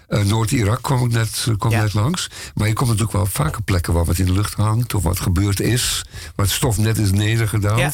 [0.08, 1.82] Eh, Noord-Irak kwam ik net, eh, kwam Ja.
[1.82, 2.30] net langs.
[2.56, 4.94] Maar je komt natuurlijk wel vaker plekken waar wat in de lucht hangt.
[4.94, 6.06] Of wat gebeurd is.
[6.36, 7.80] Het stof net is nedergedaald.
[7.80, 7.92] Ja,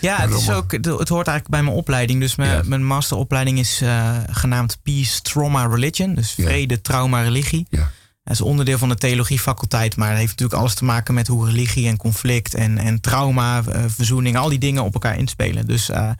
[0.00, 2.20] ja het, is ook, het hoort eigenlijk bij mijn opleiding.
[2.20, 2.62] Dus mijn, Ja.
[2.64, 6.14] mijn masteropleiding is eh, genaamd Peace Trauma Religion.
[6.14, 7.66] Dus vrede, trauma, religie.
[7.70, 7.90] Ja.
[8.24, 9.96] Dat is onderdeel van de theologiefaculteit.
[9.96, 14.36] Maar heeft natuurlijk alles te maken met hoe religie en conflict en, en trauma, verzoening,
[14.36, 15.66] al die dingen op elkaar inspelen.
[15.66, 16.10] Dus eh,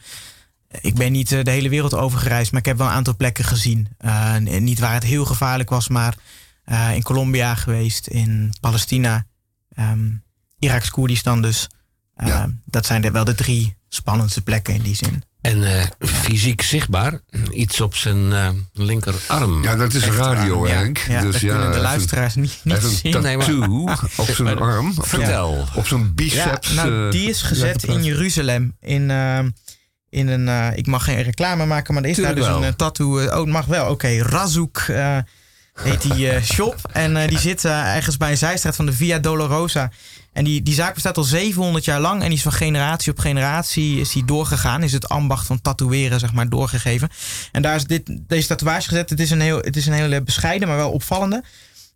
[0.80, 3.16] ik ben niet eh, de hele wereld over gereisd, maar ik heb wel een aantal
[3.16, 3.88] plekken gezien.
[3.98, 6.14] Eh, niet waar het heel gevaarlijk was, maar
[6.64, 9.26] eh, in Colombia geweest, in Palestina,
[9.74, 10.10] ehm
[10.59, 11.68] Iraks Koerdistan dus.
[12.14, 12.51] Eh, Ja.
[12.64, 15.22] Dat zijn wel de drie spannendste plekken in die zin.
[15.40, 17.20] En eh, fysiek zichtbaar.
[17.52, 19.62] Iets op zijn eh, linkerarm.
[19.62, 20.74] Ja, dat is Echt radio, ja.
[20.74, 20.98] Henk.
[20.98, 23.14] Ja, dus dat ja, kunnen de luisteraars niet, niet Hij heeft zien.
[23.14, 24.86] een Nee, maar- tattoo op zijn arm.
[24.88, 25.66] Op zijn, Vertel.
[25.74, 26.68] op zijn biceps.
[26.74, 28.76] Ja, nou, die is gezet in Jeruzalem.
[28.80, 29.38] In, eh,
[30.14, 32.62] in een, eh, ik mag geen reclame maken, maar er is daar dus een wel.
[32.64, 33.18] eh, tattoo.
[33.18, 33.90] eh, oh, het mag wel.
[33.90, 35.18] Oké, Razouk eh,
[35.82, 36.76] heet die shop.
[36.92, 39.90] En die zit ergens bij een zijstraat van de Via Dolorosa.
[40.32, 42.20] En die, die zaak bestaat al 700 jaar lang.
[42.22, 44.82] En die is van generatie op generatie is die doorgegaan.
[44.82, 47.08] Is het ambacht van tatoeëren, zeg maar, doorgegeven.
[47.52, 49.10] En daar is dit, deze tatoeage gezet.
[49.10, 51.44] Het is een heel, het is een hele bescheiden, maar wel opvallende.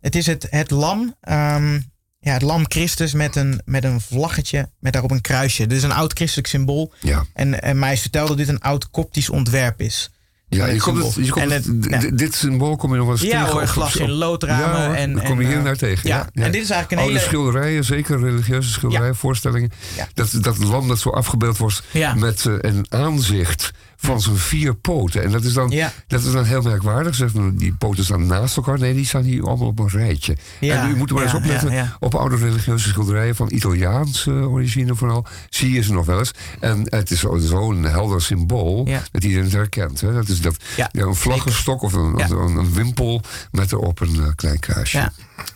[0.01, 1.15] Het is het, het lam.
[1.21, 1.79] ehm,
[2.19, 5.67] ja, het lam Christus met een, met een vlaggetje met daarop een kruisje.
[5.67, 6.93] Dit is een oud christelijk symbool.
[6.99, 7.25] Ja.
[7.33, 10.11] En, en mij is verteld dat dit een oud koptisch ontwerp is.
[10.49, 13.15] Ja, je komt het, je komt En het- het- dit symbool kom je nog wel
[13.15, 13.51] eens Ja tegen.
[13.57, 14.79] hoor, glas in loodramen.
[14.79, 16.09] Ja, hoor, en, daar kom je hier eh, naar tegen.
[16.09, 17.25] Ja, en dit is eigenlijk een Oude hele...
[17.25, 19.71] schilderijen, zeker religieuze schilderijen, voorstellingen.
[20.13, 21.83] Dat, dat lam dat zo afgebeeld wordt
[22.15, 23.71] met eh, een aanzicht
[24.01, 25.23] van zijn vier poten.
[25.23, 25.91] En dat is dan, Ja.
[26.07, 27.15] dat is dan heel merkwaardig.
[27.15, 28.79] Zeg, die poten staan naast elkaar.
[28.79, 30.37] Nee, die staan hier allemaal op een rijtje.
[30.59, 31.91] Ja, en u moet er maar eens opletten.
[31.99, 35.25] Op oude religieuze schilderijen van Italiaanse origine vooral.
[35.49, 36.31] Zie je ze nog wel eens.
[36.59, 40.01] En het is zo- zo'n helder symbool dat iedereen het herkent.
[40.01, 40.13] Hè?
[40.13, 40.55] Dat is dat,
[40.91, 43.21] een vlaggenstok of een, een, een wimpel
[43.51, 45.11] met erop een eh, klein kruisje.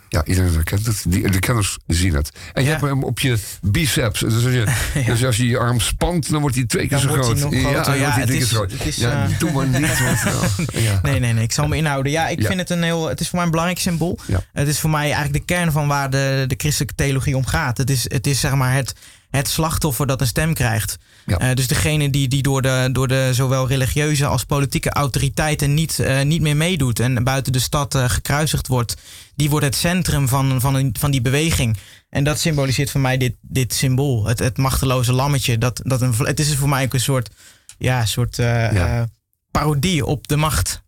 [0.09, 0.23] Ja.
[0.25, 1.03] Iedereen herkent het.
[1.07, 2.29] Die, de kenners zien het.
[2.53, 4.19] En je hebt hem op je biceps.
[4.19, 4.65] Dus als je,
[5.05, 7.39] dus als je je arm spant, dan wordt hij twee keer Dan zo groot.
[7.39, 7.59] groter.
[7.59, 8.71] Ja, dan Ja, wordt hij drie keer zo groot.
[8.71, 9.99] is, ja, eh, doe maar niet.
[10.03, 11.03] Want.
[11.03, 11.43] Nee, nee, nee.
[11.43, 12.11] Ik zal me inhouden.
[12.11, 13.07] Ja, ik vind het een heel.
[13.07, 14.19] Het is voor mij een belangrijk symbool.
[14.25, 14.41] Ja.
[14.53, 17.77] Het is voor mij eigenlijk de kern van waar de, de christelijke theologie om gaat.
[17.77, 18.93] Het is, het is zeg maar het,
[19.29, 20.97] het slachtoffer dat een stem krijgt.
[21.25, 21.37] Ja.
[21.39, 25.99] Eh, dus degene die, die door, de, door de zowel religieuze als politieke autoriteiten niet,
[25.99, 28.95] eh, niet meer meedoet en buiten de stad eh, gekruisigd wordt,
[29.35, 31.77] die wordt het centrum van, van, een- van die beweging.
[32.09, 34.25] En dat symboliseert voor mij dit, dit symbool.
[34.25, 35.57] Het, het machteloze lammetje.
[35.57, 37.29] Dat, dat een, het is voor mij ook een soort,
[37.77, 39.07] ja, soort Ja.
[39.51, 40.81] parodie op de macht.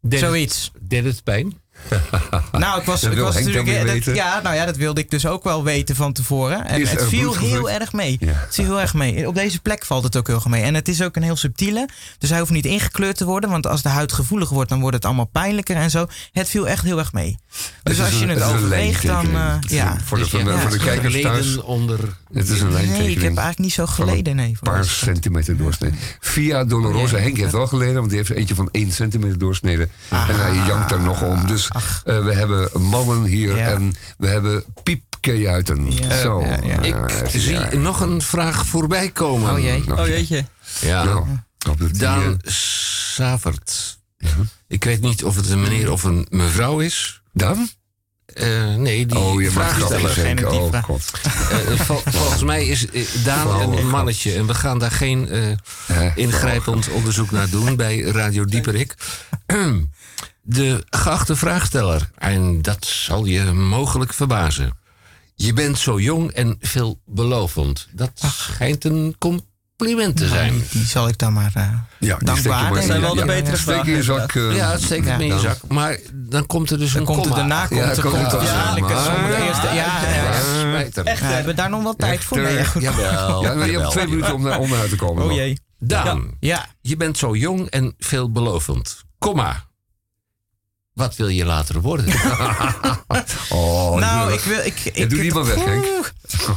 [0.00, 0.70] Deed het- Zoiets.
[0.80, 1.54] Deed het pijn?
[2.52, 3.64] Nou, ik was, Dat ik was natuurlijk.
[3.66, 4.14] weer dat- weten.
[4.14, 6.66] ja, nou ja, dat wilde ik dus ook wel weten van tevoren.
[6.66, 8.16] En Is het viel heel erg mee.
[8.20, 8.26] Ja.
[8.32, 9.28] Het viel heel erg mee.
[9.28, 10.62] Op deze plek valt het ook heel erg mee.
[10.62, 11.88] En het is ook een heel subtiele.
[12.18, 13.50] Dus hij hoeft niet ingekleurd te worden.
[13.50, 16.06] Want als de huid gevoelig wordt, dan wordt het allemaal pijnlijker en zo.
[16.32, 17.36] Het viel echt heel erg mee.
[17.82, 19.26] Dus als je een- het overweegt, dan.
[19.36, 19.92] eh, is ja.
[19.92, 21.56] een- Voor de, Dus voor de, je voor de hebt kijkers thuis.
[21.56, 21.98] onder...
[22.32, 24.36] Het is een Nee, ik heb eigenlijk niet zo geleden.
[24.36, 25.96] Nee, Een paar centimeter doorsnede.
[26.20, 27.16] Via Dolorosa.
[27.16, 29.88] Henk heeft wel geleden, want die heeft eentje van 1 centimeter doorsnede.
[30.10, 31.46] En hij jankt er nog om.
[31.46, 31.67] Dus
[32.04, 33.68] eh, we hebben mannen hier Ja.
[33.68, 35.92] en we hebben piepkejuiten.
[35.92, 36.20] Ja.
[36.20, 36.40] Zo.
[36.40, 36.80] Ja, ja.
[36.82, 37.74] Ik ja, zie ja.
[37.76, 39.52] nog een vraag voorbij komen.
[39.52, 39.82] Oh jee.
[39.86, 40.44] Nou, Oh jeetje.
[40.80, 41.04] Ja.
[41.04, 41.24] Nou,
[41.78, 43.98] die, Daan Savert.
[44.68, 47.22] Ik weet niet of het een meneer of een mevrouw is.
[47.32, 47.68] Daan?
[48.34, 49.50] Eh, nee, die Oh, je
[50.14, 50.50] denken.
[50.50, 51.10] die Oh god.
[51.50, 54.32] Eh, vol- volgens mij is eh, Daan een mannetje.
[54.34, 55.56] En we gaan daar geen eh, Eh,
[56.16, 58.94] ingrijpend onderzoek naar doen bij Radio Dieperik.
[60.42, 64.76] De geachte vraagsteller, en dat zal je mogelijk verbazen.
[65.34, 67.88] Je bent zo jong en veelbelovend.
[67.92, 69.46] Dat schijnt een compliment
[69.78, 70.52] te zijn.
[70.52, 71.50] Die, die zal ik dan maar.
[71.54, 71.68] eh,
[71.98, 72.74] Ja, Dankbaar.
[72.74, 74.32] Dat zijn wel de ja, betere vragen, in je zak.
[74.34, 75.16] eh, Ja, het steekt het Ja.
[75.16, 75.58] mee in je zak.
[75.68, 77.36] Maar dan komt er dus dan een komt er komma.
[77.36, 79.66] daarna komt, Ja, er komt er eerste.
[79.66, 80.24] Ja, ja, ja.
[80.24, 80.94] Ja, spijt.
[81.02, 82.38] We hebben daar nog wel tijd voor.
[82.40, 82.64] Nee.
[82.78, 83.42] Jawel.
[83.42, 85.24] Ja, maar je hebt twee minuten om, naar- om eruit te komen.
[85.24, 85.58] Oh jee.
[85.78, 86.66] Daan, Ja.
[86.80, 89.02] je bent zo jong en veelbelovend.
[89.18, 89.64] Komma.
[90.94, 92.14] Wat wil je later worden?
[93.48, 94.58] Oh, Nou, ik wil.
[94.58, 96.12] Ik, ik, Ja, doe die maar weg, Henk.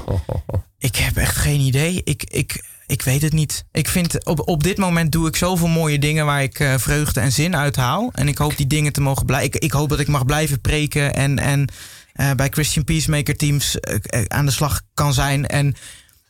[0.78, 2.02] Ik heb echt geen idee.
[2.04, 3.66] Ik, ik, ik weet het niet.
[3.72, 7.20] Ik vind op, op dit moment doe ik zoveel mooie dingen waar ik eh, vreugde
[7.20, 8.10] en zin uit haal.
[8.14, 9.54] En ik hoop die dingen te mogen blijven.
[9.54, 11.70] Ik, ik hoop dat ik mag blijven preken en, en
[12.14, 15.48] eh, bij Christian Peacemaker teams eh, aan de slag kan zijn.
[15.48, 15.76] En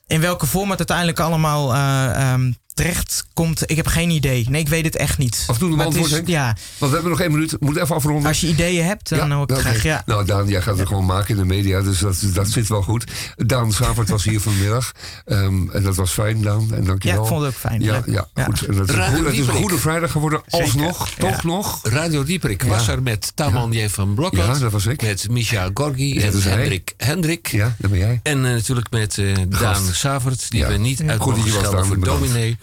[0.08, 2.52] in welke vorm het uiteindelijk allemaal eh, ehm,
[2.82, 4.46] terecht komt, ik heb geen idee.
[4.50, 5.44] Nee, ik weet het echt niet.
[5.48, 6.34] Afdoende Maar het antwoord, is-?
[6.34, 6.46] Ja,
[6.78, 7.56] Want we hebben nog één minuut.
[7.60, 8.26] Moet even afronden.
[8.28, 9.84] als je ideeën hebt, dan hoor ik het graag.
[9.84, 10.04] Ja.
[10.06, 12.82] Nou, Daan, jij gaat het gewoon maken in de media, dus dat, dat zit wel
[12.82, 13.12] goed.
[13.36, 14.92] Daan Savert was hier vanmiddag.
[15.26, 16.74] Ehm, en dat was fijn, Daan.
[16.74, 17.18] En dankjewel.
[17.18, 17.82] Ja, ik vond het ook fijn.
[17.82, 18.44] Ja, ja, Ja.
[18.44, 18.66] goed.
[18.66, 19.62] En dat is, een Radio goede, het is een Dieperik.
[19.62, 20.66] goede vrijdag geworden, Zeker.
[20.66, 21.10] alsnog.
[21.10, 21.16] Ja.
[21.32, 21.80] Toch nog?
[21.84, 23.88] Radio Dieperik was er met Taman J.
[23.90, 24.46] van Blokkert.
[24.46, 25.02] Ja, dat was ik.
[25.02, 26.42] Met Micha Gorgi en.
[26.42, 27.48] Hendrik Hendrik.
[27.48, 28.20] Ja, dat ben jij.
[28.24, 30.68] En eh, natuurlijk met eh, Daan Savert, die Ja.
[30.68, 32.22] we niet uit Goed dat mogen je was, schelden Daan, voor bedankt.
[32.22, 32.58] dominee.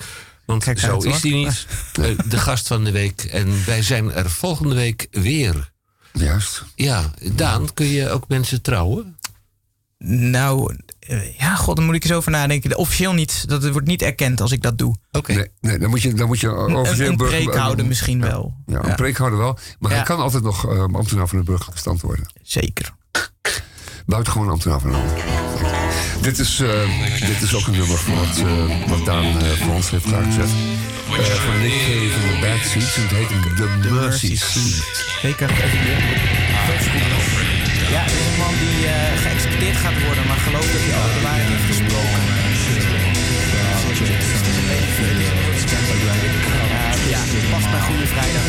[0.49, 1.67] Want Kijk zo is die niet.
[2.03, 3.23] Eh, de gast van de week.
[3.25, 5.73] En wij zijn er volgende week weer.
[6.13, 6.65] Juist.
[6.75, 9.19] Ja, Daan, kun je ook mensen trouwen?
[10.05, 12.77] Nou, eh, ja, god, dan moet ik eens over nadenken.
[12.77, 13.49] Officieel niet.
[13.49, 14.97] Dat wordt niet erkend als ik dat doe.
[15.13, 15.33] Oké.
[15.33, 18.21] Nee, nee, dan moet je, dan moet je Een, officieel een burger- preek houden misschien
[18.21, 18.55] wel.
[18.67, 19.59] Ja, een preek houden wel.
[19.79, 20.05] Maar hij Ja.
[20.07, 22.27] kan altijd nog eh, ambtenaar van de burgerstand worden.
[22.43, 22.95] Zeker.
[24.07, 24.97] Buitengewoon ambtenaar van de
[26.21, 26.69] dit is, eh,
[27.27, 30.49] dit is ook een nummer wat, eh, wat Daan eh, voor ons heeft klaargezet.
[30.49, 32.97] Eh van Nick Cave van de Bad Seeds.
[32.97, 35.07] En het heet The, Mercy Seat.
[35.23, 35.49] Zeker.
[35.51, 36.01] Even weer.
[37.95, 38.79] Ja, er is een man die
[39.25, 42.23] geëxecuteerd gaat worden, maar gelooft dat hij al de waarheid heeft gesproken.
[46.75, 47.21] Ja, ja,
[47.51, 48.47] past bij Goede Vrijdag.